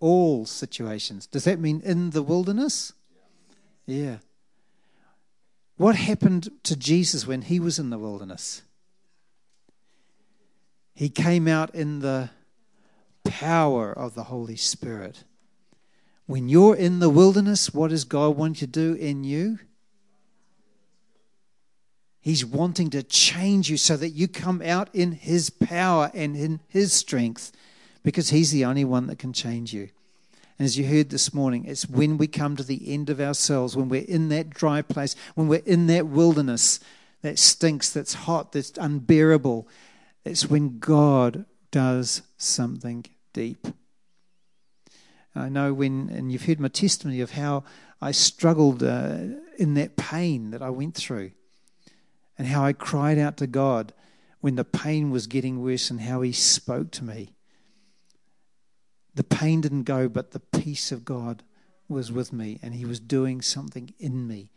all 0.00 0.46
situations? 0.46 1.26
Does 1.26 1.44
that 1.44 1.60
mean 1.60 1.82
in 1.84 2.10
the 2.10 2.22
wilderness? 2.22 2.94
Yeah. 3.84 4.18
What 5.76 5.96
happened 5.96 6.48
to 6.62 6.76
Jesus 6.76 7.26
when 7.26 7.42
he 7.42 7.60
was 7.60 7.78
in 7.78 7.90
the 7.90 7.98
wilderness? 7.98 8.62
He 10.94 11.08
came 11.08 11.48
out 11.48 11.74
in 11.74 12.00
the 12.00 12.30
power 13.24 13.92
of 13.92 14.14
the 14.14 14.24
Holy 14.24 14.56
Spirit. 14.56 15.24
When 16.26 16.48
you're 16.48 16.76
in 16.76 17.00
the 17.00 17.10
wilderness, 17.10 17.74
what 17.74 17.90
does 17.90 18.04
God 18.04 18.36
want 18.36 18.58
to 18.58 18.66
do 18.66 18.94
in 18.94 19.24
you? 19.24 19.58
He's 22.20 22.44
wanting 22.44 22.88
to 22.90 23.02
change 23.02 23.68
you 23.68 23.76
so 23.76 23.98
that 23.98 24.10
you 24.10 24.28
come 24.28 24.62
out 24.62 24.88
in 24.94 25.12
His 25.12 25.50
power 25.50 26.10
and 26.14 26.34
in 26.36 26.60
His 26.68 26.92
strength 26.92 27.52
because 28.02 28.30
He's 28.30 28.50
the 28.50 28.64
only 28.64 28.84
one 28.84 29.08
that 29.08 29.18
can 29.18 29.34
change 29.34 29.74
you. 29.74 29.90
And 30.58 30.64
as 30.64 30.78
you 30.78 30.86
heard 30.86 31.10
this 31.10 31.34
morning, 31.34 31.64
it's 31.66 31.88
when 31.88 32.16
we 32.16 32.26
come 32.28 32.56
to 32.56 32.62
the 32.62 32.92
end 32.92 33.10
of 33.10 33.20
ourselves, 33.20 33.76
when 33.76 33.88
we're 33.88 34.04
in 34.08 34.28
that 34.28 34.50
dry 34.50 34.80
place, 34.80 35.16
when 35.34 35.48
we're 35.48 35.62
in 35.66 35.86
that 35.88 36.06
wilderness 36.06 36.80
that 37.22 37.38
stinks, 37.38 37.90
that's 37.90 38.14
hot, 38.14 38.52
that's 38.52 38.72
unbearable, 38.78 39.66
it's 40.24 40.48
when 40.48 40.78
God 40.78 41.44
does 41.70 42.22
something 42.36 43.04
deep. 43.32 43.66
I 45.34 45.48
know 45.48 45.74
when, 45.74 46.08
and 46.10 46.30
you've 46.30 46.44
heard 46.44 46.60
my 46.60 46.68
testimony 46.68 47.20
of 47.20 47.32
how 47.32 47.64
I 48.00 48.12
struggled 48.12 48.82
uh, 48.82 49.18
in 49.58 49.74
that 49.74 49.96
pain 49.96 50.50
that 50.50 50.62
I 50.62 50.70
went 50.70 50.94
through 50.94 51.32
and 52.38 52.48
how 52.48 52.64
I 52.64 52.72
cried 52.72 53.18
out 53.18 53.36
to 53.38 53.46
God 53.46 53.92
when 54.40 54.56
the 54.56 54.64
pain 54.64 55.10
was 55.10 55.26
getting 55.26 55.62
worse 55.62 55.90
and 55.90 56.00
how 56.00 56.20
He 56.20 56.32
spoke 56.32 56.90
to 56.92 57.04
me. 57.04 57.34
The 59.14 59.24
pain 59.24 59.60
didn't 59.60 59.84
go, 59.84 60.08
but 60.08 60.32
the 60.32 60.40
peace 60.40 60.92
of 60.92 61.04
God 61.04 61.42
was 61.88 62.12
with 62.12 62.32
me 62.32 62.58
and 62.62 62.74
He 62.74 62.84
was 62.84 63.00
doing 63.00 63.40
something 63.40 63.92
in 63.98 64.26
me 64.26 64.50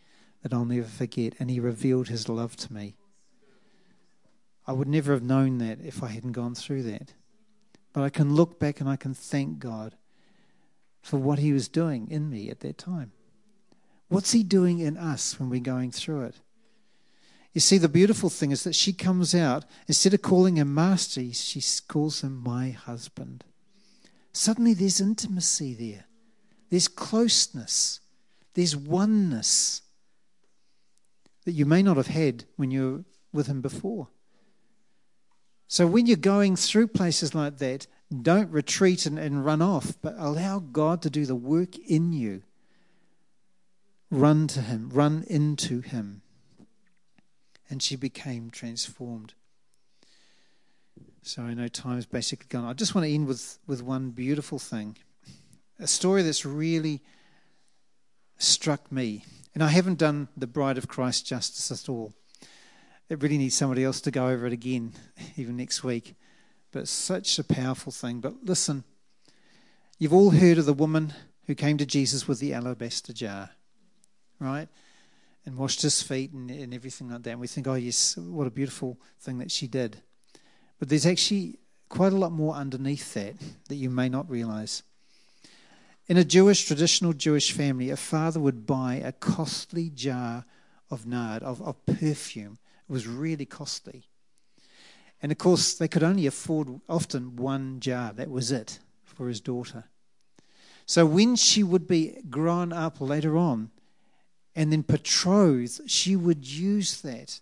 that 0.43 0.53
I'll 0.53 0.65
never 0.65 0.87
forget, 0.87 1.33
and 1.39 1.49
He 1.49 1.59
revealed 1.59 2.09
His 2.09 2.29
love 2.29 2.55
to 2.57 2.73
me. 2.73 2.95
I 4.67 4.73
would 4.73 4.87
never 4.87 5.13
have 5.13 5.23
known 5.23 5.59
that 5.59 5.79
if 5.81 6.03
I 6.03 6.07
hadn't 6.07 6.33
gone 6.33 6.53
through 6.53 6.83
that. 6.83 7.13
But 7.93 8.03
I 8.03 8.09
can 8.09 8.35
look 8.35 8.59
back 8.59 8.79
and 8.79 8.89
I 8.89 8.97
can 8.97 9.13
thank 9.13 9.59
God 9.59 9.95
for 11.01 11.17
what 11.17 11.39
He 11.39 11.53
was 11.53 11.67
doing 11.67 12.11
in 12.11 12.29
me 12.29 12.49
at 12.49 12.59
that 12.59 12.77
time. 12.77 13.13
What's 14.09 14.33
He 14.33 14.43
doing 14.43 14.79
in 14.79 14.97
us 14.97 15.39
when 15.39 15.49
we're 15.49 15.61
going 15.61 15.91
through 15.91 16.23
it? 16.23 16.35
You 17.57 17.61
see, 17.61 17.79
the 17.79 17.89
beautiful 17.89 18.29
thing 18.29 18.51
is 18.51 18.63
that 18.65 18.75
she 18.75 18.93
comes 18.93 19.33
out, 19.33 19.65
instead 19.87 20.13
of 20.13 20.21
calling 20.21 20.57
him 20.57 20.75
master, 20.75 21.23
she 21.33 21.59
calls 21.87 22.21
him 22.21 22.43
my 22.43 22.69
husband. 22.69 23.43
Suddenly 24.31 24.75
there's 24.75 25.01
intimacy 25.01 25.73
there, 25.73 26.05
there's 26.69 26.87
closeness, 26.87 27.99
there's 28.53 28.75
oneness 28.75 29.81
that 31.45 31.53
you 31.53 31.65
may 31.65 31.81
not 31.81 31.97
have 31.97 32.07
had 32.07 32.43
when 32.57 32.69
you 32.69 32.91
were 32.91 33.03
with 33.33 33.47
him 33.47 33.61
before. 33.61 34.09
So 35.67 35.85
when 35.85 36.05
you're 36.05 36.17
going 36.17 36.55
through 36.55 36.87
places 36.87 37.35
like 37.35 37.57
that, 37.57 37.87
don't 38.21 38.49
retreat 38.51 39.05
and, 39.05 39.19
and 39.19 39.45
run 39.45 39.61
off, 39.61 39.93
but 40.01 40.15
allow 40.17 40.59
God 40.59 41.01
to 41.01 41.09
do 41.09 41.25
the 41.25 41.35
work 41.35 41.77
in 41.77 42.13
you. 42.13 42.43
Run 44.09 44.47
to 44.47 44.61
him, 44.61 44.89
run 44.93 45.25
into 45.27 45.81
him 45.81 46.21
and 47.69 47.81
she 47.81 47.95
became 47.95 48.49
transformed. 48.49 49.33
So 51.21 51.41
I 51.43 51.53
know 51.53 51.67
time's 51.67 52.05
basically 52.05 52.47
gone. 52.49 52.65
I 52.65 52.73
just 52.73 52.95
want 52.95 53.05
to 53.05 53.13
end 53.13 53.27
with, 53.27 53.59
with 53.67 53.83
one 53.83 54.11
beautiful 54.11 54.59
thing 54.59 54.97
a 55.79 55.85
story 55.85 56.23
that's 56.23 56.43
really 56.43 57.03
struck 58.39 58.91
me. 58.91 59.23
And 59.53 59.63
I 59.63 59.67
haven't 59.67 59.99
done 59.99 60.27
The 60.35 60.47
Bride 60.47 60.77
of 60.79 60.87
Christ 60.87 61.27
justice 61.27 61.71
at 61.71 61.87
all. 61.87 62.13
It 63.09 63.21
really 63.21 63.37
needs 63.37 63.55
somebody 63.55 63.83
else 63.83 64.01
to 64.01 64.11
go 64.11 64.27
over 64.27 64.45
it 64.45 64.53
again, 64.53 64.93
even 65.37 65.57
next 65.57 65.83
week. 65.83 66.15
But 66.71 66.81
it's 66.81 66.91
such 66.91 67.39
a 67.39 67.43
powerful 67.43 67.91
thing. 67.91 68.19
But 68.19 68.43
listen, 68.43 68.83
you've 69.97 70.13
all 70.13 70.31
heard 70.31 70.57
of 70.57 70.65
the 70.65 70.73
woman 70.73 71.13
who 71.45 71.55
came 71.55 71.77
to 71.77 71.85
Jesus 71.85 72.27
with 72.27 72.39
the 72.39 72.53
alabaster 72.53 73.13
jar, 73.13 73.51
right? 74.39 74.67
and 75.47 75.57
washed 75.57 75.81
his 75.81 76.01
feet 76.01 76.33
and, 76.33 76.51
and 76.51 76.73
everything 76.73 77.09
like 77.09 77.23
that. 77.23 77.31
And 77.31 77.39
we 77.39 77.47
think, 77.47 77.67
oh, 77.67 77.75
yes, 77.75 78.17
what 78.17 78.47
a 78.47 78.51
beautiful 78.51 78.99
thing 79.21 79.37
that 79.37 79.49
she 79.49 79.65
did. 79.65 80.01
But 80.77 80.89
there's 80.89 81.05
actually 81.05 81.57
quite 81.87 82.11
a 82.11 82.17
lot 82.17 82.33
more 82.33 82.53
underneath 82.53 83.13
that 83.13 83.35
that 83.69 83.75
you 83.75 83.89
may 83.89 84.09
not 84.09 84.29
realize. 84.29 84.83
In 86.07 86.17
a 86.17 86.25
Jewish, 86.25 86.65
traditional 86.65 87.13
Jewish 87.13 87.53
family, 87.53 87.89
a 87.89 87.95
father 87.95 88.41
would 88.41 88.67
buy 88.67 88.95
a 88.95 89.13
costly 89.13 89.89
jar 89.89 90.43
of 90.91 91.07
nard, 91.07 91.43
of, 91.43 91.61
of 91.61 91.85
perfume. 91.85 92.57
It 92.89 92.91
was 92.91 93.07
really 93.07 93.45
costly. 93.45 94.03
And 95.21 95.31
of 95.31 95.37
course, 95.37 95.73
they 95.73 95.87
could 95.87 96.03
only 96.03 96.27
afford 96.27 96.79
often 96.87 97.35
one 97.35 97.79
jar. 97.79 98.13
That 98.13 98.29
was 98.29 98.51
it 98.51 98.79
for 99.03 99.27
his 99.27 99.41
daughter. 99.41 99.85
So 100.85 101.05
when 101.05 101.35
she 101.35 101.63
would 101.63 101.87
be 101.87 102.21
grown 102.29 102.71
up 102.71 103.01
later 103.01 103.35
on, 103.37 103.71
and 104.55 104.71
then 104.71 104.81
betrothed, 104.81 105.81
she 105.89 106.15
would 106.15 106.47
use 106.47 107.01
that. 107.01 107.39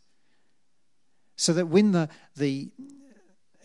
So 1.37 1.53
that 1.53 1.67
when 1.67 1.91
the, 1.91 2.09
the 2.35 2.71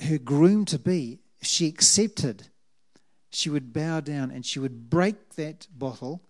her 0.01 0.19
groom 0.19 0.65
to 0.67 0.79
be, 0.79 1.19
she 1.43 1.67
accepted, 1.67 2.49
she 3.31 3.51
would 3.51 3.73
bow 3.73 4.01
down 4.01 4.31
and 4.31 4.45
she 4.45 4.59
would 4.59 4.91
break 4.91 5.31
that 5.37 5.67
bottle 5.77 6.23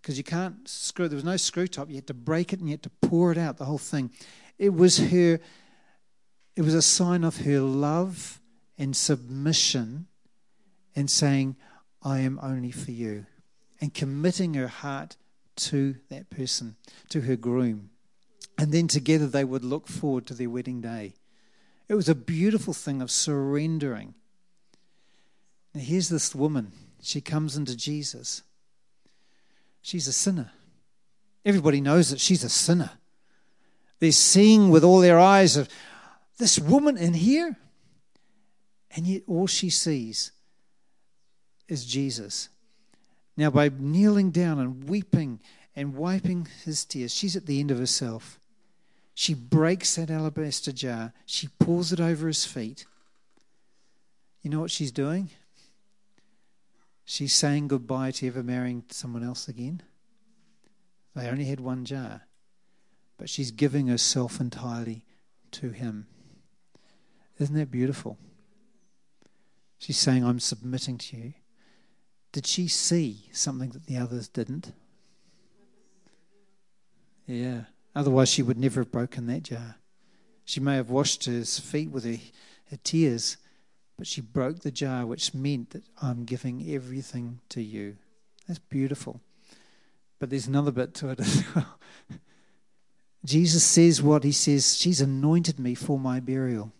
because 0.00 0.18
you 0.18 0.24
can't 0.24 0.68
screw, 0.68 1.08
there 1.08 1.16
was 1.16 1.24
no 1.24 1.36
screw 1.36 1.66
top. 1.66 1.88
You 1.88 1.96
had 1.96 2.06
to 2.06 2.14
break 2.14 2.52
it 2.52 2.60
and 2.60 2.68
you 2.68 2.74
had 2.74 2.82
to 2.84 2.90
pour 2.90 3.32
it 3.32 3.38
out, 3.38 3.56
the 3.56 3.64
whole 3.64 3.78
thing. 3.78 4.10
It 4.58 4.74
was 4.74 4.98
her, 4.98 5.38
it 6.56 6.62
was 6.62 6.74
a 6.74 6.82
sign 6.82 7.24
of 7.24 7.38
her 7.38 7.60
love 7.60 8.40
and 8.78 8.96
submission 8.96 10.06
and 10.94 11.10
saying, 11.10 11.56
I 12.02 12.20
am 12.20 12.38
only 12.42 12.70
for 12.70 12.92
you, 12.92 13.26
and 13.80 13.92
committing 13.92 14.54
her 14.54 14.68
heart 14.68 15.16
to 15.56 15.96
that 16.08 16.30
person, 16.30 16.76
to 17.08 17.22
her 17.22 17.36
groom. 17.36 17.90
And 18.58 18.72
then 18.72 18.88
together 18.88 19.26
they 19.26 19.44
would 19.44 19.64
look 19.64 19.88
forward 19.88 20.26
to 20.26 20.34
their 20.34 20.48
wedding 20.48 20.80
day. 20.80 21.14
It 21.88 21.94
was 21.94 22.08
a 22.08 22.14
beautiful 22.14 22.72
thing 22.72 23.02
of 23.02 23.10
surrendering. 23.10 24.14
Now, 25.74 25.80
here's 25.82 26.08
this 26.08 26.34
woman. 26.34 26.72
She 27.02 27.20
comes 27.20 27.56
into 27.56 27.76
Jesus. 27.76 28.42
She's 29.82 30.08
a 30.08 30.12
sinner. 30.12 30.50
Everybody 31.44 31.80
knows 31.80 32.10
that 32.10 32.20
she's 32.20 32.42
a 32.42 32.48
sinner. 32.48 32.90
They're 33.98 34.12
seeing 34.12 34.70
with 34.70 34.84
all 34.84 35.00
their 35.00 35.18
eyes 35.18 35.56
of 35.56 35.68
this 36.38 36.58
woman 36.58 36.96
in 36.96 37.14
here. 37.14 37.56
And 38.94 39.06
yet 39.06 39.22
all 39.26 39.46
she 39.46 39.70
sees 39.70 40.32
is 41.68 41.84
Jesus. 41.84 42.48
Now, 43.36 43.50
by 43.50 43.70
kneeling 43.76 44.30
down 44.30 44.58
and 44.58 44.88
weeping 44.88 45.40
and 45.74 45.94
wiping 45.94 46.48
his 46.64 46.84
tears, 46.84 47.14
she's 47.14 47.36
at 47.36 47.46
the 47.46 47.60
end 47.60 47.70
of 47.70 47.78
herself. 47.78 48.38
She 49.14 49.34
breaks 49.34 49.96
that 49.96 50.10
alabaster 50.10 50.72
jar, 50.72 51.12
she 51.24 51.48
pours 51.58 51.92
it 51.92 52.00
over 52.00 52.26
his 52.26 52.44
feet. 52.44 52.86
You 54.42 54.50
know 54.50 54.60
what 54.60 54.70
she's 54.70 54.92
doing? 54.92 55.30
She's 57.04 57.34
saying 57.34 57.68
goodbye 57.68 58.10
to 58.12 58.26
ever 58.26 58.42
marrying 58.42 58.84
someone 58.90 59.24
else 59.24 59.48
again. 59.48 59.82
They 61.14 61.28
only 61.28 61.44
had 61.46 61.60
one 61.60 61.84
jar, 61.84 62.22
but 63.18 63.28
she's 63.28 63.50
giving 63.50 63.86
herself 63.88 64.40
entirely 64.40 65.04
to 65.52 65.70
him. 65.70 66.06
Isn't 67.38 67.54
that 67.56 67.70
beautiful? 67.70 68.18
She's 69.78 69.98
saying, 69.98 70.24
I'm 70.24 70.40
submitting 70.40 70.98
to 70.98 71.16
you. 71.16 71.34
Did 72.32 72.46
she 72.46 72.68
see 72.68 73.28
something 73.32 73.70
that 73.70 73.86
the 73.86 73.96
others 73.96 74.28
didn't? 74.28 74.72
Yeah. 77.26 77.62
Otherwise, 77.94 78.28
she 78.28 78.42
would 78.42 78.58
never 78.58 78.80
have 78.80 78.92
broken 78.92 79.26
that 79.26 79.42
jar. 79.44 79.76
She 80.44 80.60
may 80.60 80.76
have 80.76 80.90
washed 80.90 81.24
his 81.24 81.58
feet 81.58 81.90
with 81.90 82.04
her, 82.04 82.18
her 82.70 82.78
tears, 82.84 83.36
but 83.96 84.06
she 84.06 84.20
broke 84.20 84.60
the 84.60 84.70
jar, 84.70 85.06
which 85.06 85.34
meant 85.34 85.70
that 85.70 85.84
I'm 86.00 86.24
giving 86.24 86.70
everything 86.70 87.40
to 87.50 87.62
you. 87.62 87.96
That's 88.46 88.58
beautiful. 88.58 89.20
But 90.18 90.30
there's 90.30 90.46
another 90.46 90.70
bit 90.70 90.94
to 90.94 91.08
it 91.08 91.20
as 91.20 91.44
well. 91.54 91.78
Jesus 93.26 93.64
says 93.64 94.00
what 94.00 94.22
he 94.22 94.30
says, 94.30 94.76
She's 94.76 95.00
anointed 95.00 95.58
me 95.58 95.74
for 95.74 95.98
my 95.98 96.20
burial. 96.20 96.72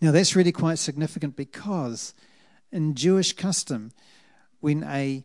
Now, 0.00 0.12
that's 0.12 0.36
really 0.36 0.52
quite 0.52 0.78
significant 0.78 1.36
because 1.36 2.14
in 2.70 2.94
Jewish 2.94 3.32
custom, 3.32 3.92
when 4.60 4.84
a 4.84 5.24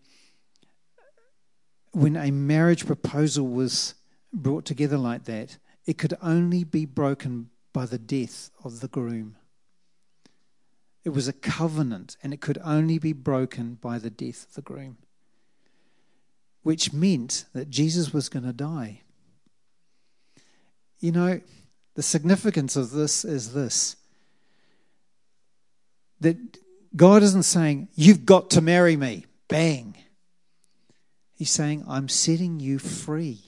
when 1.92 2.18
a 2.18 2.30
marriage 2.32 2.86
proposal 2.86 3.48
was 3.48 3.94
brought 4.34 4.66
together 4.66 4.98
like 4.98 5.24
that, 5.26 5.58
it 5.86 5.98
could 5.98 6.14
only 6.22 6.66
be 6.66 6.86
broken 6.86 7.50
by 7.72 7.86
the 7.86 7.98
death 7.98 8.52
of 8.66 8.82
the 8.82 8.90
groom. 8.90 9.38
It 11.06 11.10
was 11.10 11.30
a 11.30 11.34
covenant, 11.34 12.18
and 12.22 12.34
it 12.34 12.42
could 12.42 12.58
only 12.66 13.00
be 13.00 13.14
broken 13.14 13.76
by 13.76 13.98
the 14.00 14.10
death 14.10 14.46
of 14.50 14.56
the 14.56 14.62
groom, 14.62 14.98
which 16.64 16.92
meant 16.92 17.46
that 17.54 17.70
Jesus 17.70 18.12
was 18.12 18.28
going 18.28 18.44
to 18.44 18.52
die. 18.52 19.04
You 21.00 21.12
know, 21.12 21.42
the 21.96 22.04
significance 22.04 22.76
of 22.76 22.92
this 22.92 23.26
is 23.26 23.54
this 23.54 23.96
that 26.22 26.38
God 26.96 27.24
isn't 27.24 27.44
saying, 27.44 27.90
You've 27.96 28.26
got 28.26 28.50
to 28.52 28.62
marry 28.62 28.96
me. 28.96 29.26
Bang. 29.48 29.96
He's 31.36 31.52
saying, 31.52 31.84
I'm 31.88 32.08
setting 32.08 32.60
you 32.60 32.80
free 32.80 33.42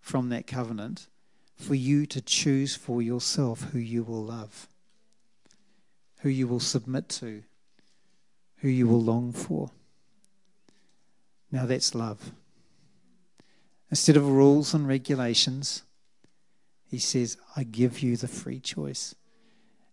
from 0.00 0.30
that 0.30 0.46
covenant 0.46 1.06
for 1.54 1.74
you 1.74 2.06
to 2.06 2.22
choose 2.22 2.74
for 2.74 3.02
yourself 3.02 3.62
who 3.72 3.78
you 3.78 4.02
will 4.02 4.24
love, 4.24 4.66
who 6.20 6.30
you 6.30 6.48
will 6.48 6.60
submit 6.60 7.08
to, 7.10 7.42
who 8.56 8.68
you 8.68 8.88
will 8.88 9.02
long 9.02 9.32
for. 9.32 9.70
Now 11.52 11.66
that's 11.66 11.94
love. 11.94 12.32
Instead 13.90 14.16
of 14.16 14.26
rules 14.26 14.72
and 14.72 14.88
regulations, 14.88 15.82
he 16.90 16.98
says, 16.98 17.36
I 17.56 17.62
give 17.62 18.00
you 18.00 18.16
the 18.16 18.26
free 18.26 18.58
choice. 18.58 19.14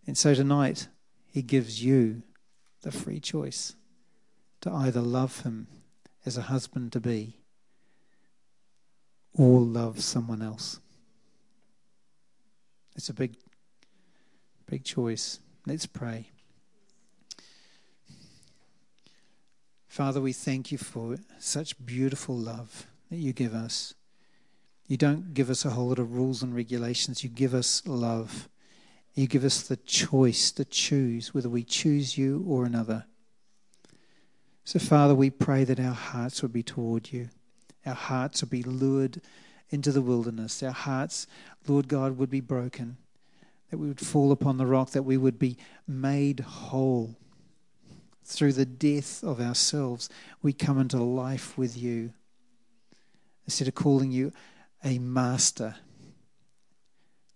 And 0.07 0.17
so 0.17 0.33
tonight, 0.33 0.87
he 1.27 1.43
gives 1.43 1.83
you 1.83 2.23
the 2.81 2.91
free 2.91 3.19
choice 3.19 3.75
to 4.61 4.71
either 4.71 5.01
love 5.01 5.41
him 5.41 5.67
as 6.25 6.37
a 6.37 6.43
husband 6.43 6.91
to 6.93 6.99
be 6.99 7.37
or 9.35 9.61
love 9.61 10.01
someone 10.01 10.41
else. 10.41 10.79
It's 12.95 13.09
a 13.09 13.13
big, 13.13 13.35
big 14.65 14.83
choice. 14.83 15.39
Let's 15.67 15.85
pray. 15.85 16.31
Father, 19.87 20.19
we 20.19 20.33
thank 20.33 20.71
you 20.71 20.79
for 20.79 21.17
such 21.37 21.85
beautiful 21.85 22.35
love 22.35 22.87
that 23.11 23.17
you 23.17 23.33
give 23.33 23.53
us. 23.53 23.93
You 24.87 24.95
don't 24.95 25.33
give 25.33 25.49
us 25.49 25.65
a 25.65 25.71
whole 25.71 25.89
lot 25.89 25.99
of 25.99 26.13
rules 26.13 26.41
and 26.41 26.55
regulations. 26.55 27.23
You 27.23 27.29
give 27.29 27.53
us 27.53 27.85
love. 27.85 28.47
You 29.15 29.27
give 29.27 29.43
us 29.43 29.61
the 29.61 29.77
choice 29.77 30.51
to 30.51 30.63
choose 30.63 31.33
whether 31.33 31.49
we 31.49 31.63
choose 31.63 32.17
you 32.17 32.45
or 32.47 32.65
another. 32.65 33.05
So, 34.63 34.79
Father, 34.79 35.15
we 35.15 35.29
pray 35.29 35.63
that 35.65 35.79
our 35.79 35.93
hearts 35.93 36.41
would 36.41 36.53
be 36.53 36.63
toward 36.63 37.11
you. 37.11 37.29
Our 37.85 37.95
hearts 37.95 38.41
would 38.41 38.49
be 38.49 38.63
lured 38.63 39.21
into 39.69 39.91
the 39.91 40.01
wilderness. 40.01 40.61
Our 40.63 40.71
hearts, 40.71 41.27
Lord 41.67 41.87
God, 41.87 42.17
would 42.17 42.29
be 42.29 42.41
broken. 42.41 42.97
That 43.69 43.77
we 43.77 43.87
would 43.87 43.99
fall 43.99 44.31
upon 44.31 44.57
the 44.57 44.65
rock, 44.65 44.91
that 44.91 45.03
we 45.03 45.17
would 45.17 45.39
be 45.39 45.57
made 45.87 46.39
whole. 46.41 47.15
Through 48.23 48.53
the 48.53 48.65
death 48.65 49.23
of 49.23 49.41
ourselves, 49.41 50.09
we 50.41 50.53
come 50.53 50.79
into 50.79 50.97
life 50.97 51.57
with 51.57 51.77
you. 51.77 52.13
Instead 53.45 53.67
of 53.67 53.75
calling 53.75 54.11
you 54.11 54.31
a 54.83 54.99
master, 54.99 55.75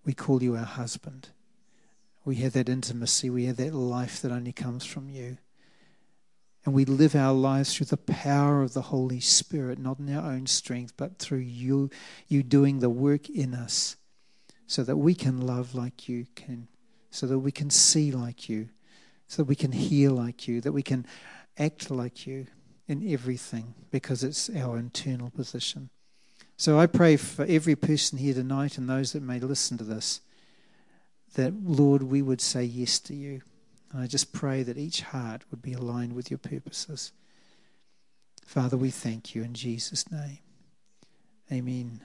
we 0.06 0.14
call 0.14 0.42
you 0.42 0.56
our 0.56 0.64
husband. 0.64 1.30
We 2.24 2.36
have 2.36 2.54
that 2.54 2.70
intimacy, 2.70 3.30
we 3.30 3.46
have 3.46 3.58
that 3.58 3.74
life 3.74 4.22
that 4.22 4.32
only 4.32 4.54
comes 4.54 4.86
from 4.86 5.10
you. 5.10 5.38
And 6.64 6.76
we 6.76 6.86
live 6.86 7.16
our 7.16 7.34
lives 7.34 7.74
through 7.74 7.88
the 7.88 7.98
power 7.98 8.62
of 8.62 8.74
the 8.74 8.84
Holy 8.84 9.20
Spirit, 9.20 9.80
not 9.80 9.98
in 9.98 10.16
our 10.16 10.32
own 10.32 10.46
strength, 10.46 10.94
but 10.96 11.18
through 11.18 11.40
you, 11.40 11.90
you 12.28 12.44
doing 12.44 12.80
the 12.80 12.90
work 12.90 13.28
in 13.30 13.56
us, 13.56 13.96
so 14.68 14.84
that 14.84 14.98
we 14.98 15.16
can 15.16 15.42
love 15.42 15.74
like 15.74 16.08
you 16.08 16.28
can, 16.36 16.68
so 17.10 17.26
that 17.26 17.40
we 17.40 17.52
can 17.52 17.72
see 17.72 18.12
like 18.12 18.48
you, 18.48 18.70
so 19.28 19.38
that 19.38 19.50
we 19.50 19.56
can 19.56 19.72
hear 19.72 20.12
like 20.12 20.48
you, 20.48 20.62
that 20.62 20.72
we 20.72 20.84
can 20.84 21.08
act 21.58 21.90
like 21.90 22.28
you 22.28 22.46
in 22.88 23.12
everything, 23.12 23.74
because 23.90 24.24
it's 24.24 24.48
our 24.52 24.78
internal 24.78 25.32
position. 25.32 25.90
So 26.62 26.78
I 26.78 26.86
pray 26.86 27.18
for 27.18 27.44
every 27.46 27.76
person 27.76 28.20
here 28.20 28.36
tonight 28.36 28.78
and 28.78 28.88
those 28.88 29.14
that 29.14 29.24
may 29.24 29.40
listen 29.40 29.80
to 29.80 29.84
this, 29.84 30.22
that, 31.34 31.56
Lord, 31.64 32.04
we 32.04 32.22
would 32.22 32.40
say 32.40 32.64
yes 32.64 33.00
to 33.00 33.16
you 33.16 33.42
and 33.92 34.04
I 34.04 34.06
just 34.06 34.32
pray 34.32 34.62
that 34.62 34.78
each 34.78 35.02
heart 35.02 35.42
would 35.50 35.64
be 35.64 35.74
aligned 35.74 36.14
with 36.14 36.30
your 36.30 36.38
purposes. 36.38 37.14
Father, 38.46 38.78
we 38.78 38.92
thank 38.92 39.34
you 39.34 39.42
in 39.42 39.56
Jesus' 39.56 40.12
name. 40.12 40.38
Amen. 41.52 42.00